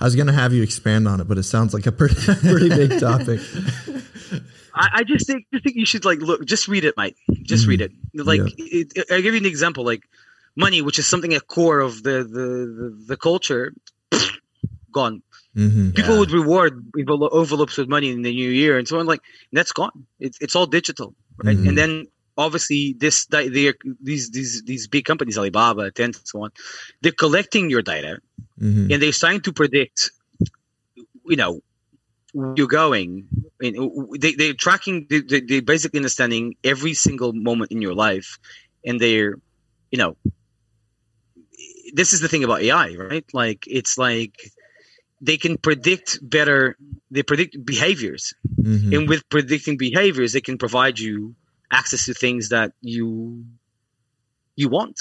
I 0.00 0.04
was 0.04 0.14
gonna 0.16 0.32
have 0.34 0.52
you 0.52 0.62
expand 0.62 1.08
on 1.08 1.18
it, 1.20 1.26
but 1.26 1.38
it 1.38 1.44
sounds 1.44 1.72
like 1.72 1.86
a 1.86 1.92
pretty 2.00 2.14
pretty 2.14 2.68
big 2.68 3.00
topic. 3.00 3.40
I, 4.74 4.88
I 5.00 5.04
just 5.04 5.26
think 5.26 5.46
just 5.52 5.64
think 5.64 5.76
you 5.76 5.86
should 5.86 6.04
like 6.04 6.18
look. 6.20 6.44
Just 6.44 6.68
read 6.68 6.84
it, 6.84 6.94
Mike. 6.96 7.16
Just 7.42 7.64
Mhm. 7.64 7.68
read 7.68 7.80
it. 7.80 7.92
Like 8.14 8.40
Yeah. 8.40 8.66
it, 8.80 8.92
it- 8.96 9.06
I'll 9.10 9.22
give 9.22 9.34
you 9.34 9.40
an 9.40 9.46
example. 9.46 9.82
Like 9.84 10.02
money, 10.56 10.82
which 10.82 10.98
is 10.98 11.06
something 11.06 11.32
at 11.32 11.46
core 11.46 11.80
of 11.80 12.02
the 12.02 12.16
the 12.22 12.46
the, 12.78 13.04
the 13.08 13.16
culture, 13.16 13.72
gone. 14.92 15.22
Mm-hmm. 15.56 15.90
People 15.92 16.14
Yeah. 16.14 16.18
would 16.20 16.32
reward 16.32 16.84
envelo- 16.98 17.32
envelopes 17.40 17.78
with 17.78 17.88
money 17.88 18.10
in 18.10 18.22
the 18.22 18.32
new 18.32 18.50
year 18.50 18.76
and 18.76 18.86
so 18.86 18.98
on. 18.98 19.06
Like 19.06 19.20
that's 19.52 19.72
gone. 19.72 20.06
It's 20.20 20.36
it's 20.40 20.54
all 20.56 20.66
digital, 20.66 21.14
right? 21.42 21.56
Mhm. 21.56 21.68
And 21.68 21.78
then 21.78 22.06
obviously 22.36 22.94
this 22.98 23.26
they're, 23.26 23.74
these 24.00 24.30
these 24.30 24.62
these 24.64 24.88
big 24.88 25.04
companies, 25.04 25.38
Alibaba, 25.38 25.90
Tencent, 25.90 26.16
and 26.18 26.28
so 26.28 26.44
on, 26.44 26.50
they're 27.02 27.12
collecting 27.12 27.70
your 27.70 27.82
data 27.82 28.18
Mm-hmm. 28.60 28.92
and 28.92 29.02
they're 29.02 29.12
starting 29.12 29.40
to 29.42 29.52
predict, 29.52 30.12
you 31.26 31.36
know, 31.36 31.60
where 32.32 32.54
you're 32.56 32.68
going. 32.68 33.26
And 33.60 33.76
they 34.20 34.34
they're 34.34 34.54
tracking. 34.54 35.06
They, 35.10 35.20
they- 35.20 35.40
they're 35.40 35.62
basically 35.62 35.98
understanding 35.98 36.54
every 36.62 36.94
single 36.94 37.32
moment 37.32 37.72
in 37.72 37.82
your 37.82 37.94
life, 37.94 38.38
and 38.84 39.00
they're, 39.00 39.34
you 39.90 39.98
know, 39.98 40.16
this 41.94 42.12
is 42.12 42.20
the 42.20 42.28
thing 42.28 42.44
about 42.44 42.62
AI, 42.62 42.94
right? 42.94 43.24
Like 43.32 43.64
it's 43.66 43.98
like 43.98 44.34
they 45.20 45.36
can 45.36 45.56
predict 45.56 46.18
better. 46.22 46.76
They 47.10 47.22
predict 47.22 47.56
behaviors, 47.64 48.34
Mm-hmm. 48.60 48.94
and 48.94 49.08
with 49.08 49.28
predicting 49.28 49.76
behaviors, 49.76 50.32
they 50.32 50.40
can 50.40 50.58
provide 50.58 50.98
you 50.98 51.34
access 51.74 52.06
to 52.06 52.14
things 52.14 52.48
that 52.48 52.72
you 52.80 53.44
you 54.56 54.68
want. 54.68 54.96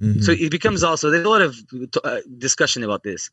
Mm-hmm. 0.00 0.20
So 0.20 0.32
it 0.32 0.50
becomes 0.50 0.82
also 0.82 1.10
there's 1.10 1.24
a 1.24 1.28
lot 1.28 1.42
of 1.42 1.56
uh, 2.04 2.20
discussion 2.36 2.84
about 2.84 3.02
this, 3.02 3.30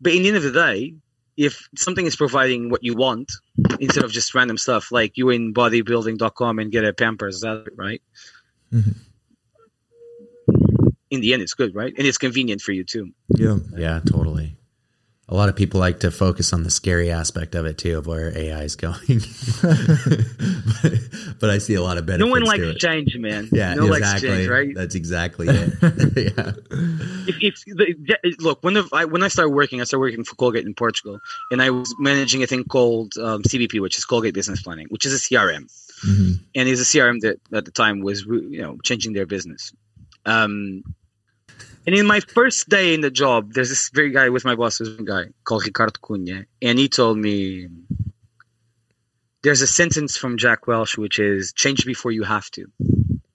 but 0.00 0.12
in 0.14 0.22
the 0.22 0.28
end 0.28 0.38
of 0.38 0.42
the 0.42 0.52
day, 0.52 0.94
if 1.36 1.68
something 1.76 2.06
is 2.06 2.16
providing 2.16 2.70
what 2.70 2.82
you 2.82 2.94
want 2.94 3.32
instead 3.80 4.04
of 4.04 4.10
just 4.10 4.34
random 4.34 4.58
stuff, 4.58 4.90
like 4.90 5.16
you 5.16 5.30
in 5.30 5.52
bodybuilding.com 5.54 6.58
and 6.58 6.72
get 6.72 6.84
a 6.84 6.92
Pampers, 6.92 7.40
that 7.40 7.66
right? 7.76 8.02
Mhm. 8.72 8.94
In 11.10 11.20
the 11.20 11.34
end, 11.34 11.42
it's 11.42 11.54
good, 11.54 11.74
right? 11.74 11.92
And 11.96 12.06
it's 12.06 12.18
convenient 12.18 12.62
for 12.62 12.72
you 12.72 12.84
too. 12.84 13.12
yeah. 13.36 13.58
Yeah, 13.76 14.00
totally. 14.00 14.56
A 15.28 15.34
lot 15.34 15.48
of 15.48 15.56
people 15.56 15.78
like 15.80 16.00
to 16.00 16.10
focus 16.10 16.52
on 16.52 16.62
the 16.62 16.70
scary 16.70 17.10
aspect 17.10 17.54
of 17.54 17.64
it 17.64 17.78
too, 17.78 17.96
of 17.98 18.06
where 18.06 18.36
AI 18.36 18.62
is 18.64 18.76
going. 18.76 19.00
but, 20.82 20.92
but 21.42 21.50
I 21.50 21.58
see 21.58 21.74
a 21.74 21.82
lot 21.82 21.98
of 21.98 22.06
benefits. 22.06 22.24
No 22.24 22.30
one 22.30 22.44
likes 22.44 22.78
change, 22.78 23.16
man. 23.18 23.48
Yeah, 23.50 23.74
no 23.74 23.92
exactly. 23.92 24.28
change, 24.28 24.48
right? 24.48 24.72
That's 24.72 24.94
exactly 24.94 25.48
it. 25.50 25.72
yeah. 25.82 26.52
if, 27.26 27.42
if 27.42 27.64
the, 27.66 28.36
look 28.38 28.62
when 28.62 28.74
the, 28.74 28.88
I, 28.92 29.06
when 29.06 29.24
I 29.24 29.28
started 29.28 29.50
working, 29.50 29.80
I 29.80 29.84
started 29.84 30.02
working 30.02 30.22
for 30.22 30.36
Colgate 30.36 30.64
in 30.64 30.72
Portugal, 30.72 31.18
and 31.50 31.60
I 31.60 31.70
was 31.70 31.92
managing 31.98 32.44
a 32.44 32.46
thing 32.46 32.62
called 32.62 33.14
um, 33.18 33.42
CBP, 33.42 33.80
which 33.80 33.98
is 33.98 34.04
Colgate 34.04 34.34
Business 34.34 34.62
Planning, 34.62 34.86
which 34.90 35.04
is 35.04 35.14
a 35.14 35.18
CRM, 35.18 35.68
Mm-hmm. 36.06 36.32
and 36.56 36.68
it's 36.68 36.80
a 36.80 36.84
CRM 36.84 37.20
that 37.20 37.38
at 37.52 37.64
the 37.64 37.70
time 37.70 38.00
was 38.00 38.24
you 38.24 38.62
know 38.62 38.78
changing 38.84 39.12
their 39.12 39.26
business. 39.26 39.72
Um, 40.24 40.84
and 41.86 41.96
in 41.96 42.06
my 42.06 42.20
first 42.20 42.68
day 42.68 42.94
in 42.94 43.00
the 43.00 43.10
job, 43.10 43.52
there's 43.52 43.68
this 43.68 43.90
very 43.92 44.12
guy 44.12 44.28
with 44.28 44.44
my 44.44 44.54
boss, 44.54 44.78
was 44.78 44.96
a 44.96 45.02
guy 45.02 45.24
called 45.42 45.64
Ricardo 45.64 45.98
Cunha, 46.00 46.46
and 46.60 46.78
he 46.78 46.88
told 46.88 47.18
me 47.18 47.66
there's 49.42 49.60
a 49.62 49.66
sentence 49.66 50.16
from 50.16 50.36
Jack 50.38 50.66
Welch 50.66 50.96
which 50.98 51.18
is 51.18 51.52
change 51.54 51.84
before 51.84 52.12
you 52.12 52.22
have 52.24 52.50
to. 52.52 52.66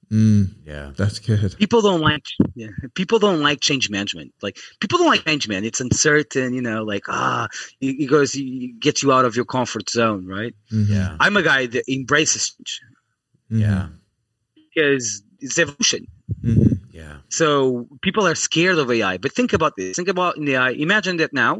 Mm, 0.09 0.53
Yeah. 0.65 0.93
that's 0.95 1.19
good. 1.19 1.57
people 1.59 1.81
don't 1.81 1.99
like 1.99 2.23
yeah, 2.55 2.69
people 2.95 3.19
don't 3.19 3.41
like 3.41 3.59
change 3.59 3.89
management 3.89 4.33
like 4.41 4.55
people 4.79 4.97
don't 4.99 5.07
like 5.07 5.25
change 5.25 5.49
man 5.49 5.65
it's 5.65 5.81
uncertain 5.81 6.53
you 6.53 6.61
know 6.61 6.83
like 6.83 7.03
ah 7.09 7.49
it, 7.81 7.95
it 8.03 8.05
goes 8.09 8.33
it 8.33 8.79
gets 8.79 9.03
you 9.03 9.11
out 9.11 9.25
of 9.25 9.35
your 9.35 9.43
comfort 9.43 9.89
zone 9.89 10.25
right 10.25 10.55
Mhm. 10.71 10.87
Yeah. 10.87 11.17
i'm 11.19 11.35
a 11.35 11.43
guy 11.43 11.65
that 11.65 11.83
embraces 11.91 12.55
change 12.63 12.79
Mhm. 13.51 13.59
Yeah. 13.65 13.87
because 14.55 15.23
it's 15.41 15.59
evolution 15.59 16.07
Mhm. 16.41 16.79
Yeah. 16.93 17.17
so 17.27 17.89
people 18.01 18.25
are 18.25 18.35
scared 18.35 18.77
of 18.77 18.89
ai 18.89 19.17
but 19.17 19.33
think 19.33 19.51
about 19.51 19.73
this 19.75 19.97
think 19.97 20.07
about 20.07 20.37
in 20.37 20.45
the 20.45 20.55
ai 20.55 20.69
imagine 20.71 21.17
that 21.17 21.33
now 21.33 21.53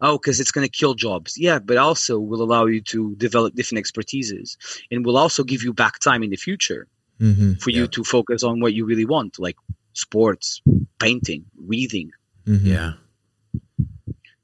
oh 0.00 0.16
because 0.18 0.38
it's 0.40 0.50
going 0.52 0.66
to 0.66 0.70
kill 0.80 0.94
jobs 0.94 1.36
yeah 1.38 1.58
but 1.58 1.76
also 1.76 2.18
will 2.18 2.42
allow 2.42 2.64
you 2.66 2.80
to 2.80 3.14
develop 3.16 3.54
different 3.54 3.84
expertises 3.84 4.56
and 4.90 5.04
will 5.04 5.16
also 5.16 5.42
give 5.44 5.62
you 5.62 5.72
back 5.72 5.98
time 5.98 6.22
in 6.22 6.30
the 6.30 6.36
future 6.36 6.86
Mhm. 7.20 7.60
for 7.60 7.70
you 7.70 7.86
to 7.88 8.04
focus 8.04 8.42
on 8.44 8.60
what 8.60 8.72
you 8.74 8.84
really 8.84 9.04
want 9.04 9.38
like 9.38 9.56
sports 9.92 10.62
painting 11.00 11.44
reading 11.72 12.10
Mhm. 12.46 12.64
Yeah. 12.64 12.92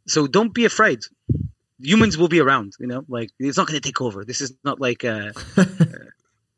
so 0.06 0.26
don't 0.26 0.52
be 0.52 0.64
afraid 0.64 1.00
humans 1.80 2.16
will 2.18 2.28
be 2.28 2.40
around 2.40 2.72
you 2.80 2.86
know 2.86 3.04
like 3.08 3.30
it's 3.38 3.56
not 3.56 3.66
going 3.66 3.80
to 3.80 3.86
take 3.88 4.00
over 4.00 4.24
this 4.24 4.40
is 4.40 4.52
not 4.64 4.80
like 4.80 5.04
a, 5.04 5.32
a 5.56 6.03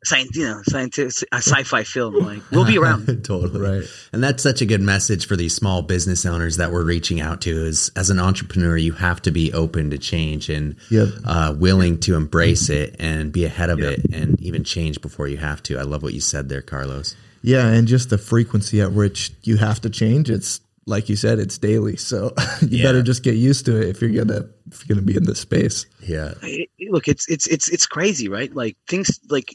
science, 0.06 0.36
you 0.36 0.44
know, 0.44 0.60
scientific, 0.68 1.28
a 1.32 1.36
sci-fi 1.36 1.82
film. 1.84 2.14
Like 2.14 2.42
we'll 2.50 2.64
be 2.64 2.78
around. 2.78 3.06
totally. 3.24 3.60
Right. 3.60 3.84
And 4.12 4.22
that's 4.22 4.42
such 4.42 4.62
a 4.62 4.66
good 4.66 4.80
message 4.80 5.26
for 5.26 5.36
these 5.36 5.54
small 5.54 5.82
business 5.82 6.24
owners 6.24 6.56
that 6.58 6.70
we're 6.72 6.84
reaching 6.84 7.20
out 7.20 7.40
to 7.42 7.50
is 7.50 7.90
as 7.96 8.10
an 8.10 8.18
entrepreneur, 8.18 8.76
you 8.76 8.92
have 8.92 9.20
to 9.22 9.30
be 9.30 9.52
open 9.52 9.90
to 9.90 9.98
change 9.98 10.48
and 10.48 10.76
Yep. 10.90 11.08
uh, 11.24 11.54
willing 11.58 11.98
to 12.00 12.14
embrace 12.14 12.68
it 12.70 12.96
and 12.98 13.32
be 13.32 13.44
ahead 13.44 13.70
of 13.70 13.80
it 13.80 14.00
and 14.12 14.40
even 14.40 14.62
change 14.64 15.00
before 15.00 15.28
you 15.28 15.36
have 15.38 15.62
to. 15.64 15.78
I 15.78 15.82
love 15.82 16.02
what 16.02 16.14
you 16.14 16.20
said 16.20 16.48
there, 16.48 16.62
Carlos. 16.62 17.16
Yeah, 17.42 17.66
and 17.68 17.86
just 17.88 18.10
the 18.10 18.18
frequency 18.18 18.80
at 18.80 18.92
which 18.92 19.32
you 19.42 19.56
have 19.58 19.80
to 19.82 19.90
change. 19.90 20.30
It's 20.30 20.60
like 20.86 21.08
you 21.08 21.16
said, 21.16 21.38
it's 21.38 21.58
daily. 21.58 21.96
So 21.96 22.32
you 22.62 22.78
Yeah. 22.78 22.84
better 22.84 23.02
just 23.02 23.22
get 23.22 23.34
used 23.34 23.66
to 23.66 23.76
it 23.80 23.88
if 23.88 24.00
you're 24.00 24.10
gonna 24.24 24.40
if 24.42 24.46
you're 24.66 24.96
gonna 24.96 25.06
be 25.06 25.16
in 25.16 25.24
this 25.24 25.40
space. 25.40 25.86
Yeah. 26.00 26.34
It- 26.42 26.70
it- 26.78 26.92
look, 26.92 27.08
it's 27.08 27.28
it's 27.28 27.46
it's 27.46 27.68
it's 27.68 27.86
crazy, 27.86 28.28
right? 28.28 28.52
Like 28.54 28.76
things 28.88 29.20
like 29.28 29.52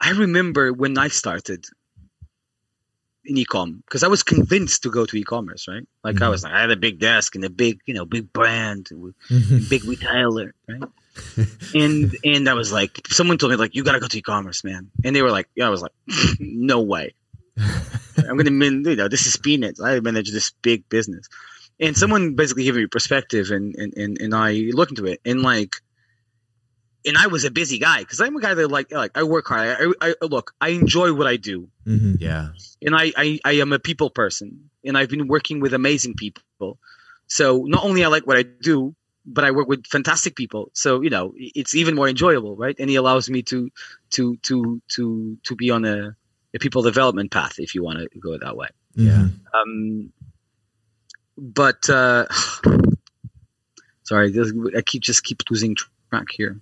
I 0.00 0.10
remember 0.10 0.72
when 0.72 0.98
I 0.98 1.08
started 1.08 1.64
in 3.24 3.36
ecom 3.36 3.82
because 3.86 4.02
I 4.02 4.08
was 4.08 4.22
convinced 4.22 4.82
to 4.82 4.90
go 4.90 5.06
to 5.06 5.16
e-commerce, 5.16 5.66
right? 5.66 5.86
Like 6.02 6.16
I 6.16 6.18
mm-hmm. 6.18 6.30
was 6.30 6.44
like, 6.44 6.52
I 6.52 6.60
had 6.60 6.70
a 6.70 6.76
big 6.76 6.98
desk 6.98 7.34
and 7.34 7.44
a 7.44 7.50
big, 7.50 7.80
you 7.86 7.94
know, 7.94 8.04
big 8.04 8.32
brand, 8.32 8.88
big 9.68 9.84
retailer, 9.84 10.54
right? 10.68 10.82
and 11.74 12.16
and 12.24 12.48
I 12.48 12.54
was 12.54 12.72
like, 12.72 13.06
someone 13.08 13.38
told 13.38 13.52
me 13.52 13.56
like, 13.56 13.74
you 13.74 13.84
gotta 13.84 14.00
go 14.00 14.08
to 14.08 14.18
e-commerce, 14.18 14.64
man. 14.64 14.90
And 15.04 15.14
they 15.14 15.22
were 15.22 15.30
like, 15.30 15.48
yeah, 15.54 15.66
I 15.66 15.70
was 15.70 15.82
like, 15.82 15.92
no 16.38 16.82
way. 16.82 17.14
I'm 17.56 18.36
gonna, 18.36 18.50
man, 18.50 18.84
you 18.84 18.96
know, 18.96 19.08
this 19.08 19.26
is 19.26 19.36
peanuts. 19.36 19.80
I 19.80 20.00
manage 20.00 20.30
this 20.32 20.50
big 20.62 20.88
business, 20.88 21.28
and 21.80 21.96
someone 21.96 22.34
basically 22.34 22.64
gave 22.64 22.76
me 22.76 22.86
perspective, 22.86 23.50
and 23.50 23.74
and 23.76 23.94
and, 23.96 24.20
and 24.20 24.34
I 24.34 24.52
looked 24.72 24.92
into 24.92 25.06
it, 25.06 25.20
and 25.24 25.42
like, 25.42 25.76
and 27.06 27.16
I 27.18 27.26
was 27.26 27.44
a 27.44 27.50
busy 27.50 27.78
guy 27.78 28.00
because 28.00 28.20
I'm 28.20 28.36
a 28.36 28.40
guy 28.40 28.54
that 28.54 28.68
like 28.68 28.90
like 28.92 29.12
I 29.14 29.22
work 29.24 29.46
hard. 29.48 29.94
I, 30.00 30.14
I 30.20 30.24
look, 30.24 30.52
I 30.60 30.70
enjoy 30.70 31.12
what 31.12 31.26
I 31.26 31.36
do, 31.36 31.68
Mhm. 31.86 32.16
Yeah. 32.20 32.48
and 32.82 32.94
I, 32.96 33.12
I 33.16 33.40
I 33.44 33.52
am 33.54 33.72
a 33.72 33.78
people 33.78 34.10
person, 34.10 34.70
and 34.84 34.96
I've 34.96 35.10
been 35.10 35.28
working 35.28 35.60
with 35.60 35.74
amazing 35.74 36.14
people. 36.14 36.78
So 37.26 37.64
not 37.66 37.84
only 37.84 38.04
I 38.04 38.08
like 38.08 38.26
what 38.26 38.36
I 38.36 38.42
do, 38.42 38.94
but 39.26 39.44
I 39.44 39.50
work 39.50 39.68
with 39.68 39.86
fantastic 39.86 40.36
people. 40.36 40.70
So 40.74 41.02
you 41.02 41.10
know, 41.10 41.32
it's 41.36 41.74
even 41.74 41.94
more 41.94 42.08
enjoyable, 42.08 42.56
right? 42.56 42.76
And 42.78 42.88
he 42.88 42.96
allows 42.96 43.28
me 43.28 43.42
to 43.44 43.70
to 44.10 44.36
to 44.48 44.80
to 44.96 45.38
to 45.42 45.56
be 45.56 45.70
on 45.70 45.84
a, 45.84 46.16
a 46.54 46.58
people 46.58 46.82
development 46.82 47.30
path, 47.30 47.58
if 47.58 47.74
you 47.74 47.82
want 47.82 47.98
to 47.98 48.18
go 48.20 48.38
that 48.38 48.56
way. 48.56 48.68
Yeah. 48.94 49.28
Um, 49.52 50.12
but 51.36 51.88
uh, 51.88 52.26
sorry, 54.02 54.30
this, 54.30 54.52
I 54.76 54.82
keep 54.82 55.02
just 55.02 55.24
keep 55.24 55.42
losing 55.50 55.76
track 56.10 56.26
here. 56.32 56.60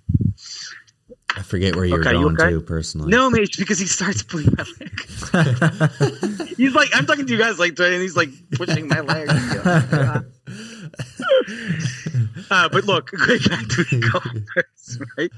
I 1.35 1.40
forget 1.42 1.76
where 1.76 1.87
you 1.87 1.94
Okay, 1.94 2.12
were 2.12 2.18
you 2.18 2.24
going 2.37 2.40
okay? 2.40 2.50
to 2.50 2.61
personally. 2.61 3.11
No, 3.11 3.30
mate, 3.30 3.56
because 3.56 3.78
he 3.78 3.87
starts 3.87 4.22
pulling 4.22 4.54
my 4.54 4.64
leg. 4.78 6.48
he's 6.58 6.74
like, 6.74 6.90
I'm 6.92 7.06
talking 7.06 7.26
to 7.26 7.32
you 7.32 7.38
guys 7.38 7.58
like, 7.58 7.78
and 7.78 8.02
he's 8.02 8.16
like 8.16 8.28
pushing 8.52 8.87
my 8.87 9.00
leg. 9.00 9.28
uh, 12.53 12.69
but 12.69 12.85
look, 12.85 13.11
going 13.27 13.41
back 13.49 13.67
to 13.69 13.85
e-commerce, 13.97 14.99
right? 15.17 15.31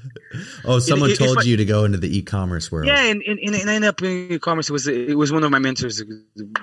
Oh, 0.65 0.79
someone 0.79 1.09
if 1.11 1.17
told 1.17 1.39
I- 1.39 1.43
you 1.43 1.57
to 1.57 1.65
go 1.65 1.85
into 1.85 1.97
the 1.97 2.15
e-commerce 2.17 2.71
world. 2.71 2.87
Yeah, 2.87 3.01
and, 3.05 3.21
and, 3.23 3.39
and 3.39 3.55
I 3.69 3.73
ended 3.75 3.87
up 3.89 4.01
in 4.01 4.31
e-commerce. 4.33 4.69
It 4.69 4.73
was 4.73 4.87
it 4.87 5.17
was 5.17 5.31
one 5.31 5.43
of 5.43 5.51
my 5.51 5.59
mentors, 5.59 6.01
a 6.01 6.05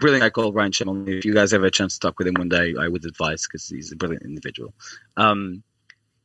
brilliant 0.01 0.23
guy 0.23 0.31
called 0.31 0.55
Ryan 0.55 0.73
Schimmel. 0.73 1.09
If 1.09 1.25
you 1.25 1.35
guys 1.35 1.51
have 1.53 1.65
a 1.65 1.71
chance 1.71 1.95
to 1.95 2.01
talk 2.01 2.19
with 2.19 2.29
him 2.29 2.35
one 2.35 2.49
day, 2.49 2.75
I 2.79 2.87
would 2.89 3.05
advise 3.05 3.47
because 3.47 3.67
he's 3.67 3.91
a 3.93 3.97
brilliant 3.97 4.25
individual. 4.25 4.75
Um, 5.17 5.63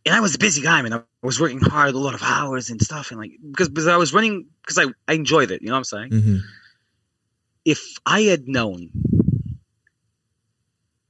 and 0.05 0.15
I 0.15 0.19
was 0.19 0.35
a 0.35 0.39
busy 0.39 0.61
guy, 0.61 0.81
man. 0.81 0.93
I 0.93 1.01
was 1.21 1.39
working 1.39 1.59
hard, 1.59 1.93
a 1.93 1.97
lot 1.97 2.13
of 2.13 2.21
hours 2.23 2.69
and 2.69 2.81
stuff, 2.81 3.11
and 3.11 3.19
like 3.19 3.31
because 3.51 3.69
because 3.69 3.87
I 3.87 3.97
was 3.97 4.13
running 4.13 4.45
because 4.61 4.77
I 4.77 4.85
I 5.11 5.13
enjoyed 5.15 5.51
it. 5.51 5.61
You 5.61 5.67
know 5.67 5.73
what 5.73 5.79
I'm 5.79 5.83
saying? 5.83 6.09
Mhm. 6.11 6.39
if 7.65 7.81
I 8.05 8.21
had 8.21 8.47
known, 8.47 8.89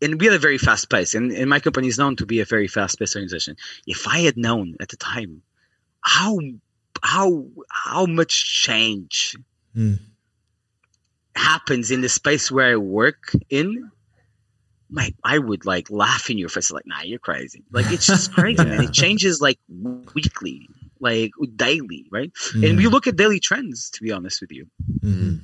and 0.01 0.19
we 0.19 0.27
had 0.27 0.35
a 0.35 0.39
very 0.39 0.57
fast 0.57 0.89
pace, 0.89 1.15
and, 1.15 1.31
and 1.31 1.49
my 1.49 1.59
company 1.59 1.87
is 1.87 1.97
known 1.97 2.15
to 2.17 2.25
be 2.25 2.39
a 2.39 2.45
very 2.45 2.67
fast 2.67 2.99
paced 2.99 3.15
organization. 3.15 3.55
If 3.85 4.07
I 4.07 4.19
had 4.19 4.37
known 4.37 4.75
at 4.79 4.89
the 4.89 4.97
time 4.97 5.41
how 6.01 6.39
how 7.03 7.45
how 7.69 8.05
much 8.05 8.61
change 8.63 9.35
Mm. 9.75 9.99
happens 11.35 11.91
in 11.91 12.01
the 12.01 12.09
space 12.09 12.51
where 12.51 12.73
I 12.73 12.77
work 12.77 13.31
in, 13.49 13.91
my 14.89 15.13
I 15.23 15.37
would 15.37 15.65
like 15.65 15.89
laugh 15.91 16.29
in 16.29 16.37
your 16.37 16.49
face, 16.49 16.71
like, 16.71 16.87
nah, 16.87 17.01
you're 17.03 17.19
crazy. 17.19 17.63
Like 17.71 17.91
it's 17.91 18.07
just 18.07 18.31
crazy, 18.37 18.63
man. 18.63 18.81
It 18.81 18.93
changes 18.93 19.41
like 19.41 19.59
weekly, 20.15 20.67
like 20.99 21.31
daily, 21.55 22.05
right? 22.11 22.31
Mm. 22.55 22.69
And 22.69 22.77
we 22.77 22.87
look 22.87 23.05
at 23.07 23.17
daily 23.17 23.39
trends, 23.39 23.89
to 23.91 24.01
be 24.03 24.11
honest 24.11 24.41
with 24.41 24.51
you 24.51 24.65
Mhm. 25.03 25.41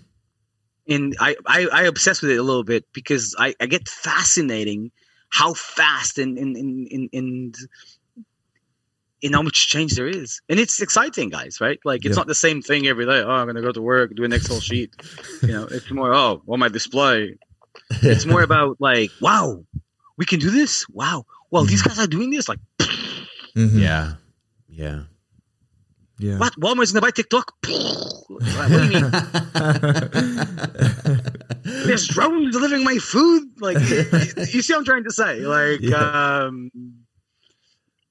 And 0.88 1.15
I, 1.19 1.36
I 1.46 1.67
I 1.72 1.84
obsess 1.84 2.22
with 2.22 2.32
it 2.32 2.38
a 2.38 2.43
little 2.43 2.63
bit 2.63 2.86
because 2.93 3.36
I, 3.38 3.56
I 3.60 3.65
get 3.67 3.88
fascinating 3.88 4.91
how 5.30 5.54
fast 5.54 6.17
and 6.17 6.38
and 6.38 6.56
and 6.56 6.88
and, 6.91 7.10
and 7.13 7.56
and 9.24 9.34
how 9.36 9.41
much 9.41 9.69
change 9.69 9.96
there 9.96 10.08
is, 10.08 10.41
and 10.50 10.60
it's 10.60 10.82
exciting, 10.82 11.30
guys. 11.30 11.60
Right? 11.62 11.80
Like 11.86 12.06
it's 12.06 12.15
Yeah. 12.15 12.22
not 12.22 12.28
the 12.28 12.36
same 12.36 12.62
thing 12.62 12.88
every 12.88 13.06
day. 13.06 13.22
Oh, 13.22 13.30
I'm 13.32 13.48
gonna 13.48 13.62
go 13.62 13.72
to 13.72 13.82
work, 13.82 14.13
do 14.15 14.24
an 14.26 14.34
Excel 14.34 14.60
sheet. 14.60 14.93
You 15.41 15.48
know, 15.50 15.67
it's 15.72 15.89
more 15.91 16.13
oh, 16.13 16.41
on 16.48 16.60
my 16.60 16.67
display. 16.69 17.38
It's 18.02 18.26
more 18.26 18.41
about 18.50 18.78
like, 18.80 19.12
wow, 19.22 19.63
we 20.17 20.26
can 20.26 20.39
do 20.39 20.50
this. 20.52 20.86
Wow, 20.89 21.26
well, 21.52 21.63
these 21.65 21.82
guys 21.82 22.00
are 22.00 22.08
doing 22.08 22.30
this. 22.32 22.50
Like, 22.50 22.60
Mhm. 23.56 23.80
Yeah. 23.80 24.13
Yeah. 24.67 25.04
Yeah. 26.19 26.38
what? 26.38 26.54
Walmart's 26.60 26.91
gonna 26.91 27.02
buy 27.02 27.12
TikTok? 27.12 27.54
what 28.28 28.67
do 28.69 28.84
you 28.84 28.89
mean? 28.89 29.12
there's 31.86 32.08
drones 32.08 32.56
delivering 32.56 32.84
my 32.84 32.97
food. 32.97 33.43
Like, 33.60 33.80
you 33.80 34.62
see 34.62 34.73
what 34.73 34.80
I'm 34.80 34.86
trying 34.86 35.04
to 35.06 35.12
say? 35.12 35.39
Like, 35.41 35.82
Yeah. 35.82 36.45
um, 36.45 36.71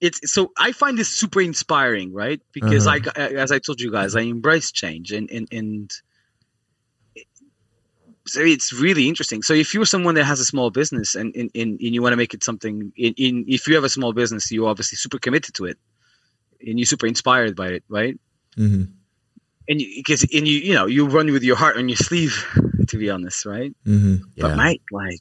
it's 0.00 0.32
so 0.32 0.50
I 0.58 0.72
find 0.72 0.98
this 0.98 1.08
super 1.08 1.40
inspiring, 1.40 2.12
right? 2.12 2.40
Because 2.52 2.86
Uh-huh. 2.86 3.10
I, 3.16 3.20
as 3.34 3.52
I 3.52 3.58
told 3.60 3.80
you 3.80 3.92
guys, 3.92 4.16
I 4.16 4.22
embrace 4.22 4.72
change, 4.72 5.12
and 5.12 5.30
and 5.30 5.46
and 5.52 5.90
so 8.26 8.40
it's 8.40 8.72
really 8.72 9.08
interesting. 9.08 9.42
So 9.42 9.54
if 9.54 9.74
you're 9.74 9.86
someone 9.86 10.16
that 10.16 10.24
has 10.24 10.40
a 10.40 10.44
small 10.44 10.70
business 10.70 11.14
and 11.14 11.34
and, 11.36 11.50
and, 11.54 11.80
and 11.80 11.94
you 11.94 12.02
want 12.02 12.12
to 12.12 12.16
make 12.16 12.34
it 12.34 12.42
something, 12.42 12.92
in, 12.96 13.14
in 13.16 13.44
if 13.46 13.68
you 13.68 13.76
have 13.76 13.84
a 13.84 13.88
small 13.88 14.12
business, 14.12 14.50
you're 14.50 14.68
obviously 14.68 14.96
super 14.96 15.18
committed 15.18 15.54
to 15.54 15.66
it, 15.66 15.78
and 16.66 16.78
you're 16.78 16.86
super 16.86 17.06
inspired 17.06 17.56
by 17.56 17.68
it, 17.68 17.84
right? 17.88 18.18
Mhm. 18.56 18.88
And 19.68 19.78
because 19.78 20.22
and 20.22 20.46
you 20.46 20.58
you 20.58 20.74
know 20.74 20.86
you 20.86 21.06
run 21.06 21.30
with 21.32 21.42
your 21.42 21.56
heart 21.56 21.76
on 21.76 21.88
your 21.88 21.96
sleeve, 21.96 22.34
to 22.88 22.96
be 22.98 23.10
honest, 23.10 23.46
right? 23.46 23.74
Mhm. 23.86 24.20
Yeah. 24.34 24.48
But 24.48 24.56
mate, 24.56 24.82
like, 24.90 25.20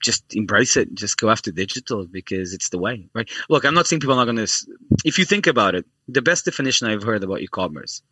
just 0.00 0.24
embrace 0.34 0.76
it. 0.76 0.94
Just 0.94 1.16
go 1.18 1.28
after 1.28 1.50
digital 1.50 2.06
because 2.06 2.54
it's 2.54 2.70
the 2.70 2.78
way, 2.78 3.08
right? 3.14 3.28
Look, 3.48 3.64
I'm 3.64 3.74
not 3.74 3.86
saying 3.86 4.00
people 4.00 4.14
are 4.14 4.24
not 4.24 4.32
going 4.32 4.46
to. 4.46 4.66
If 5.04 5.18
you 5.18 5.24
think 5.24 5.46
about 5.46 5.74
it, 5.74 5.86
the 6.06 6.22
best 6.22 6.44
definition 6.44 6.86
I've 6.88 7.02
heard 7.02 7.22
about 7.24 7.40
e-commerce 7.40 8.02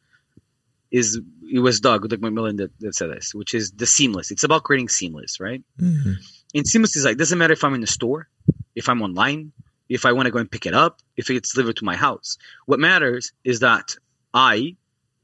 is 0.91 1.21
it 1.53 1.61
was 1.61 1.81
Doug, 1.81 2.09
Doug 2.09 2.21
McMillon 2.21 2.59
that, 2.59 2.71
that 2.81 2.95
said 2.95 3.11
this, 3.11 3.35
which 3.35 3.55
is 3.55 3.73
the 3.73 3.87
seamless. 3.87 4.31
It's 4.31 4.45
about 4.45 4.63
creating 4.65 4.89
seamless, 4.89 5.41
right? 5.41 5.63
Mhm. 5.81 6.17
And 6.55 6.67
seamless 6.67 6.97
is 6.97 7.05
like 7.05 7.17
doesn't 7.17 7.39
matter 7.39 7.53
if 7.53 7.65
I'm 7.65 7.75
in 7.75 7.81
the 7.81 7.87
store, 7.87 8.29
if 8.75 8.89
I'm 8.89 9.03
online, 9.03 9.53
if 9.89 10.05
I 10.05 10.13
want 10.13 10.27
to 10.27 10.33
go 10.33 10.39
and 10.39 10.51
pick 10.51 10.67
it 10.67 10.75
up, 10.75 11.01
if 11.17 11.31
it 11.31 11.35
gets 11.35 11.53
delivered 11.53 11.77
to 11.77 11.85
my 11.85 11.97
house. 11.97 12.39
What 12.67 12.81
matters 12.81 13.33
is 13.45 13.61
that 13.61 13.97
I 14.35 14.77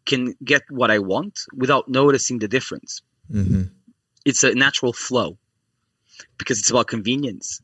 can 0.06 0.34
get 0.44 0.62
what 0.70 0.90
I 0.90 0.98
want 0.98 1.40
without 1.54 1.88
noticing 1.88 2.38
the 2.38 2.48
difference. 2.48 3.02
Mhm. 3.32 3.70
it's 4.24 4.44
a 4.44 4.54
natural 4.54 4.92
flow 4.92 5.36
because 6.38 6.58
it's 6.60 6.70
about 6.70 6.86
convenience. 6.86 7.60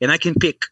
And 0.00 0.10
i 0.12 0.18
can 0.18 0.34
pick. 0.34 0.66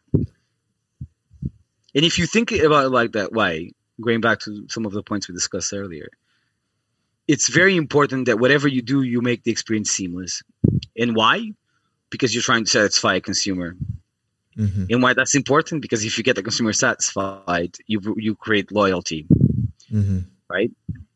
And 1.95 2.05
if 2.09 2.17
you 2.19 2.25
think 2.25 2.51
about 2.51 2.85
it 2.85 2.89
like 2.89 3.11
that 3.13 3.31
way 3.33 3.73
going 4.01 4.21
back 4.21 4.39
to 4.41 4.65
some 4.69 4.85
of 4.85 4.93
the 4.93 5.03
points 5.03 5.27
we 5.27 5.33
discussed 5.33 5.73
earlier 5.73 6.09
it's 7.27 7.47
very 7.49 7.75
important 7.75 8.25
that 8.25 8.39
whatever 8.39 8.67
you 8.67 8.81
do 8.81 9.03
you 9.03 9.21
make 9.21 9.43
the 9.43 9.51
experience 9.51 9.91
seamless. 9.91 10.41
And 10.97 11.15
why? 11.15 11.51
Because 12.09 12.33
you're 12.33 12.41
trying 12.41 12.63
to 12.63 12.71
satisfy 12.71 13.15
a 13.15 13.21
consumer 13.21 13.75
Mhm. 14.59 14.87
and 14.91 15.01
why 15.03 15.13
that's 15.13 15.35
important 15.35 15.81
because 15.81 16.03
if 16.03 16.17
you 16.17 16.23
get 16.23 16.35
the 16.35 16.43
consumer 16.43 16.73
satisfied 16.73 17.71
you 17.87 17.97
you 18.17 18.35
create 18.35 18.71
loyalty 18.71 19.25
Mhm. 19.91 20.25
right? 20.49 20.71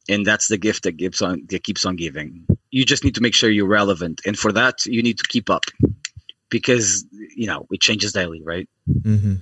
And 0.10 0.26
that's 0.26 0.48
the 0.48 0.58
gift 0.58 0.84
that 0.84 0.98
gives 0.98 1.22
on 1.22 1.44
that 1.50 1.64
keeps 1.64 1.86
on 1.86 1.96
giving. 1.96 2.46
You 2.72 2.84
just 2.86 3.04
need 3.06 3.16
to 3.16 3.22
make 3.22 3.36
sure 3.36 3.50
you're 3.50 3.68
relevant, 3.82 4.22
and 4.26 4.38
for 4.38 4.52
that, 4.60 4.86
you 4.86 5.02
need 5.08 5.18
to 5.20 5.28
keep 5.34 5.50
up 5.50 5.66
because 6.50 7.06
you 7.36 7.48
know 7.48 7.66
it 7.72 7.80
changes 7.82 8.12
daily, 8.12 8.42
right? 8.44 8.68
Mm-hmm. 8.90 9.36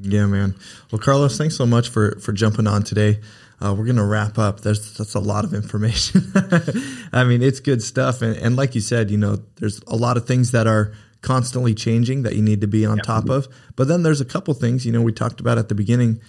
Yeah, 0.00 0.26
man. 0.26 0.54
Well, 0.90 1.00
Carlos, 1.00 1.36
thanks 1.36 1.56
so 1.56 1.66
much 1.66 1.88
for 1.90 2.18
for 2.20 2.32
jumping 2.32 2.66
on 2.66 2.82
today. 2.82 3.20
Uh, 3.60 3.74
we're 3.76 3.84
gonna 3.86 4.06
wrap 4.06 4.38
up. 4.38 4.60
There's 4.60 4.96
that's 4.96 5.14
a 5.14 5.20
lot 5.20 5.44
of 5.44 5.52
information. 5.52 6.32
I 7.12 7.24
mean, 7.24 7.42
it's 7.42 7.60
good 7.60 7.82
stuff, 7.82 8.22
and, 8.22 8.36
and 8.36 8.56
like 8.56 8.74
you 8.74 8.80
said, 8.80 9.10
you 9.10 9.18
know, 9.18 9.38
there's 9.56 9.80
a 9.86 9.96
lot 9.96 10.16
of 10.16 10.26
things 10.26 10.52
that 10.52 10.66
are 10.66 10.92
constantly 11.20 11.74
changing 11.74 12.22
that 12.22 12.36
you 12.36 12.42
need 12.42 12.60
to 12.60 12.66
be 12.66 12.86
on 12.86 12.98
top 12.98 13.28
of. 13.28 13.48
But 13.76 13.88
then 13.88 14.02
there's 14.02 14.20
a 14.20 14.24
couple 14.24 14.54
things, 14.54 14.86
you 14.86 14.92
know, 14.92 15.02
we 15.02 15.12
talked 15.12 15.40
about 15.40 15.58
at 15.58 15.68
the 15.68 15.74
beginning 15.74 16.20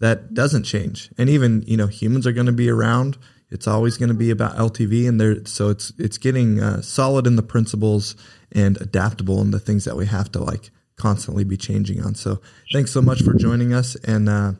that 0.00 0.34
doesn't 0.34 0.64
change. 0.64 1.10
And 1.18 1.28
even, 1.28 1.62
you 1.66 1.76
know, 1.76 1.86
humans 1.86 2.26
are 2.26 2.32
going 2.32 2.46
to 2.46 2.52
be 2.52 2.70
around. 2.70 3.18
It's 3.50 3.66
always 3.66 3.96
going 3.96 4.10
to 4.10 4.14
be 4.14 4.30
about 4.30 4.56
LTV 4.56 5.08
and 5.08 5.20
there 5.20 5.44
so 5.46 5.70
it's 5.70 5.92
it's 5.98 6.18
getting 6.18 6.60
uh, 6.60 6.82
solid 6.82 7.26
in 7.26 7.36
the 7.36 7.42
principles 7.42 8.14
and 8.52 8.78
adaptable 8.80 9.40
in 9.40 9.50
the 9.50 9.60
things 9.60 9.84
that 9.84 9.96
we 9.96 10.06
have 10.06 10.30
to 10.32 10.38
like 10.38 10.70
constantly 10.96 11.44
be 11.44 11.56
changing 11.56 12.02
on. 12.02 12.14
So, 12.14 12.42
thanks 12.72 12.90
so 12.90 13.00
much 13.00 13.22
for 13.22 13.32
joining 13.32 13.72
us 13.72 13.94
and 13.96 14.28
uh 14.28 14.52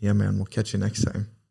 yeah, 0.00 0.12
man, 0.12 0.36
we'll 0.36 0.46
catch 0.46 0.72
you 0.72 0.78
next 0.78 1.02
time. 1.02 1.37